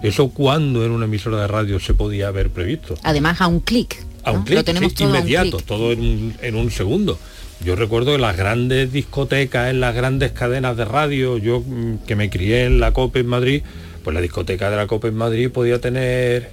¿Eso 0.02 0.30
cuando 0.30 0.84
en 0.86 0.92
una 0.92 1.06
emisora 1.06 1.42
de 1.42 1.48
radio 1.48 1.80
se 1.80 1.94
podía 1.94 2.30
haber 2.30 2.50
previsto? 2.50 2.96
Además, 3.04 3.39
a 3.42 3.48
un 3.48 3.60
clic. 3.60 4.04
A 4.24 4.32
un 4.32 4.44
clic, 4.44 4.58
Lo 4.58 4.64
tenemos 4.64 4.92
sí, 4.92 4.96
todo 4.96 5.08
a 5.08 5.12
un 5.12 5.18
inmediato, 5.18 5.58
todo 5.58 5.92
en 5.92 6.00
un, 6.00 6.36
en 6.42 6.56
un 6.56 6.72
segundo. 6.72 7.20
Yo 7.64 7.76
recuerdo 7.76 8.16
en 8.16 8.22
las 8.22 8.36
grandes 8.36 8.92
discotecas, 8.92 9.70
en 9.70 9.80
las 9.80 9.94
grandes 9.94 10.32
cadenas 10.32 10.76
de 10.78 10.86
radio, 10.86 11.38
yo 11.38 11.60
mm, 11.60 11.98
que 12.08 12.16
me 12.16 12.32
crié 12.32 12.66
en 12.66 12.80
la 12.80 12.92
COPE 12.94 13.20
en 13.20 13.28
Madrid, 13.28 13.64
pues 14.04 14.16
la 14.16 14.22
discoteca 14.22 14.72
de 14.72 14.78
la 14.78 14.88
COPE 14.88 15.10
en 15.10 15.16
Madrid 15.16 15.50
podía 15.52 15.80
tener 15.80 16.50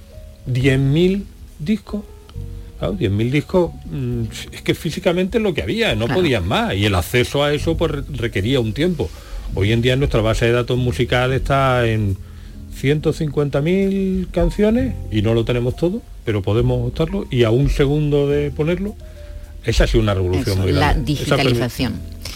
10.000 0.47 1.23
discos. 1.57 2.03
Claro, 2.79 2.93
10.000 2.97 3.29
discos, 3.29 3.71
mm, 3.91 4.23
es 4.53 4.61
que 4.61 4.73
físicamente 4.73 5.37
es 5.37 5.43
lo 5.43 5.53
que 5.53 5.61
había, 5.61 5.93
no 5.95 6.05
Claro. 6.05 6.21
podían 6.21 6.47
más. 6.47 6.73
Y 6.75 6.85
el 6.85 6.95
acceso 6.95 7.43
a 7.43 7.53
eso 7.53 7.75
pues 7.77 7.91
re- 7.91 8.03
requería 8.15 8.59
un 8.61 8.71
tiempo. 8.73 9.09
Hoy 9.53 9.73
en 9.73 9.81
día 9.81 9.95
nuestra 9.97 10.21
base 10.21 10.45
de 10.45 10.53
datos 10.53 10.77
musical 10.77 11.33
está 11.33 11.85
en 11.87 12.15
150.000 12.81 14.27
canciones 14.31 14.93
y 15.11 15.21
no 15.21 15.33
lo 15.33 15.43
tenemos 15.45 15.75
todo, 15.75 16.01
pero 16.23 16.41
podemos 16.41 16.87
optarlo 16.87 17.27
y 17.29 17.43
a 17.43 17.51
un 17.51 17.69
segundo 17.69 18.27
de 18.29 18.51
ponerlo, 18.51 18.95
esa 19.65 19.83
ha 19.83 19.87
sido 19.87 20.01
una 20.01 20.13
revolución 20.13 20.59
muy 20.59 20.71
La 20.71 20.93
grande. 20.93 21.11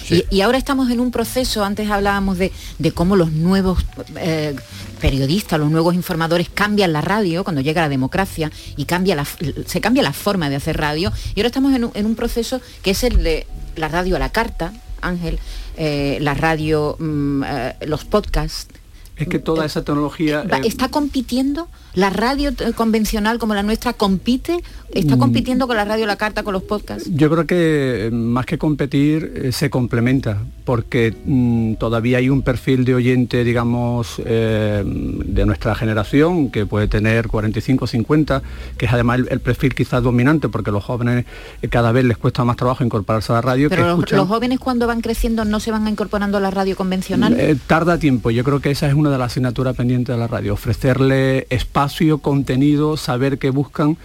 Y, 0.10 0.26
y 0.30 0.42
ahora 0.42 0.58
estamos 0.58 0.90
en 0.90 1.00
un 1.00 1.12
proceso, 1.12 1.64
antes 1.64 1.90
hablábamos 1.90 2.38
de, 2.38 2.52
de 2.80 2.92
cómo 2.92 3.16
los 3.16 3.32
nuevos 3.32 3.86
eh, 4.18 4.56
periodistas, 5.00 5.60
los 5.60 5.70
nuevos 5.70 5.96
informadores 5.96 6.50
cambian 6.50 6.94
la 6.94 7.02
radio 7.02 7.44
cuando 7.44 7.62
llega 7.62 7.82
la 7.82 7.90
democracia 7.90 8.52
y 8.78 8.86
cambia 8.86 9.16
la, 9.16 9.26
se 9.26 9.82
cambia 9.82 10.04
la 10.04 10.14
forma 10.14 10.50
de 10.50 10.56
hacer 10.56 10.78
radio. 10.78 11.12
Y 11.36 11.40
ahora 11.40 11.48
estamos 11.48 11.74
en 11.74 11.86
un, 11.86 11.92
en 11.94 12.06
un 12.06 12.16
proceso 12.16 12.62
que 12.82 12.92
es 12.92 13.04
el 13.04 13.24
de 13.24 13.48
la 13.76 13.88
radio 13.88 14.16
a 14.16 14.20
la 14.20 14.30
carta, 14.30 14.74
Ángel, 15.02 15.40
eh, 15.78 16.18
la 16.22 16.34
radio, 16.34 16.96
mm, 17.00 17.44
eh, 17.44 17.76
los 17.88 18.06
podcasts. 18.06 18.74
Es 19.18 19.28
que 19.28 19.40
toda 19.40 19.66
esa 19.66 19.84
tecnología... 19.84 20.44
¿Está 20.64 20.90
compitiendo? 20.90 21.68
¿La 21.96 22.10
radio 22.10 22.50
eh, 22.50 22.74
convencional 22.76 23.38
como 23.40 23.54
la 23.54 23.64
nuestra 23.64 23.94
compite? 23.94 24.60
¿Está 24.94 25.16
Mm. 25.16 25.20
compitiendo 25.20 25.66
con 25.68 25.76
la 25.76 25.86
radio 25.86 26.06
la 26.06 26.16
carta, 26.18 26.44
con 26.44 26.54
los 26.54 26.62
podcasts? 26.64 27.10
Yo 27.14 27.30
creo 27.32 27.48
que 27.48 28.08
eh, 28.08 28.12
más 28.12 28.46
que 28.46 28.58
competir 28.60 29.32
eh, 29.36 29.52
se 29.52 29.70
complementa, 29.72 30.38
porque 30.66 31.16
mm, 31.26 31.76
todavía 31.76 32.20
hay 32.20 32.30
un 32.30 32.44
perfil 32.44 32.86
de 32.86 32.94
oyente, 32.94 33.44
digamos, 33.44 34.22
eh, 34.24 34.84
de 34.86 35.46
nuestra 35.48 35.74
generación, 35.74 36.50
que 36.52 36.66
puede 36.68 36.88
tener 36.88 37.28
45, 37.28 37.88
50, 37.88 38.44
que 38.78 38.86
es 38.86 38.94
además 38.94 39.20
el, 39.20 39.28
el 39.32 39.40
perfil 39.40 39.74
quizás 39.74 40.04
dominante, 40.04 40.48
porque 40.48 40.70
los 40.70 40.84
jóvenes 40.84 41.26
eh, 41.64 41.68
cada 41.70 41.92
vez 41.92 42.06
les 42.06 42.18
cuesta 42.20 42.44
más 42.44 42.56
trabajo 42.56 42.84
incorporarse 42.84 43.32
a 43.32 43.36
la 43.36 43.42
radio. 43.42 43.70
que 43.70 43.76
Pero 43.76 43.88
los, 43.88 44.00
escuchan- 44.00 44.18
los 44.18 44.28
jóvenes 44.28 44.60
cuando 44.60 44.86
van 44.86 45.02
creciendo 45.02 45.44
no 45.44 45.60
se 45.60 45.72
van 45.72 45.88
incorporando 45.88 46.38
a 46.38 46.42
la 46.42 46.52
radio 46.52 46.76
convencional. 46.76 47.36
Tarda 47.66 47.98
tiempo, 47.98 48.30
yo 48.30 48.44
creo 48.44 48.60
que 48.60 48.70
esa 48.70 48.88
es 48.88 48.94
una 48.94 49.10
de 49.10 49.18
las 49.18 49.32
asignaturas 49.32 49.76
pendientes 49.76 50.14
de 50.16 50.20
la 50.20 50.28
radio, 50.28 50.54
ofrecerle 50.54 51.48
espacio, 51.50 51.83
contenido, 52.20 52.98
saber 52.98 53.38
qué 53.38 53.50
buscan 53.50 53.98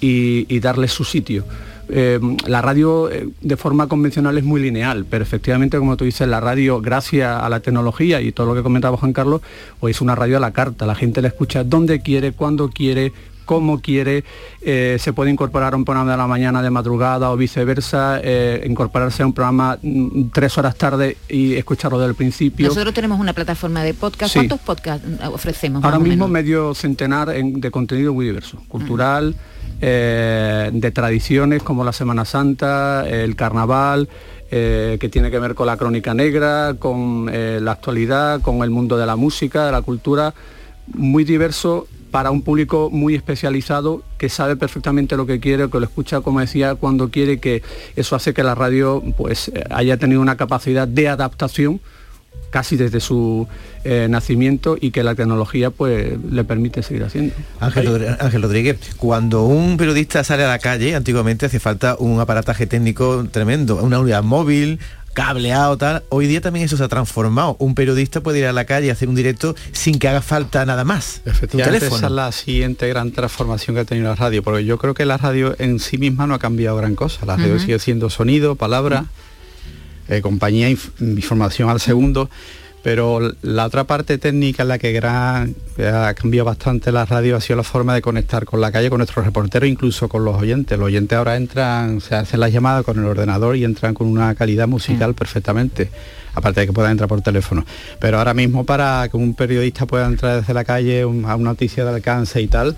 y, 0.00 0.46
y 0.54 0.60
darles 0.60 0.92
su 0.92 1.04
sitio. 1.04 1.44
Eh, 1.88 2.18
la 2.46 2.62
radio 2.62 3.10
eh, 3.10 3.28
de 3.42 3.56
forma 3.56 3.88
convencional 3.88 4.38
es 4.38 4.44
muy 4.44 4.60
lineal, 4.60 5.04
pero 5.08 5.22
efectivamente, 5.22 5.78
como 5.78 5.96
tú 5.96 6.04
dices, 6.04 6.26
la 6.26 6.40
radio, 6.40 6.80
gracias 6.80 7.42
a 7.42 7.48
la 7.48 7.60
tecnología 7.60 8.20
y 8.20 8.32
todo 8.32 8.46
lo 8.46 8.54
que 8.54 8.62
comentaba 8.62 8.96
Juan 8.96 9.12
Carlos, 9.12 9.42
hoy 9.80 9.90
es 9.90 10.00
una 10.00 10.14
radio 10.14 10.38
a 10.38 10.40
la 10.40 10.52
carta. 10.52 10.86
La 10.86 10.94
gente 10.94 11.20
la 11.20 11.28
escucha 11.28 11.62
donde 11.62 12.00
quiere, 12.00 12.32
cuando 12.32 12.70
quiere, 12.70 13.12
cómo 13.44 13.80
quiere, 13.80 14.24
eh, 14.62 14.96
se 14.98 15.12
puede 15.12 15.30
incorporar 15.30 15.74
a 15.74 15.76
un 15.76 15.84
programa 15.84 16.10
de 16.12 16.16
la 16.16 16.26
mañana 16.26 16.62
de 16.62 16.70
madrugada 16.70 17.30
o 17.30 17.36
viceversa, 17.36 18.20
eh, 18.22 18.64
incorporarse 18.68 19.22
a 19.22 19.26
un 19.26 19.32
programa 19.32 19.78
mm, 19.82 20.30
tres 20.32 20.56
horas 20.58 20.76
tarde 20.76 21.16
y 21.28 21.54
escucharlo 21.54 21.98
desde 21.98 22.10
el 22.10 22.14
principio. 22.16 22.68
Nosotros 22.68 22.94
tenemos 22.94 23.20
una 23.20 23.32
plataforma 23.32 23.82
de 23.82 23.94
podcast. 23.94 24.32
Sí. 24.32 24.38
¿Cuántos 24.40 24.60
podcasts 24.60 25.06
mm, 25.06 25.26
ofrecemos? 25.32 25.84
Ahora 25.84 25.98
mismo 25.98 26.28
medio 26.28 26.74
centenar 26.74 27.30
en- 27.30 27.60
de 27.60 27.70
contenido 27.70 28.12
muy 28.14 28.26
diverso, 28.26 28.58
cultural, 28.68 29.34
eh, 29.80 30.70
de 30.72 30.90
tradiciones 30.90 31.62
como 31.62 31.84
la 31.84 31.92
Semana 31.92 32.24
Santa, 32.24 33.08
el 33.08 33.36
carnaval, 33.36 34.08
eh, 34.50 34.98
que 35.00 35.08
tiene 35.08 35.30
que 35.30 35.38
ver 35.38 35.54
con 35.54 35.66
la 35.66 35.76
crónica 35.76 36.14
negra, 36.14 36.74
con 36.78 37.28
eh, 37.32 37.58
la 37.60 37.72
actualidad, 37.72 38.40
con 38.40 38.62
el 38.62 38.70
mundo 38.70 38.96
de 38.96 39.04
la 39.06 39.16
música, 39.16 39.66
de 39.66 39.72
la 39.72 39.82
cultura, 39.82 40.32
muy 40.92 41.24
diverso 41.24 41.86
para 42.14 42.30
un 42.30 42.42
público 42.42 42.90
muy 42.92 43.16
especializado 43.16 44.04
que 44.18 44.28
sabe 44.28 44.54
perfectamente 44.54 45.16
lo 45.16 45.26
que 45.26 45.40
quiere, 45.40 45.68
que 45.68 45.80
lo 45.80 45.84
escucha 45.84 46.20
como 46.20 46.38
decía 46.38 46.76
cuando 46.76 47.10
quiere, 47.10 47.40
que 47.40 47.64
eso 47.96 48.14
hace 48.14 48.32
que 48.32 48.44
la 48.44 48.54
radio 48.54 49.02
pues 49.16 49.48
eh, 49.48 49.64
haya 49.70 49.96
tenido 49.96 50.20
una 50.20 50.36
capacidad 50.36 50.86
de 50.86 51.08
adaptación 51.08 51.80
casi 52.50 52.76
desde 52.76 53.00
su 53.00 53.48
eh, 53.82 54.06
nacimiento 54.08 54.76
y 54.80 54.92
que 54.92 55.02
la 55.02 55.16
tecnología 55.16 55.70
pues 55.70 56.16
le 56.30 56.44
permite 56.44 56.84
seguir 56.84 57.02
haciendo. 57.02 57.34
Ángel, 57.58 58.16
Ángel 58.20 58.42
Rodríguez, 58.42 58.78
cuando 58.96 59.42
un 59.46 59.76
periodista 59.76 60.22
sale 60.22 60.44
a 60.44 60.48
la 60.48 60.60
calle, 60.60 60.94
antiguamente 60.94 61.46
hace 61.46 61.58
falta 61.58 61.96
un 61.98 62.20
aparataje 62.20 62.68
técnico 62.68 63.26
tremendo, 63.28 63.82
una 63.82 63.98
unidad 63.98 64.22
móvil, 64.22 64.78
cableado, 65.14 65.78
tal. 65.78 66.02
Hoy 66.10 66.26
día 66.26 66.40
también 66.42 66.66
eso 66.66 66.76
se 66.76 66.84
ha 66.84 66.88
transformado. 66.88 67.56
Un 67.58 67.74
periodista 67.74 68.20
puede 68.20 68.40
ir 68.40 68.46
a 68.46 68.52
la 68.52 68.66
calle 68.66 68.88
y 68.88 68.90
hacer 68.90 69.08
un 69.08 69.14
directo 69.14 69.54
sin 69.72 69.98
que 69.98 70.08
haga 70.08 70.20
falta 70.20 70.66
nada 70.66 70.84
más. 70.84 71.22
Efectivamente, 71.24 71.86
esa 71.86 72.06
es 72.06 72.12
la 72.12 72.32
siguiente 72.32 72.88
gran 72.88 73.12
transformación 73.12 73.74
que 73.76 73.80
ha 73.80 73.84
tenido 73.86 74.08
la 74.08 74.16
radio, 74.16 74.42
porque 74.42 74.64
yo 74.66 74.76
creo 74.76 74.92
que 74.92 75.06
la 75.06 75.16
radio 75.16 75.56
en 75.58 75.80
sí 75.80 75.96
misma 75.96 76.26
no 76.26 76.34
ha 76.34 76.38
cambiado 76.38 76.76
gran 76.76 76.94
cosa. 76.94 77.24
La 77.24 77.36
radio 77.36 77.58
sigue 77.58 77.78
siendo 77.78 78.10
sonido, 78.10 78.56
palabra, 78.56 79.06
eh, 80.08 80.20
compañía, 80.20 80.68
inf- 80.68 80.90
información 81.00 81.70
al 81.70 81.80
segundo, 81.80 82.28
pero 82.84 83.18
la 83.40 83.64
otra 83.64 83.84
parte 83.84 84.18
técnica 84.18 84.62
en 84.62 84.68
la 84.68 84.78
que 84.78 84.92
gran, 84.92 85.54
ha 85.82 86.12
cambiado 86.12 86.44
bastante 86.44 86.92
la 86.92 87.06
radio 87.06 87.34
ha 87.36 87.40
sido 87.40 87.56
la 87.56 87.62
forma 87.62 87.94
de 87.94 88.02
conectar 88.02 88.44
con 88.44 88.60
la 88.60 88.70
calle, 88.70 88.90
con 88.90 88.98
nuestros 88.98 89.24
reporteros, 89.24 89.66
incluso 89.68 90.06
con 90.06 90.22
los 90.22 90.36
oyentes. 90.36 90.78
Los 90.78 90.86
oyentes 90.88 91.16
ahora 91.16 91.36
entran, 91.36 92.02
se 92.02 92.14
hacen 92.14 92.40
las 92.40 92.52
llamadas 92.52 92.84
con 92.84 92.98
el 92.98 93.06
ordenador 93.06 93.56
y 93.56 93.64
entran 93.64 93.94
con 93.94 94.06
una 94.06 94.34
calidad 94.34 94.68
musical 94.68 95.14
perfectamente 95.14 95.90
aparte 96.34 96.60
de 96.60 96.66
que 96.66 96.72
puedan 96.74 96.90
entrar 96.92 97.08
por 97.08 97.22
teléfono. 97.22 97.64
Pero 98.00 98.18
ahora 98.18 98.34
mismo 98.34 98.64
para 98.64 99.08
que 99.08 99.16
un 99.16 99.34
periodista 99.34 99.86
pueda 99.86 100.04
entrar 100.06 100.40
desde 100.40 100.52
la 100.52 100.64
calle 100.64 101.04
un- 101.06 101.24
a 101.24 101.36
una 101.36 101.50
noticia 101.50 101.84
de 101.84 101.90
alcance 101.94 102.42
y 102.42 102.48
tal, 102.48 102.76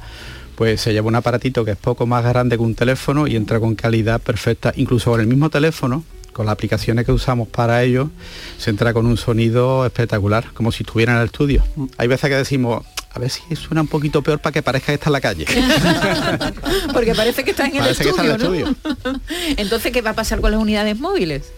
pues 0.55 0.81
se 0.83 0.93
lleva 0.93 1.09
un 1.09 1.17
aparatito 1.17 1.65
que 1.65 1.73
es 1.73 1.77
poco 1.77 2.07
más 2.07 2.23
grande 2.23 2.57
que 2.57 2.63
un 2.63 2.75
teléfono 2.77 3.27
y 3.27 3.35
entra 3.35 3.59
con 3.59 3.75
calidad 3.75 4.21
perfecta, 4.21 4.73
incluso 4.77 5.11
con 5.11 5.21
el 5.21 5.27
mismo 5.27 5.51
teléfono, 5.51 6.05
con 6.37 6.45
las 6.45 6.53
aplicaciones 6.53 7.07
que 7.07 7.12
usamos 7.12 7.49
para 7.49 7.82
ello, 7.82 8.11
se 8.59 8.68
entra 8.68 8.93
con 8.93 9.07
un 9.07 9.16
sonido 9.16 9.87
espectacular, 9.87 10.53
como 10.53 10.70
si 10.70 10.82
estuviera 10.82 11.14
en 11.14 11.20
el 11.20 11.24
estudio. 11.24 11.64
Hay 11.97 12.09
veces 12.09 12.28
que 12.28 12.37
decimos, 12.37 12.84
a 13.11 13.18
ver 13.18 13.30
si 13.30 13.41
suena 13.57 13.80
un 13.80 13.89
poquito 13.89 14.20
peor 14.20 14.39
para 14.39 14.53
que 14.53 14.62
parezca 14.62 14.89
que 14.89 14.95
está 14.95 15.09
en 15.09 15.12
la 15.14 15.20
calle. 15.22 15.47
Porque 16.93 17.14
parece 17.14 17.43
que 17.43 17.53
está 17.53 17.64
en 17.64 17.76
el 17.76 17.78
Parece 17.78 18.05
que 18.05 18.11
está 18.11 18.22
en 18.22 18.30
el 18.32 18.37
estudio. 18.37 18.76
Entonces, 19.57 19.93
¿qué 19.93 20.03
va 20.03 20.11
a 20.11 20.14
pasar 20.14 20.43
con 20.43 20.51
las 20.51 20.61
unidades 20.61 20.99
móviles? 20.99 21.51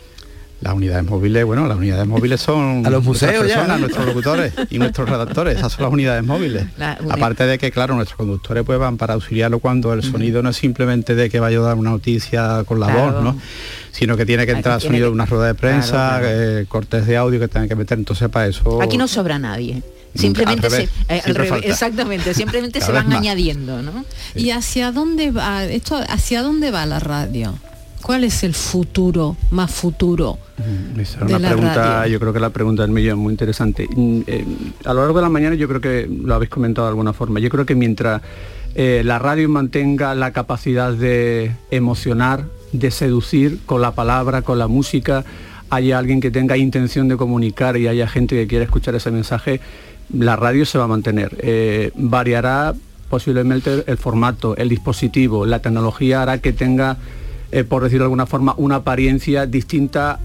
Las 0.60 0.74
unidades 0.74 1.04
móviles, 1.08 1.44
bueno, 1.44 1.68
las 1.68 1.76
unidades 1.76 2.06
móviles 2.06 2.40
son 2.40 2.82
A 2.86 2.90
los 2.90 3.04
museos 3.04 3.32
ya, 3.32 3.40
personas, 3.40 3.68
¿no? 3.68 3.78
nuestros 3.78 4.06
locutores 4.06 4.52
y 4.70 4.78
nuestros 4.78 5.08
redactores, 5.08 5.56
esas 5.56 5.72
son 5.72 5.84
las 5.84 5.92
unidades 5.92 6.24
móviles. 6.24 6.66
La 6.78 6.98
Aparte 7.10 7.44
de 7.46 7.58
que, 7.58 7.70
claro, 7.70 7.94
nuestros 7.94 8.16
conductores 8.16 8.64
pues 8.64 8.76
van 8.78 8.96
para 8.96 9.14
auxiliarlo 9.14 9.60
cuando 9.60 9.92
el 9.92 10.02
sonido 10.02 10.42
no 10.42 10.50
es 10.50 10.56
simplemente 10.56 11.14
de 11.14 11.30
que 11.30 11.38
vaya 11.38 11.58
a 11.58 11.62
dar 11.62 11.76
una 11.76 11.90
noticia 11.90 12.64
con 12.66 12.80
la 12.80 12.86
Claro. 12.86 13.12
voz, 13.12 13.22
¿no? 13.22 13.40
Sino 13.92 14.16
que 14.16 14.26
tiene 14.26 14.46
que 14.46 14.52
entrar 14.52 14.80
sonido 14.80 15.04
que- 15.06 15.10
de 15.10 15.12
una 15.14 15.26
rueda 15.26 15.46
de 15.46 15.54
prensa, 15.54 15.90
Claro, 16.18 16.26
claro. 16.26 16.58
eh, 16.58 16.66
cortes 16.68 17.06
de 17.06 17.16
audio 17.16 17.38
que 17.38 17.46
tengan 17.48 17.68
que 17.68 17.76
meter, 17.76 17.98
entonces 17.98 18.28
para 18.28 18.48
eso... 18.48 18.82
Aquí 18.82 18.96
no 18.96 19.06
sobra 19.06 19.38
nadie. 19.38 19.82
Simplemente 20.14 20.66
al 20.66 20.72
revés, 20.72 20.88
se, 20.90 21.02
eh, 21.02 21.16
al 21.18 21.20
siempre 21.22 21.32
revés, 21.34 21.50
falta. 21.50 21.68
exactamente, 21.68 22.34
simplemente 22.34 22.80
se 22.80 22.86
vez 22.86 22.94
van 23.02 23.08
más. 23.10 23.18
añadiendo, 23.18 23.82
¿no? 23.82 24.04
¿Y 24.34 24.50
hacia 24.50 24.90
dónde 24.90 25.30
va 25.30 25.64
esto? 25.64 26.00
¿Hacia 26.08 26.42
dónde 26.42 26.70
va 26.72 26.84
la 26.86 26.98
radio? 26.98 27.56
¿Cuál 28.08 28.24
es 28.24 28.42
el 28.42 28.54
futuro 28.54 29.36
más 29.50 29.70
futuro? 29.70 30.38
Esa 30.98 31.20
es 31.20 31.26
de 31.26 31.34
una 31.34 31.38
la 31.40 31.48
pregunta, 31.50 31.74
radio. 31.74 32.12
yo 32.14 32.20
creo 32.20 32.32
que 32.32 32.40
la 32.40 32.48
pregunta 32.48 32.80
del 32.80 32.90
millón 32.90 33.18
muy 33.18 33.34
interesante. 33.34 33.86
Mm, 33.94 34.20
eh, 34.26 34.46
a 34.86 34.94
lo 34.94 35.02
largo 35.02 35.18
de 35.18 35.24
la 35.24 35.28
mañana 35.28 35.56
yo 35.56 35.68
creo 35.68 35.82
que 35.82 36.08
lo 36.08 36.34
habéis 36.34 36.48
comentado 36.48 36.86
de 36.86 36.92
alguna 36.92 37.12
forma. 37.12 37.38
Yo 37.38 37.50
creo 37.50 37.66
que 37.66 37.74
mientras 37.74 38.22
eh, 38.74 39.02
la 39.04 39.18
radio 39.18 39.46
mantenga 39.50 40.14
la 40.14 40.32
capacidad 40.32 40.90
de 40.90 41.52
emocionar, 41.70 42.46
de 42.72 42.90
seducir 42.90 43.58
con 43.66 43.82
la 43.82 43.92
palabra, 43.92 44.40
con 44.40 44.58
la 44.58 44.68
música, 44.68 45.26
haya 45.68 45.98
alguien 45.98 46.22
que 46.22 46.30
tenga 46.30 46.56
intención 46.56 47.08
de 47.08 47.18
comunicar 47.18 47.76
y 47.76 47.88
haya 47.88 48.08
gente 48.08 48.36
que 48.36 48.46
quiera 48.46 48.64
escuchar 48.64 48.94
ese 48.94 49.10
mensaje, 49.10 49.60
la 50.10 50.34
radio 50.34 50.64
se 50.64 50.78
va 50.78 50.84
a 50.84 50.88
mantener. 50.88 51.36
Eh, 51.40 51.92
variará 51.94 52.74
posiblemente 53.10 53.84
el 53.86 53.98
formato, 53.98 54.56
el 54.56 54.70
dispositivo, 54.70 55.44
la 55.44 55.60
tecnología 55.60 56.22
hará 56.22 56.38
que 56.38 56.54
tenga, 56.54 56.96
eh, 57.52 57.64
por 57.64 57.82
decirlo 57.82 58.04
de 58.04 58.06
alguna 58.06 58.26
forma, 58.26 58.54
una 58.56 58.76
apariencia 58.76 59.46
distinta 59.46 60.18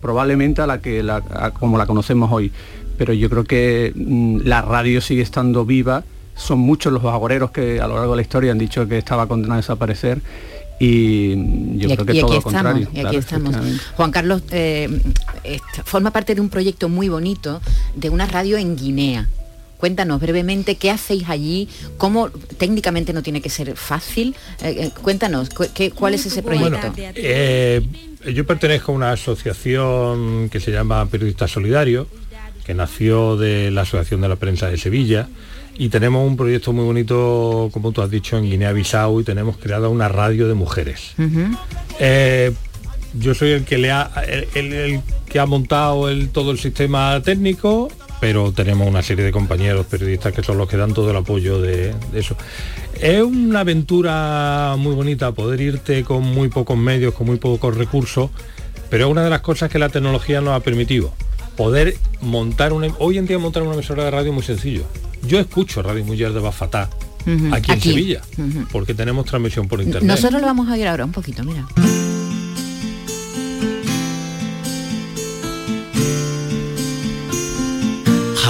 probablemente 0.00 0.62
a 0.62 0.66
la 0.66 0.80
que 0.80 1.02
la, 1.02 1.22
a 1.30 1.50
como 1.50 1.78
la 1.78 1.86
conocemos 1.86 2.30
hoy. 2.32 2.52
Pero 2.98 3.12
yo 3.12 3.30
creo 3.30 3.44
que 3.44 3.92
mm, 3.94 4.40
la 4.44 4.62
radio 4.62 5.00
sigue 5.00 5.22
estando 5.22 5.64
viva. 5.64 6.04
Son 6.34 6.58
muchos 6.58 6.92
los 6.92 7.04
agoreros 7.04 7.50
que 7.50 7.80
a 7.80 7.86
lo 7.86 7.96
largo 7.96 8.12
de 8.12 8.16
la 8.16 8.22
historia 8.22 8.52
han 8.52 8.58
dicho 8.58 8.86
que 8.88 8.98
estaba 8.98 9.26
condenada 9.26 9.54
a 9.54 9.62
desaparecer 9.62 10.20
y 10.78 11.34
mm, 11.36 11.78
yo 11.78 11.88
y, 11.88 11.94
creo 11.94 12.06
que 12.06 12.16
y 12.16 12.20
todo 12.20 12.34
lo 12.34 12.42
contrario. 12.42 12.88
y 12.92 12.98
aquí 12.98 13.00
claro, 13.00 13.18
estamos. 13.18 13.56
Juan 13.96 14.10
Carlos 14.10 14.42
eh, 14.50 15.00
forma 15.84 16.10
parte 16.10 16.34
de 16.34 16.40
un 16.40 16.48
proyecto 16.48 16.88
muy 16.88 17.08
bonito 17.08 17.60
de 17.94 18.10
una 18.10 18.26
radio 18.26 18.56
en 18.56 18.76
Guinea. 18.76 19.28
Cuéntanos 19.82 20.20
brevemente 20.20 20.76
qué 20.76 20.92
hacéis 20.92 21.28
allí, 21.28 21.68
cómo 21.96 22.30
técnicamente 22.56 23.12
no 23.12 23.20
tiene 23.24 23.40
que 23.42 23.50
ser 23.50 23.74
fácil. 23.76 24.36
Eh, 24.62 24.76
eh, 24.78 24.90
cuéntanos 25.02 25.50
cu- 25.50 25.66
qué, 25.74 25.90
cuál 25.90 26.14
es 26.14 26.24
ese 26.24 26.40
proyecto. 26.40 26.78
Eh, 27.16 27.84
yo 28.32 28.46
pertenezco 28.46 28.92
a 28.92 28.94
una 28.94 29.10
asociación 29.10 30.48
que 30.50 30.60
se 30.60 30.70
llama 30.70 31.04
Periodistas 31.06 31.50
Solidarios, 31.50 32.06
que 32.64 32.74
nació 32.74 33.36
de 33.36 33.72
la 33.72 33.80
Asociación 33.80 34.20
de 34.20 34.28
la 34.28 34.36
Prensa 34.36 34.70
de 34.70 34.78
Sevilla, 34.78 35.28
y 35.76 35.88
tenemos 35.88 36.24
un 36.28 36.36
proyecto 36.36 36.72
muy 36.72 36.84
bonito, 36.84 37.68
como 37.72 37.90
tú 37.90 38.02
has 38.02 38.10
dicho, 38.10 38.38
en 38.38 38.44
Guinea-Bissau, 38.48 39.20
y 39.20 39.24
tenemos 39.24 39.56
creada 39.56 39.88
una 39.88 40.06
radio 40.06 40.46
de 40.46 40.54
mujeres. 40.54 41.14
Eh, 41.98 42.52
yo 43.14 43.34
soy 43.34 43.50
el 43.50 43.64
que 43.64 43.78
le 43.78 43.90
ha 43.90 44.12
el, 44.28 44.46
el- 44.54 44.72
el 44.72 45.00
que 45.28 45.40
ha 45.40 45.46
montado 45.46 46.08
el, 46.08 46.28
todo 46.28 46.52
el 46.52 46.58
sistema 46.60 47.20
técnico 47.24 47.90
pero 48.22 48.52
tenemos 48.52 48.86
una 48.86 49.02
serie 49.02 49.24
de 49.24 49.32
compañeros 49.32 49.84
periodistas 49.86 50.32
que 50.32 50.44
son 50.44 50.56
los 50.56 50.68
que 50.68 50.76
dan 50.76 50.94
todo 50.94 51.10
el 51.10 51.16
apoyo 51.16 51.60
de, 51.60 51.92
de 52.12 52.20
eso. 52.20 52.36
Es 53.00 53.20
una 53.20 53.60
aventura 53.60 54.76
muy 54.78 54.94
bonita 54.94 55.32
poder 55.32 55.60
irte 55.60 56.04
con 56.04 56.22
muy 56.22 56.48
pocos 56.48 56.78
medios, 56.78 57.14
con 57.14 57.26
muy 57.26 57.38
pocos 57.38 57.76
recursos, 57.76 58.30
pero 58.88 59.06
es 59.06 59.10
una 59.10 59.24
de 59.24 59.30
las 59.30 59.40
cosas 59.40 59.70
que 59.70 59.80
la 59.80 59.88
tecnología 59.88 60.40
nos 60.40 60.54
ha 60.54 60.60
permitido. 60.60 61.12
Poder 61.56 61.96
montar 62.20 62.72
una... 62.72 62.94
Hoy 63.00 63.18
en 63.18 63.26
día 63.26 63.40
montar 63.40 63.64
una 63.64 63.74
emisora 63.74 64.04
de 64.04 64.12
radio 64.12 64.28
es 64.28 64.34
muy 64.34 64.44
sencillo. 64.44 64.84
Yo 65.26 65.40
escucho 65.40 65.82
Radio 65.82 66.04
Mujer 66.04 66.32
de 66.32 66.38
Bafatá 66.38 66.90
Ujú, 67.26 67.52
aquí 67.52 67.72
en. 67.72 67.80
Sevilla, 67.80 68.20
porque 68.70 68.94
tenemos 68.94 69.26
transmisión 69.26 69.66
por 69.66 69.82
internet. 69.82 70.08
Nosotros 70.08 70.40
lo 70.40 70.46
vamos 70.46 70.68
a 70.68 70.78
ir 70.78 70.86
ahora 70.86 71.04
un 71.04 71.12
poquito, 71.12 71.42
mira. 71.42 71.66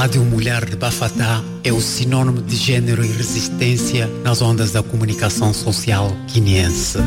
Rádio 0.02 0.24
Mulher 0.24 0.64
de 0.68 0.74
Bafatá 0.74 1.40
é 1.62 1.72
o 1.72 1.80
sinônimo 1.80 2.42
de 2.42 2.56
gênero 2.56 3.04
e 3.04 3.06
resistência 3.06 4.08
nas 4.24 4.42
ondas 4.42 4.72
da 4.72 4.82
comunicação 4.82 5.54
social 5.54 6.10
guineense. 6.26 6.98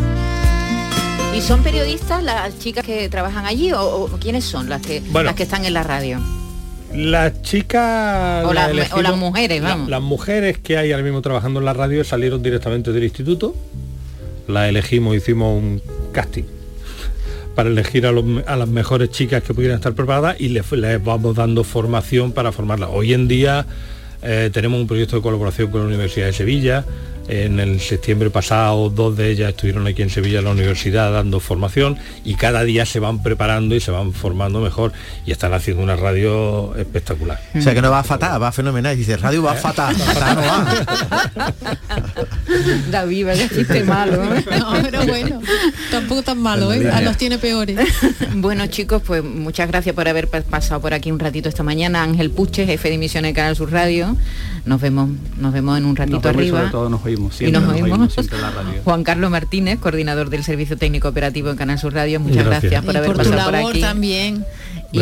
¿Y 1.35 1.41
son 1.41 1.61
periodistas 1.61 2.23
las 2.23 2.57
chicas 2.57 2.85
que 2.85 3.09
trabajan 3.09 3.45
allí 3.45 3.73
o, 3.73 3.81
o 4.05 4.07
quiénes 4.17 4.45
son 4.45 4.69
las 4.69 4.81
que 4.81 5.01
Bueno. 5.11 5.25
las 5.25 5.35
que 5.35 5.43
están 5.43 5.65
en 5.65 5.73
la 5.73 5.83
radio? 5.83 6.21
Las 6.93 7.41
chicas... 7.41 8.45
O 8.45 8.53
las 8.53 8.73
las- 8.73 8.93
o 8.93 9.01
las 9.01 9.17
mujeres, 9.17 9.61
la- 9.61 9.67
vamos. 9.71 9.89
las 9.89 10.01
mujeres 10.01 10.57
que 10.59 10.77
hay 10.77 10.93
ahora 10.93 11.03
mismo 11.03 11.21
trabajando 11.21 11.59
en 11.59 11.65
la 11.65 11.73
radio 11.73 12.01
salieron 12.05 12.41
directamente 12.41 12.93
del 12.93 13.03
instituto. 13.03 13.53
Las 14.47 14.69
elegimos, 14.69 15.17
hicimos 15.17 15.61
un 15.61 15.81
casting 16.13 16.43
para 17.55 17.69
elegir 17.69 18.05
a, 18.05 18.11
las 18.11 18.67
mejores 18.67 19.09
chicas 19.09 19.41
que 19.41 19.53
pudieran 19.53 19.77
estar 19.77 19.93
preparadas 19.93 20.39
y 20.39 20.49
les, 20.49 20.69
les 20.73 21.03
vamos 21.03 21.35
dando 21.35 21.63
formación 21.63 22.33
para 22.33 22.51
formarlas. 22.51 22.89
Hoy 22.91 23.13
en 23.13 23.27
día 23.27 23.65
eh, 24.21 24.49
tenemos 24.51 24.79
un 24.79 24.87
proyecto 24.87 25.15
de 25.15 25.21
colaboración 25.21 25.71
con 25.71 25.81
la 25.81 25.87
Universidad 25.87 26.27
de 26.27 26.33
Sevilla. 26.33 26.83
En 27.27 27.59
el 27.59 27.79
septiembre 27.81 28.29
pasado 28.29 28.89
dos 28.89 29.17
de 29.17 29.31
ellas 29.31 29.49
estuvieron 29.49 29.87
aquí 29.87 30.01
en 30.03 30.09
Sevilla 30.11 30.39
en 30.39 30.45
la 30.45 30.51
universidad 30.51 31.11
dando 31.11 31.39
formación 31.39 31.97
y 32.23 32.35
cada 32.35 32.63
día 32.63 32.85
se 32.85 32.99
van 32.99 33.23
preparando 33.23 33.73
y 33.75 33.79
se 33.79 33.89
van 33.91 34.13
formando 34.13 34.59
mejor 34.61 34.93
y 35.25 35.31
están 35.31 35.53
haciendo 35.53 35.81
una 35.81 35.95
radio 35.95 36.75
espectacular. 36.75 37.39
O 37.55 37.61
sea 37.61 37.73
que 37.73 37.81
no 37.81 37.89
va 37.89 38.03
fatal, 38.03 38.41
va 38.41 38.51
fenomenal. 38.51 38.93
Y 38.93 38.97
dice, 38.97 39.17
radio 39.17 39.41
va 39.43 39.55
fatal, 39.55 39.95
fatal 39.95 40.35
no 40.35 40.41
va. 40.41 41.53
David, 42.91 43.25
vaya 43.25 43.49
chiste 43.53 43.83
malo. 43.83 44.23
¿eh? 44.35 44.43
No, 44.59 44.73
pero 44.83 45.05
bueno, 45.05 45.41
tampoco 45.91 46.21
tan 46.23 46.39
malo, 46.41 46.71
¿eh? 46.73 46.89
A 46.91 47.01
los 47.01 47.17
tiene 47.17 47.37
peores. 47.37 47.77
Bueno 48.35 48.67
chicos, 48.67 49.01
pues 49.05 49.23
muchas 49.23 49.67
gracias 49.67 49.95
por 49.95 50.07
haber 50.07 50.27
pa- 50.27 50.41
pasado 50.41 50.79
por 50.81 50.93
aquí 50.93 51.11
un 51.11 51.19
ratito 51.19 51.49
esta 51.49 51.63
mañana. 51.63 52.03
Ángel 52.03 52.29
Puche, 52.31 52.65
jefe 52.65 52.89
de 52.89 52.95
emisiones 52.95 53.29
de 53.29 53.35
Canal 53.35 53.55
Sur 53.55 53.71
Radio. 53.71 54.15
Nos 54.65 54.81
vemos, 54.81 55.09
nos 55.37 55.53
vemos 55.53 55.77
en 55.77 55.85
un 55.85 55.95
ratito 55.95 56.17
Nos 56.17 56.25
arriba. 56.25 56.57
sobre 56.59 56.71
todo 56.71 56.89
nos 56.89 57.01
oímos. 57.15 57.41
y 57.41 57.51
nos 57.51 57.63
oímos. 57.73 58.13
siempre 58.13 58.35
en 58.37 58.41
la 58.41 58.51
radio. 58.51 58.81
Juan 58.83 59.03
Carlos 59.03 59.31
Martínez, 59.31 59.79
coordinador 59.79 60.29
del 60.29 60.43
Servicio 60.43 60.77
Técnico 60.77 61.07
Operativo 61.07 61.49
en 61.49 61.57
Canal 61.57 61.79
Sur 61.79 61.93
Radio, 61.93 62.19
muchas 62.19 62.45
Gracias. 62.45 62.71
gracias, 62.71 62.85
por 62.85 62.93
Y 62.93 62.97
haber 62.97 63.07
por 63.13 63.23
tu 63.23 63.29
pasado 63.31 63.51
por 63.61 63.69
aquí. 63.71 63.81
también. 63.81 64.45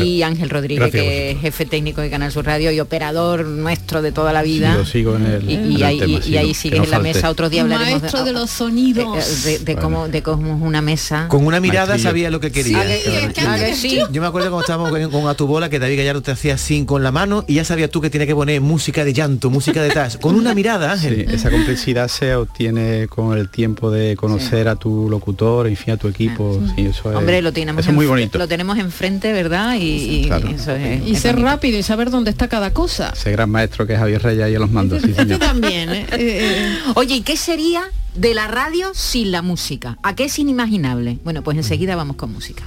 Y 0.01 0.23
Ángel 0.23 0.49
Rodríguez, 0.49 0.91
que 0.91 1.31
es 1.31 1.39
jefe 1.41 1.65
técnico 1.65 2.01
de 2.01 2.09
Canal 2.09 2.31
Sur 2.31 2.45
Radio 2.45 2.71
y 2.71 2.79
operador 2.79 3.45
nuestro 3.45 4.01
de 4.01 4.11
toda 4.11 4.33
la 4.33 4.41
vida. 4.43 4.75
Yo 4.75 4.85
sigo 4.85 5.15
en 5.15 5.25
el- 5.25 5.49
y, 5.49 5.53
en 5.55 5.71
y 5.71 5.75
el 5.75 5.83
ahí, 5.83 5.99
tema, 5.99 6.11
y- 6.13 6.15
y 6.17 6.21
sigo, 6.23 6.39
ahí 6.39 6.47
que 6.49 6.53
sigues 6.53 6.77
no 6.79 6.83
en 6.85 6.89
la 6.91 6.97
falte. 6.97 7.13
mesa. 7.13 7.29
Otro 7.29 7.49
día 7.49 7.61
hablaremos 7.61 8.01
Maestro 8.01 8.23
de 8.25 8.33
los 8.33 8.49
sonidos. 8.49 9.43
de, 9.43 9.59
de 9.59 9.75
cómo, 9.75 10.07
de 10.07 10.21
cómo 10.23 10.55
es 10.55 10.61
una 10.61 10.81
mesa. 10.81 11.27
Con 11.29 11.45
una 11.45 11.59
mirada 11.59 11.87
Maestrillo. 11.89 12.09
sabía 12.09 12.29
lo 12.31 12.39
que 12.39 12.51
quería. 12.51 12.83
Sí, 12.83 12.91
es 12.91 13.33
que 13.33 13.41
Yo- 13.41 13.49
¿A 13.49 13.57
que 13.57 13.75
sí? 13.75 13.99
Yo 14.11 14.21
me 14.21 14.27
acuerdo 14.27 14.49
cuando 14.49 14.61
estábamos 14.61 14.89
con, 14.89 15.11
con 15.11 15.27
a 15.27 15.33
tu 15.35 15.47
bola 15.47 15.69
que 15.69 15.79
David 15.79 15.97
Gallardo 15.97 16.21
te 16.21 16.31
hacía 16.31 16.55
así 16.55 16.83
con 16.85 17.03
la 17.03 17.11
mano 17.11 17.43
y 17.47 17.55
ya 17.55 17.63
sabías 17.65 17.89
tú 17.89 18.01
que 18.01 18.09
tiene 18.09 18.25
que 18.27 18.35
poner 18.35 18.61
música 18.61 19.03
de 19.05 19.13
llanto, 19.13 19.49
música 19.49 19.81
de 19.81 19.89
tal. 19.89 20.17
Con 20.19 20.35
una 20.35 20.53
mirada, 20.53 20.91
Ángel. 20.93 21.25
Sí, 21.27 21.35
esa 21.35 21.49
complicidad 21.51 22.07
se 22.07 22.35
obtiene 22.35 23.07
con 23.07 23.37
el 23.37 23.49
tiempo 23.49 23.91
de 23.91 24.15
conocer 24.15 24.67
a 24.67 24.75
tu 24.75 25.09
locutor, 25.09 25.67
en 25.67 25.75
fin, 25.75 25.93
a 25.93 25.97
tu 25.97 26.07
equipo. 26.07 26.59
Sí, 26.75 26.85
eso 26.87 27.11
es, 27.11 27.17
Hombre, 27.17 27.41
lo 27.41 27.51
tenemos, 27.51 27.81
eso 27.81 27.89
es 27.91 27.95
muy 27.95 28.05
bonito. 28.05 28.37
lo 28.37 28.47
tenemos 28.47 28.77
enfrente, 28.77 29.31
¿verdad? 29.33 29.75
Y, 29.84 30.15
y 30.21 30.25
Claro. 30.27 30.47
eso 30.49 30.71
es, 30.75 31.05
Y 31.07 31.13
es 31.13 31.19
ser 31.21 31.34
bonito. 31.34 31.49
rápido 31.51 31.77
y 31.79 31.84
saber 31.84 32.09
dónde 32.09 32.31
está 32.31 32.47
cada 32.47 32.71
cosa. 32.73 33.11
Ese 33.15 33.31
gran 33.31 33.49
maestro 33.49 33.86
que 33.88 33.93
es 33.93 33.99
Javier 33.99 34.21
Reyes 34.23 34.43
ahí 34.45 34.55
a 34.55 34.59
los 34.59 34.71
mandos. 34.71 35.01
Sí, 35.03 35.13
señor. 35.13 35.39
también, 35.39 35.89
¿eh? 35.91 36.05
Eh, 36.11 36.17
eh, 36.19 36.77
Oye, 36.95 37.15
¿y 37.15 37.21
qué 37.21 37.38
sería 37.38 37.84
de 38.15 38.34
la 38.34 38.47
radio 38.47 38.91
sin 38.93 39.31
la 39.31 39.41
música? 39.41 39.97
¿A 40.03 40.15
qué 40.15 40.25
es 40.25 40.38
inimaginable? 40.39 41.19
Bueno, 41.23 41.41
pues 41.43 41.57
enseguida 41.57 41.95
vamos 41.95 42.15
con 42.17 42.31
música. 42.34 42.63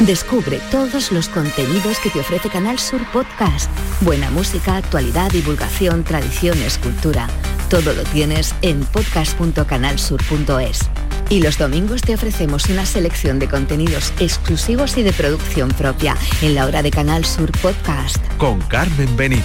Descubre 0.00 0.60
todos 0.70 1.10
los 1.10 1.28
contenidos 1.30 1.98
que 2.00 2.10
te 2.10 2.20
ofrece 2.20 2.50
Canal 2.50 2.78
Sur 2.78 3.00
Podcast. 3.12 3.70
Buena 4.02 4.30
música, 4.30 4.76
actualidad, 4.76 5.30
divulgación, 5.30 6.04
tradiciones, 6.04 6.76
cultura. 6.76 7.28
Todo 7.70 7.94
lo 7.94 8.02
tienes 8.04 8.54
en 8.60 8.84
podcast.canalsur.es. 8.84 10.80
Y 11.28 11.40
los 11.40 11.58
domingos 11.58 12.02
te 12.02 12.14
ofrecemos 12.14 12.68
una 12.68 12.86
selección 12.86 13.38
de 13.38 13.48
contenidos 13.48 14.12
exclusivos 14.20 14.96
y 14.96 15.02
de 15.02 15.12
producción 15.12 15.70
propia 15.70 16.16
en 16.40 16.54
la 16.54 16.66
hora 16.66 16.82
de 16.82 16.90
Canal 16.90 17.24
Sur 17.24 17.50
Podcast. 17.60 18.18
Con 18.38 18.60
Carmen 18.62 19.16
Benítez. 19.16 19.44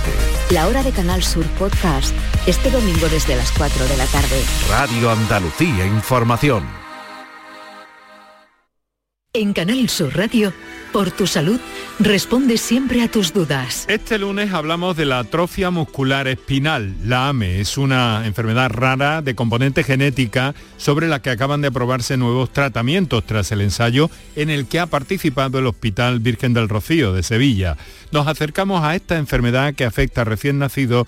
La 0.52 0.68
hora 0.68 0.84
de 0.84 0.92
Canal 0.92 1.24
Sur 1.24 1.46
Podcast, 1.58 2.14
este 2.46 2.70
domingo 2.70 3.08
desde 3.10 3.36
las 3.36 3.52
4 3.54 3.88
de 3.88 3.98
la 3.98 4.06
tarde. 4.06 4.44
Radio 4.70 5.10
Andalucía 5.10 5.86
Información. 5.88 6.64
En 9.34 9.54
Canal 9.54 9.88
Sur 9.90 10.16
Radio, 10.16 10.54
por 10.92 11.12
tu 11.12 11.28
salud, 11.28 11.60
responde 12.00 12.58
siempre 12.58 13.02
a 13.02 13.10
tus 13.10 13.34
dudas. 13.34 13.86
Este 13.88 14.18
lunes 14.18 14.54
hablamos 14.54 14.98
de 14.98 15.06
la 15.06 15.20
atrofia 15.20 15.72
muscular 15.72 16.28
espinal. 16.28 16.96
La 17.04 17.30
AME 17.30 17.60
es 17.62 17.78
una 17.78 18.26
enfermedad 18.26 18.70
rara 18.70 19.22
de 19.22 19.36
componente 19.36 19.84
genética 19.84 20.54
sobre 20.78 21.08
la 21.08 21.22
que 21.22 21.30
acaban 21.30 21.62
de 21.62 21.70
aprobarse 21.70 22.18
nuevos 22.18 22.52
tratamientos 22.52 23.26
tras 23.26 23.52
el 23.52 23.62
ensayo 23.62 24.10
en 24.36 24.50
el 24.50 24.68
que 24.68 24.80
ha 24.80 24.86
participado 24.86 25.60
el 25.60 25.68
Hospital 25.68 26.20
Virgen 26.20 26.54
del 26.54 26.70
Rocío 26.70 27.14
de 27.14 27.24
Sevilla. 27.24 27.78
Nos 28.12 28.28
acercamos 28.28 28.84
a 28.84 28.96
esta 28.96 29.18
enfermedad 29.18 29.74
que 29.74 29.86
afecta 29.86 30.22
a 30.22 30.26
recién 30.26 30.60
nacidos 30.60 31.08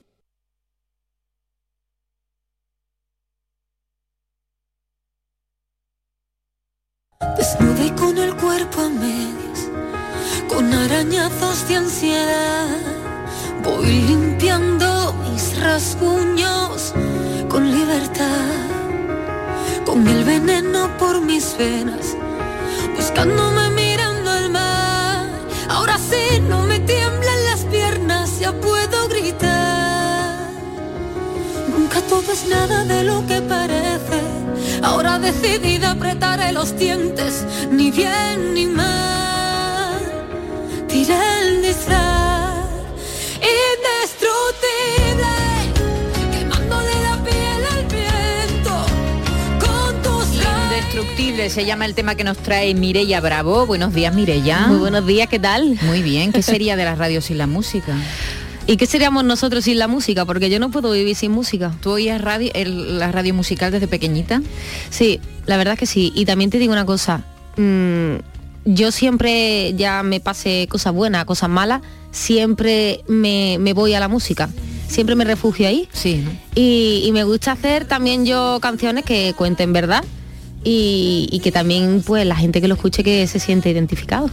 Desnuda 7.41 7.95
con 7.95 8.19
el 8.19 8.35
cuerpo 8.35 8.81
a 8.81 8.89
medias, 8.89 9.67
con 10.47 10.71
arañazos 10.71 11.67
de 11.67 11.75
ansiedad, 11.77 12.77
voy 13.63 13.87
limpiando 13.87 15.11
mis 15.23 15.59
rasguños 15.59 16.93
con 17.49 17.71
libertad, 17.71 18.59
con 19.87 20.07
el 20.07 20.23
veneno 20.23 20.95
por 20.99 21.19
mis 21.21 21.57
venas, 21.57 22.15
buscándome 22.95 23.71
mirando 23.71 24.29
al 24.29 24.51
mar. 24.51 25.27
Ahora 25.67 25.97
sí, 25.97 26.39
no 26.47 26.61
me 26.67 26.79
tiemblan 26.81 27.45
las 27.45 27.61
piernas, 27.61 28.39
ya 28.39 28.51
puedo 28.51 29.07
gritar. 29.07 30.47
Nunca 31.75 32.01
todo 32.01 32.33
es 32.33 32.47
nada 32.47 32.83
de 32.85 33.03
lo 33.03 33.25
que 33.25 33.41
parece. 33.41 34.30
Ahora 34.83 35.19
decidida 35.19 35.91
apretaré 35.91 36.51
los 36.51 36.77
dientes, 36.77 37.45
ni 37.71 37.91
bien 37.91 38.53
ni 38.53 38.65
mal. 38.65 39.99
Tiré 40.87 41.17
el 41.41 41.61
disfraz 41.61 42.65
indestructible, 43.41 45.33
quemándole 46.31 47.01
la 47.03 47.23
piel 47.23 47.65
al 47.71 47.85
viento 47.85 48.85
con 49.59 50.01
tus 50.01 50.35
Indestructible 50.35 51.49
se 51.49 51.65
llama 51.65 51.85
el 51.85 51.93
tema 51.93 52.15
que 52.15 52.23
nos 52.23 52.37
trae 52.37 52.73
Mireia 52.73 53.21
Bravo. 53.21 53.65
Buenos 53.67 53.93
días, 53.93 54.13
Mireia. 54.13 54.67
Muy 54.67 54.79
buenos 54.79 55.05
días, 55.05 55.27
¿qué 55.29 55.39
tal? 55.39 55.77
Muy 55.83 56.01
bien. 56.01 56.31
¿Qué 56.31 56.41
sería 56.51 56.75
de 56.75 56.85
la 56.85 56.95
radio 56.95 57.21
sin 57.21 57.37
la 57.37 57.47
música? 57.47 57.95
¿Y 58.67 58.77
qué 58.77 58.85
seríamos 58.85 59.23
nosotros 59.23 59.65
sin 59.65 59.79
la 59.79 59.87
música? 59.87 60.25
Porque 60.25 60.49
yo 60.49 60.59
no 60.59 60.69
puedo 60.69 60.91
vivir 60.91 61.15
sin 61.15 61.31
música. 61.31 61.73
¿Tú 61.81 61.91
oías 61.91 62.21
radio, 62.21 62.51
la 62.55 63.11
radio 63.11 63.33
musical 63.33 63.71
desde 63.71 63.87
pequeñita? 63.87 64.41
Sí, 64.89 65.19
la 65.45 65.57
verdad 65.57 65.77
que 65.77 65.85
sí. 65.85 66.11
Y 66.15 66.25
también 66.25 66.49
te 66.49 66.59
digo 66.59 66.71
una 66.71 66.85
cosa. 66.85 67.23
Mm, 67.57 68.17
yo 68.65 68.91
siempre, 68.91 69.73
ya 69.73 70.03
me 70.03 70.19
pase 70.19 70.67
cosas 70.69 70.93
buenas, 70.93 71.25
cosas 71.25 71.49
malas, 71.49 71.81
siempre 72.11 73.03
me, 73.07 73.57
voy 73.73 73.93
a 73.93 73.99
la 73.99 74.07
música. 74.07 74.49
Siempre 74.87 75.15
me 75.15 75.23
refugio 75.23 75.67
ahí. 75.67 75.87
Sí. 75.93 76.23
Y, 76.53 77.09
me 77.13 77.23
gusta 77.23 77.53
hacer 77.53 77.85
también 77.85 78.25
yo 78.25 78.59
canciones 78.61 79.05
que 79.05 79.33
cuenten 79.35 79.73
verdad. 79.73 80.03
Y, 80.63 81.39
que 81.43 81.51
también 81.51 82.03
pues 82.05 82.25
la 82.27 82.35
gente 82.35 82.61
que 82.61 82.67
lo 82.67 82.75
escuche 82.75 83.03
que 83.03 83.25
se 83.25 83.39
siente 83.39 83.71
identificado. 83.71 84.29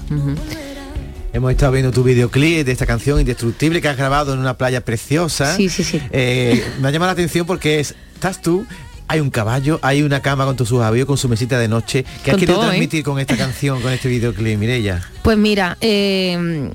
Hemos 1.39 1.53
estado 1.53 1.71
viendo 1.71 1.93
tu 1.93 2.03
videoclip 2.03 2.67
de 2.67 2.73
esta 2.73 2.85
canción 2.85 3.21
Indestructible 3.21 3.81
que 3.81 3.87
has 3.87 3.97
grabado 3.97 4.33
en 4.33 4.41
una 4.41 4.55
playa 4.55 4.81
preciosa. 4.81 5.55
Sí, 5.55 5.69
sí, 5.69 5.85
sí. 5.85 6.03
Eh, 6.11 6.65
me 6.81 6.89
ha 6.89 6.91
llamado 6.91 7.11
la 7.11 7.13
atención 7.13 7.47
porque 7.47 7.79
es, 7.79 7.95
estás 8.13 8.43
tú 8.43 8.67
hay 9.07 9.21
un 9.21 9.31
caballo, 9.31 9.79
hay 9.81 10.03
una 10.03 10.21
cama 10.21 10.47
con 10.47 10.57
tu 10.57 10.67
sujavío, 10.67 11.07
con 11.07 11.17
su 11.17 11.29
mesita 11.29 11.57
de 11.57 11.69
noche. 11.69 12.05
¿Qué 12.25 12.33
has 12.33 12.39
querido 12.39 12.61
¿eh? 12.61 12.67
transmitir 12.67 13.05
con 13.05 13.21
esta 13.21 13.37
canción, 13.37 13.81
con 13.81 13.93
este 13.93 14.09
videoclip, 14.09 14.59
Mireya? 14.59 15.09
Pues 15.23 15.39
mira, 15.39 15.79
eh, 15.81 16.73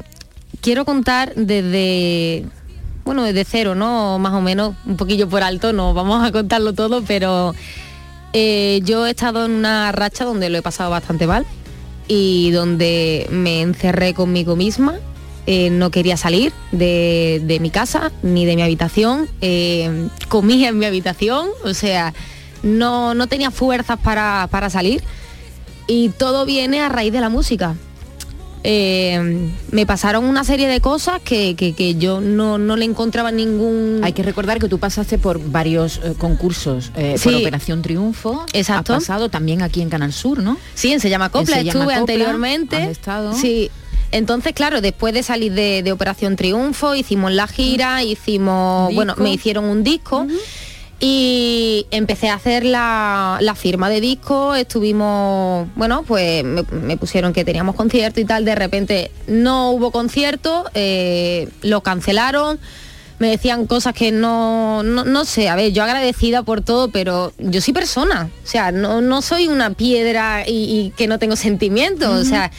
quiero 0.61 0.85
contar 0.85 1.33
desde, 1.35 2.45
bueno, 3.03 3.23
desde 3.23 3.43
cero, 3.43 3.75
¿no? 3.75 4.17
Más 4.17 4.31
o 4.31 4.39
menos, 4.39 4.75
un 4.85 4.95
poquillo 4.95 5.27
por 5.27 5.43
alto, 5.43 5.73
no 5.73 5.93
vamos 5.93 6.25
a 6.25 6.31
contarlo 6.31 6.71
todo, 6.71 7.03
pero 7.03 7.53
yo 8.33 9.05
he 9.07 9.09
estado 9.09 9.45
en 9.45 9.51
una 9.51 9.91
racha 9.91 10.23
donde 10.23 10.49
lo 10.49 10.57
he 10.57 10.61
pasado 10.61 10.89
bastante 10.89 11.27
mal 11.27 11.45
y 12.07 12.51
donde 12.51 13.27
me 13.31 13.61
encerré 13.61 14.13
conmigo 14.13 14.55
misma. 14.55 14.95
Eh, 15.45 15.69
no 15.69 15.91
quería 15.91 16.15
salir 16.15 16.53
de, 16.71 17.57
mi 17.59 17.69
casa 17.69 18.13
ni 18.21 18.45
de 18.45 18.55
mi 18.55 18.61
habitación, 18.61 19.27
eh, 19.41 20.07
comía 20.29 20.69
en 20.69 20.79
mi 20.79 20.85
habitación, 20.85 21.49
o 21.65 21.73
sea, 21.73 22.13
no, 22.61 23.13
no 23.13 23.27
tenía 23.27 23.51
fuerzas 23.51 23.99
para, 23.99 24.47
para 24.49 24.69
salir 24.69 25.03
y 25.85 26.09
todo 26.09 26.45
viene 26.45 26.79
a 26.79 26.87
raíz 26.87 27.11
de 27.11 27.19
la 27.19 27.27
música. 27.27 27.75
Eh, 28.65 29.49
me 29.71 29.85
pasaron 29.85 30.23
una 30.23 30.45
serie 30.45 30.67
de 30.67 30.79
cosas 30.79 31.21
que, 31.21 31.95
yo 31.99 32.21
no, 32.21 32.57
le 32.57 32.85
encontraba 32.85 33.31
ningún... 33.31 33.99
Hay 34.03 34.13
que 34.13 34.23
recordar 34.23 34.59
que 34.59 34.69
tú 34.69 34.79
pasaste 34.79 35.17
por 35.17 35.39
varios 35.51 35.99
eh, 36.03 36.13
concursos, 36.17 36.91
eh, 36.95 37.17
por 37.21 37.35
Operación 37.35 37.81
Triunfo, 37.81 38.45
Exacto. 38.53 38.93
has 38.93 38.99
pasado 38.99 39.29
también 39.29 39.61
aquí 39.61 39.81
en 39.81 39.89
Canal 39.89 40.13
Sur, 40.13 40.41
¿no? 40.41 40.57
Sí, 40.75 40.93
en 40.93 40.99
Se 40.99 41.09
llama 41.09 41.29
Copla, 41.29 41.59
estuve 41.59 41.93
anteriormente. 41.93 42.89
estado. 42.89 43.33
Sí, 43.33 43.69
entonces, 44.11 44.53
claro, 44.53 44.79
después 44.79 45.13
de 45.13 45.23
salir 45.23 45.53
de, 45.53 45.91
Operación 45.91 46.35
Triunfo, 46.35 46.95
hicimos 46.95 47.31
la 47.31 47.47
gira, 47.47 48.03
hicimos, 48.03 48.93
bueno, 48.93 49.15
me 49.17 49.31
hicieron 49.33 49.65
un 49.65 49.83
disco 49.83 50.25
y 51.05 51.85
empecé 51.91 52.29
a 52.29 52.35
hacer 52.35 52.63
la, 52.63 53.55
firma 53.57 53.89
de 53.89 53.99
disco, 53.99 54.55
estuvimos, 54.55 55.67
bueno, 55.75 56.03
pues 56.07 56.45
me, 56.45 56.95
pusieron 56.95 57.33
que 57.33 57.43
teníamos 57.43 57.75
concierto 57.75 58.21
y 58.21 58.25
tal, 58.25 58.45
de 58.45 58.55
repente 58.55 59.11
no 59.27 59.71
hubo 59.71 59.91
concierto, 59.91 60.63
eh, 60.73 61.49
lo 61.61 61.81
cancelaron, 61.81 62.57
me 63.19 63.27
decían 63.27 63.67
cosas 63.67 63.93
que 63.93 64.13
no, 64.13 64.81
no, 64.81 65.25
sé, 65.25 65.49
a 65.49 65.57
ver, 65.57 65.73
yo 65.73 65.83
agradecida 65.83 66.43
por 66.43 66.61
todo, 66.61 66.89
pero 66.89 67.33
yo 67.37 67.59
soy 67.59 67.73
persona, 67.73 68.29
o 68.41 68.47
sea, 68.47 68.71
no, 68.71 69.01
no 69.01 69.21
soy 69.21 69.49
una 69.49 69.71
piedra 69.71 70.45
y, 70.47 70.93
que 70.95 71.07
no 71.07 71.19
tengo 71.19 71.35
sentimientos, 71.35 72.21
o 72.21 72.23
sea 72.23 72.49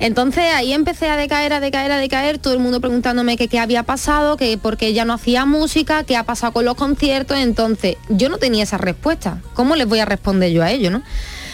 entonces 0.00 0.44
ahí 0.54 0.72
empecé 0.72 1.08
a 1.08 1.16
decaer, 1.16 1.52
a 1.52 1.60
decaer, 1.60 1.90
a 1.90 1.98
decaer, 1.98 2.38
todo 2.38 2.54
el 2.54 2.60
mundo 2.60 2.80
preguntándome 2.80 3.36
que 3.36 3.48
qué 3.48 3.58
había 3.58 3.82
pasado, 3.82 4.36
que 4.36 4.56
por 4.56 4.76
qué 4.76 4.92
ya 4.92 5.04
no 5.04 5.12
hacía 5.12 5.44
música, 5.44 6.04
qué 6.04 6.16
ha 6.16 6.22
pasado 6.22 6.52
con 6.52 6.64
los 6.64 6.74
conciertos, 6.76 7.38
entonces 7.38 7.96
yo 8.08 8.28
no 8.28 8.38
tenía 8.38 8.62
esa 8.62 8.78
respuesta. 8.78 9.42
¿Cómo 9.54 9.74
les 9.74 9.86
voy 9.88 9.98
a 9.98 10.04
responder 10.04 10.52
yo 10.52 10.62
a 10.62 10.70
ello, 10.70 10.90
no? 10.90 11.02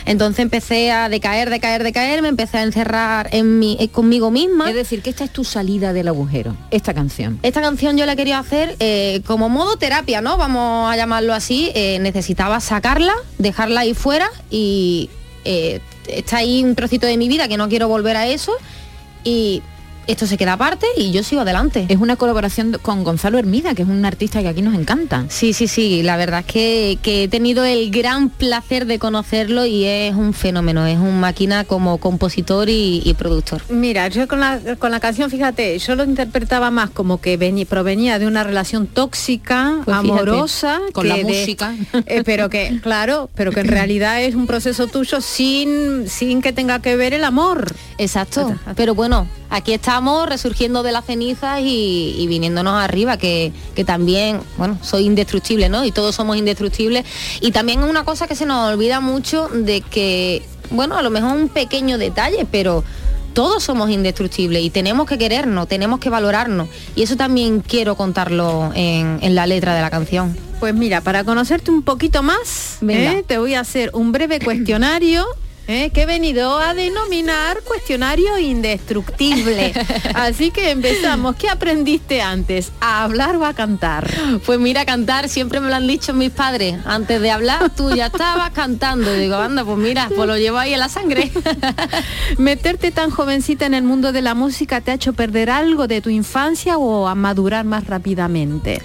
Entonces 0.07 0.41
empecé 0.41 0.93
a 0.93 1.09
decaer, 1.09 1.49
decaer, 1.49 1.83
decaer, 1.83 2.21
me 2.21 2.29
empecé 2.29 2.59
a 2.59 2.63
encerrar 2.63 3.29
en 3.33 3.59
mi, 3.59 3.79
eh, 3.81 3.89
conmigo 3.89 4.31
misma. 4.31 4.69
Es 4.69 4.75
decir, 4.75 5.01
que 5.01 5.09
esta 5.09 5.25
es 5.25 5.31
tu 5.31 5.45
salida 5.45 5.95
del 5.95 6.09
agujero, 6.09 6.57
esta 6.71 6.93
canción. 6.93 7.39
Esta 7.43 7.63
canción 7.63 7.97
yo 7.97 8.05
la 8.05 8.15
quería 8.15 8.39
hacer 8.39 8.77
eh, 8.81 9.23
como 9.27 9.49
modo 9.49 9.77
terapia, 9.77 10.21
¿no? 10.21 10.37
Vamos 10.37 10.93
a 10.93 10.97
llamarlo 10.97 11.33
así. 11.33 11.73
Eh, 11.75 11.99
necesitaba 12.01 12.61
sacarla, 12.61 13.15
dejarla 13.39 13.81
ahí 13.81 13.95
fuera 13.95 14.29
y 14.51 15.09
está 16.09 16.39
ahí 16.39 16.63
un 16.65 16.75
trocito 16.75 17.07
de 17.07 17.17
mi 17.17 17.29
vida 17.29 17.49
que 17.49 17.57
no 17.57 17.69
quiero 17.69 17.89
volver 17.89 18.17
a 18.17 18.27
eso 18.27 18.53
y 19.23 19.63
esto 20.07 20.27
se 20.27 20.37
queda 20.37 20.55
aparte 20.55 20.87
y 20.97 21.13
yo 21.13 21.23
sigo 21.23 21.43
adelante. 21.43 21.87
Es 21.89 21.99
una 21.99 22.17
colaboración 22.17 22.79
con 22.83 23.05
Gonzalo 23.05 23.39
Hermida, 23.39 23.75
que 23.75 23.83
es 23.83 23.89
un 23.89 24.05
artista 24.05 24.41
que 24.43 24.49
aquí 24.49 24.63
nos 24.63 24.75
encanta. 24.75 25.27
Sí, 25.29 25.53
sí, 25.53 25.69
sí, 25.69 26.03
la 26.03 26.17
verdad 26.17 26.41
es 26.41 26.47
que, 26.47 26.99
he 27.05 27.29
tenido 27.29 27.65
el 27.65 27.91
gran 27.91 28.29
placer 28.29 28.87
de 28.87 28.99
conocerlo 28.99 29.67
y 29.67 29.85
es 29.85 30.15
un 30.15 30.35
fenómeno, 30.35 30.87
es 30.87 30.99
un 30.99 31.21
máquina 31.21 31.65
como 31.65 31.99
compositor 31.99 32.69
y, 32.69 33.15
productor. 33.19 33.63
Mira, 33.69 34.09
yo 34.09 34.27
con 34.27 34.41
la, 34.41 35.01
canción, 35.01 35.31
fíjate, 35.31 35.79
yo 35.79 35.95
lo 35.95 36.05
interpretaba 36.05 36.71
más 36.71 36.91
como 36.91 37.21
que 37.21 37.39
provenía 37.69 38.19
de 38.19 38.27
una 38.27 38.45
relación 38.45 38.87
tóxica, 38.87 39.81
pues 39.85 39.97
amorosa. 39.97 40.81
con 40.93 41.09
la 41.09 41.17
música. 41.17 41.75
Eh, 42.07 42.23
pero 42.25 42.51
que, 42.51 42.81
claro, 42.83 43.31
pero 43.35 43.53
que 43.53 43.61
en 43.61 43.69
realidad 43.69 44.23
es 44.23 44.35
un 44.35 44.47
proceso 44.47 44.87
tuyo 44.87 45.21
sin, 45.21 46.09
sin 46.09 46.43
que 46.43 46.53
tenga 46.53 46.81
que 46.81 46.97
ver 46.97 47.15
el 47.15 47.25
amor. 47.25 47.75
Exacto. 47.99 48.55
Pero 48.77 48.95
bueno, 48.95 49.29
aquí 49.51 49.73
estamos 49.95 50.29
resurgiendo 50.29 50.83
de 50.83 50.91
las 50.91 51.05
cenizas 51.05 51.61
y, 51.63 52.27
viniéndonos 52.29 52.83
arriba, 52.83 53.17
que, 53.17 53.53
también, 53.87 54.41
bueno, 54.59 54.77
soy 54.83 55.05
indestructible, 55.05 55.69
¿no? 55.69 55.85
Y 55.85 55.93
todos 55.93 56.17
somos 56.17 56.37
indestructibles. 56.37 57.05
Y 57.41 57.53
también 57.53 57.85
una 57.85 58.05
cosa 58.05 58.27
que 58.27 58.35
se 58.35 58.45
nos 58.45 58.73
olvida 58.73 58.99
mucho 58.99 59.49
de 59.49 59.83
que, 59.83 60.43
bueno, 60.71 60.97
a 60.97 61.03
lo 61.03 61.11
mejor 61.11 61.37
un 61.37 61.49
pequeño 61.49 61.97
detalle, 61.97 62.45
pero 62.51 62.83
todos 63.35 63.63
somos 63.63 63.89
indestructibles 63.89 64.65
y 64.65 64.71
tenemos 64.71 65.07
que 65.07 65.17
querernos, 65.17 65.69
tenemos 65.69 66.01
que 66.01 66.11
valorarnos. 66.11 66.69
Y 66.97 67.05
eso 67.05 67.17
también 67.17 67.61
quiero 67.61 67.95
contarlo 67.95 68.73
en, 68.75 69.21
la 69.33 69.47
letra 69.47 69.77
de 69.77 69.81
la 69.81 69.91
canción. 69.91 70.37
Pues 70.59 70.75
mira, 70.75 71.03
para 71.03 71.23
conocerte 71.23 71.71
un 71.71 71.83
poquito 71.83 72.25
más, 72.25 72.79
¿eh? 72.89 73.23
te 73.25 73.39
voy 73.39 73.55
a 73.55 73.61
hacer 73.61 73.91
un 73.95 74.11
breve 74.11 74.41
cuestionario 74.41 75.25
¿eh? 75.67 75.91
que 75.91 76.03
he 76.03 76.07
venido 76.07 76.59
a 76.59 76.75
denominar 76.75 77.63
cuestionario 77.63 78.39
indestructible. 78.39 79.73
Así 80.15 80.51
que 80.51 80.71
empezamos. 80.71 81.37
¿Qué 81.37 81.49
aprendiste 81.49 82.23
antes? 82.23 82.73
¿A 82.81 83.05
hablar 83.05 83.37
o 83.37 83.45
a 83.45 83.55
cantar? 83.55 84.11
Pues 84.45 84.59
mira, 84.59 84.85
cantar 84.85 85.29
siempre 85.29 85.61
me 85.61 85.69
lo 85.69 85.77
han 85.77 85.87
dicho 85.87 86.13
mis 86.13 86.31
padres. 86.31 86.77
Antes 86.85 87.21
de 87.21 87.31
hablar 87.31 87.75
tú 87.75 87.95
ya 87.95 88.07
estabas 88.07 88.51
cantando. 88.51 89.15
Y 89.15 89.21
digo, 89.21 89.37
anda, 89.37 89.65
pues 89.65 89.79
mira, 89.79 90.09
pues 90.15 90.27
lo 90.27 90.37
llevo 90.37 90.59
ahí 90.59 90.75
en 90.75 90.81
la 90.81 90.89
sangre. 90.89 91.31
¿Meterte 92.39 92.91
tan 92.91 93.11
jovencita 93.11 93.67
en 93.67 93.75
el 93.75 93.85
mundo 93.85 94.13
de 94.13 94.23
la 94.23 94.35
música 94.35 94.81
te 94.81 94.91
ha 94.91 94.95
hecho 94.95 95.13
perder 95.13 95.51
algo 95.51 95.87
de 95.87 96.01
tu 96.01 96.11
infancia 96.11 96.79
o 96.79 97.09
a 97.09 97.15
madurar 97.15 97.65
más 97.65 97.87
rápidamente? 97.87 98.81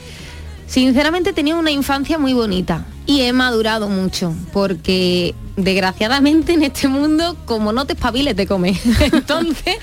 Sinceramente 0.70 1.34
tenía 1.34 1.56
una 1.56 1.72
infancia 1.72 2.20
muy 2.20 2.34
bonita 2.34 2.86
y 3.08 3.22
he 3.22 3.34
madurado 3.34 3.90
mucho 3.90 4.36
porque 4.54 5.34
desgraciadamente 5.64 6.54
en 6.54 6.64
este 6.64 6.88
mundo 6.88 7.36
como 7.46 7.72
no 7.72 7.86
te 7.86 7.94
espabiles 7.94 8.36
te 8.36 8.48
comes 8.48 8.80
entonces 9.14 9.78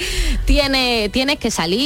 tienes, 0.44 1.10
tienes 1.12 1.38
que 1.38 1.50
salir 1.50 1.80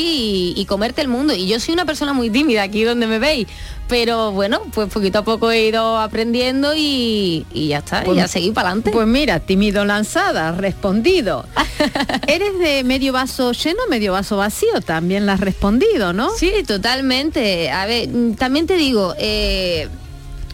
y, 0.57 0.65
comerte 0.67 1.01
el 1.01 1.09
mundo. 1.09 1.35
Y 1.35 1.49
yo 1.49 1.59
soy 1.59 1.75
una 1.75 1.85
persona 1.85 2.13
muy 2.13 2.31
tímida 2.31 2.63
aquí 2.63 2.85
donde 2.85 3.07
me 3.07 3.19
veis. 3.19 3.49
Pero 3.89 4.31
bueno 4.31 4.63
pues 4.73 4.89
poquito 4.89 5.19
a 5.19 5.25
poco 5.25 5.51
he 5.51 5.67
ido 5.67 5.99
aprendiendo 5.99 6.73
y, 6.77 7.45
ya 7.53 7.79
está 7.79 8.05
pues, 8.05 8.17
ya 8.17 8.29
seguí 8.29 8.53
para 8.53 8.69
adelante 8.69 8.93
pues 8.93 9.07
mira 9.09 9.41
tímido 9.41 9.85
lanzada 9.85 10.53
respondido. 10.53 11.45
Eres 12.29 12.57
de 12.61 12.85
medio 12.85 13.13
vaso 13.13 13.51
lleno 13.51 13.81
medio 13.89 14.13
vaso 14.13 14.37
vacío 14.37 14.81
también 14.81 15.27
la 15.27 15.33
has 15.33 15.41
respondido 15.41 16.13
no 16.13 16.31
sí 16.37 16.53
totalmente. 16.65 17.71
A 17.73 17.87
ver 17.87 18.09
también 18.39 18.69
te 18.69 18.77
digo 18.77 19.15
eh, 19.19 19.89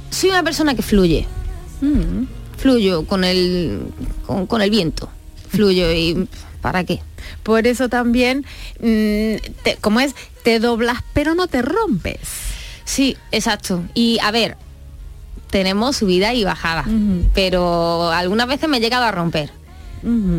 soy 0.09 0.31
una 0.31 0.43
persona 0.43 0.75
que 0.75 0.83
fluye. 0.83 1.27
Mm. 1.83 2.36
Fluyo 2.57 3.05
con 3.07 3.25
el, 3.25 3.81
con, 4.49 4.63
el 4.63 4.71
viento. 4.71 5.09
Fluyo 5.49 5.93
y 5.93 6.29
¿para 6.61 6.85
qué? 6.85 7.01
Por 7.43 7.67
eso 7.67 7.89
también, 7.89 8.45
mm, 8.81 9.71
como 9.81 10.01
es, 10.01 10.15
te 10.43 10.59
doblas 10.59 10.99
pero 11.13 11.35
no 11.35 11.47
te 11.47 11.63
rompes. 11.63 12.19
Sí, 12.85 13.17
exacto. 13.33 13.83
Y 13.95 14.19
a 14.23 14.31
ver, 14.31 14.57
tenemos 15.51 15.97
subida 15.97 16.35
y 16.35 16.45
bajada, 16.45 16.85
pero 17.35 18.11
algunas 18.11 18.47
veces 18.47 18.69
me 18.69 18.79
he 18.79 18.81
llegado 18.81 19.05
a 19.05 19.13
romper. 19.13 19.51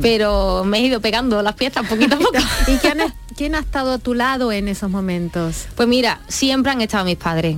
Pero 0.01 0.63
me 0.63 0.77
he 0.77 0.81
ido 0.81 1.01
pegando 1.01 1.41
las 1.41 1.55
piezas 1.55 1.85
poquito 1.87 2.15
a 2.15 2.19
poco. 2.19 2.37
¿Y 2.67 2.77
quién, 2.77 2.99
quién 3.35 3.53
ha 3.53 3.59
estado 3.59 3.93
a 3.93 3.97
tu 3.97 4.13
lado 4.13 4.53
en 4.53 4.69
esos 4.69 4.89
momentos? 4.89 5.65
Pues 5.75 5.89
mira, 5.89 6.21
siempre 6.29 6.71
han 6.71 6.79
estado 6.79 7.03
mis 7.03 7.17
padres 7.17 7.57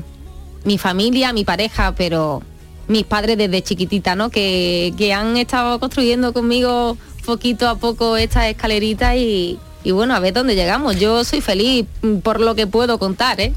mi 0.64 0.78
familia, 0.78 1.34
mi 1.34 1.46
pareja, 1.46 1.94
pero 1.96 2.42
mis 2.90 3.06
padres 3.06 3.38
desde 3.38 3.62
chiquitita, 3.62 4.16
¿no? 4.16 4.30
Que, 4.30 5.14
han 5.16 5.38
estado 5.38 5.80
construyendo 5.80 6.34
conmigo 6.34 6.98
poquito 7.26 7.70
a 7.70 7.76
poco 7.76 8.18
esta 8.18 8.50
escalerita 8.50 9.16
y, 9.16 9.60
y 9.84 9.92
bueno, 9.92 10.14
a 10.14 10.20
ver 10.20 10.34
dónde 10.34 10.56
llegamos. 10.56 10.98
Yo 11.00 11.24
soy 11.24 11.42
feliz 11.42 11.86
por 12.24 12.42
lo 12.42 12.54
que 12.56 12.68
puedo 12.68 13.00
contar, 13.00 13.40
¿eh? 13.40 13.54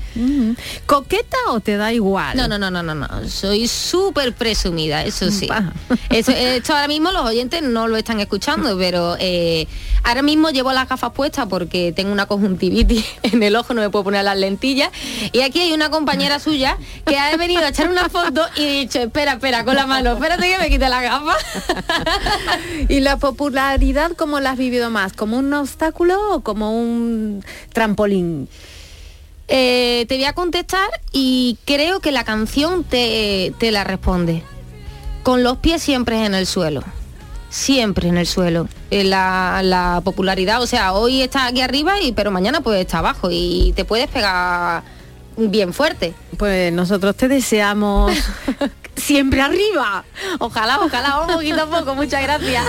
¿Coqueta 0.86 1.36
o 1.48 1.60
te 1.60 1.76
da 1.76 1.92
igual? 1.92 2.36
No, 2.36 2.46
no, 2.46 2.58
no, 2.58 2.70
no, 2.70 2.82
no, 2.82 2.94
no. 2.94 3.08
Soy 3.28 3.66
súper 3.66 4.32
presumida, 4.32 5.04
eso 5.04 5.30
sí. 5.30 5.48
Eso, 6.10 6.32
esto 6.32 6.74
ahora 6.74 6.88
mismo 6.88 7.10
los 7.10 7.24
oyentes 7.24 7.62
no 7.62 7.88
lo 7.88 7.96
están 7.96 8.20
escuchando, 8.20 8.76
pero 8.76 9.16
eh, 9.18 9.66
ahora 10.04 10.22
mismo 10.22 10.50
llevo 10.50 10.72
las 10.72 10.88
gafas 10.88 11.12
puestas 11.12 11.46
porque 11.48 11.92
tengo 11.92 12.12
una 12.12 12.26
conjuntivitis 12.26 13.04
en 13.22 13.42
el 13.42 13.56
ojo, 13.56 13.74
no 13.74 13.80
me 13.80 13.90
puedo 13.90 14.04
poner 14.04 14.24
las 14.24 14.36
lentillas. 14.36 14.90
Y 15.32 15.40
aquí 15.40 15.60
hay 15.60 15.72
una 15.72 15.90
compañera 15.90 16.38
suya 16.38 16.76
que 17.06 17.18
ha 17.18 17.36
venido 17.36 17.62
a 17.62 17.68
echar 17.68 17.90
una 17.90 18.08
foto 18.08 18.44
y 18.56 18.62
he 18.62 18.70
dicho, 18.80 19.00
espera, 19.00 19.32
espera, 19.32 19.64
con 19.64 19.74
la 19.74 19.86
mano, 19.86 20.12
espérate 20.12 20.48
que 20.50 20.58
me 20.58 20.70
quite 20.70 20.88
la 20.88 21.02
gafa. 21.02 21.36
¿Y 22.88 23.00
la 23.00 23.16
popularidad 23.16 24.12
cómo 24.16 24.40
la 24.40 24.50
has 24.50 24.58
vivido 24.58 24.90
más? 24.90 25.12
¿Como 25.12 25.38
un 25.38 25.52
obstáculo 25.52 26.12
o 26.30 26.40
como 26.40 26.78
un 26.78 27.44
trampolín? 27.72 28.48
Eh, 29.48 30.06
te 30.08 30.16
voy 30.16 30.24
a 30.24 30.32
contestar 30.32 30.88
y 31.12 31.58
creo 31.64 32.00
que 32.00 32.12
la 32.12 32.24
canción 32.24 32.84
te, 32.84 33.52
te 33.58 33.70
la 33.70 33.84
responde. 33.84 34.42
Con 35.22 35.42
los 35.42 35.58
pies 35.58 35.82
siempre 35.82 36.24
en 36.24 36.34
el 36.34 36.46
suelo 36.46 36.82
siempre 37.52 38.08
en 38.08 38.16
el 38.16 38.26
suelo. 38.26 38.66
Eh, 38.90 39.04
la, 39.04 39.60
la, 39.62 40.00
popularidad, 40.02 40.62
o 40.62 40.66
sea, 40.66 40.94
hoy 40.94 41.20
está 41.20 41.46
aquí 41.46 41.60
arriba 41.60 42.00
y 42.00 42.12
pero 42.12 42.30
mañana 42.30 42.62
puede 42.62 42.80
estar 42.80 43.00
abajo 43.00 43.28
y 43.30 43.74
te 43.76 43.84
puedes 43.84 44.08
pegar 44.08 44.82
bien 45.36 45.72
fuerte. 45.72 46.14
Pues 46.38 46.72
nosotros 46.72 47.14
te 47.16 47.28
deseamos 47.28 48.12
siempre 48.96 49.42
arriba. 49.42 50.04
Ojalá, 50.38 50.80
ojalá, 50.80 51.20
un 51.20 51.34
poquito 51.34 51.62
a 51.62 51.66
poco. 51.66 51.94
Muchas 51.94 52.22
gracias. 52.22 52.64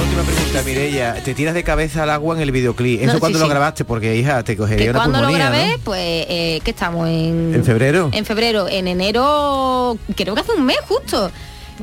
Una 0.00 0.08
última 0.08 0.22
pregunta, 0.22 0.62
Mireia. 0.62 1.14
Te 1.22 1.34
tiras 1.34 1.52
de 1.52 1.62
cabeza 1.62 2.04
al 2.04 2.10
agua 2.10 2.34
en 2.34 2.40
el 2.40 2.52
videoclip. 2.52 3.02
¿Eso 3.02 3.20
cuando 3.20 3.38
lo 3.38 3.46
grabaste? 3.46 3.84
Porque, 3.84 4.16
hija, 4.16 4.42
te 4.42 4.56
cogería 4.56 4.92
una 4.92 4.98
cuando 4.98 5.20
lo 5.20 5.30
grabé, 5.30 5.78
pues, 5.84 6.00
eh, 6.00 6.60
¿qué 6.64 6.70
estamos? 6.70 7.06
En, 7.06 7.52
¿En 7.54 7.62
febrero? 7.64 8.08
En 8.10 8.24
febrero. 8.24 8.66
En 8.66 8.88
enero, 8.88 9.98
creo 10.16 10.34
que 10.34 10.40
hace 10.40 10.52
un 10.52 10.64
mes 10.64 10.78
justo. 10.88 11.30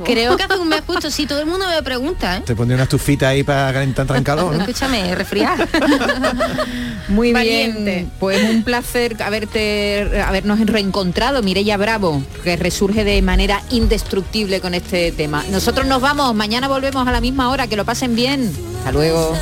Creo 0.04 0.36
que 0.36 0.44
hace 0.44 0.58
un 0.58 0.68
mes 0.68 0.82
justo, 0.86 1.10
sí, 1.10 1.26
todo 1.26 1.40
el 1.40 1.46
mundo 1.46 1.66
me 1.68 1.82
pregunta, 1.82 2.36
¿eh? 2.36 2.42
Te 2.44 2.54
pondría 2.54 2.76
una 2.76 2.84
estufita 2.84 3.28
ahí 3.28 3.42
para 3.42 3.72
calentar 3.72 4.06
trancado, 4.06 4.52
¿no? 4.52 4.58
Escúchame, 4.60 5.14
resfriar. 5.14 5.68
Muy 7.08 7.32
bien, 7.32 8.10
pues 8.18 8.42
un 8.50 8.62
placer 8.64 9.16
haberte 9.22 10.22
habernos 10.24 10.60
reencontrado, 10.60 11.42
Mireia 11.42 11.76
Bravo, 11.76 12.22
que 12.44 12.56
resurge 12.56 13.04
de 13.04 13.22
manera 13.22 13.62
indestructible 13.70 14.60
con 14.60 14.74
este 14.74 15.12
tema. 15.12 15.44
Nosotros 15.50 15.86
nos 15.86 16.02
vamos, 16.02 16.34
mañana 16.34 16.68
volvemos 16.68 17.06
a 17.08 17.12
la 17.12 17.20
misma 17.20 17.50
hora, 17.50 17.66
que 17.66 17.76
lo 17.76 17.84
pasen 17.84 18.14
bien. 18.14 18.52
Hasta 18.78 18.92
luego. 18.92 19.34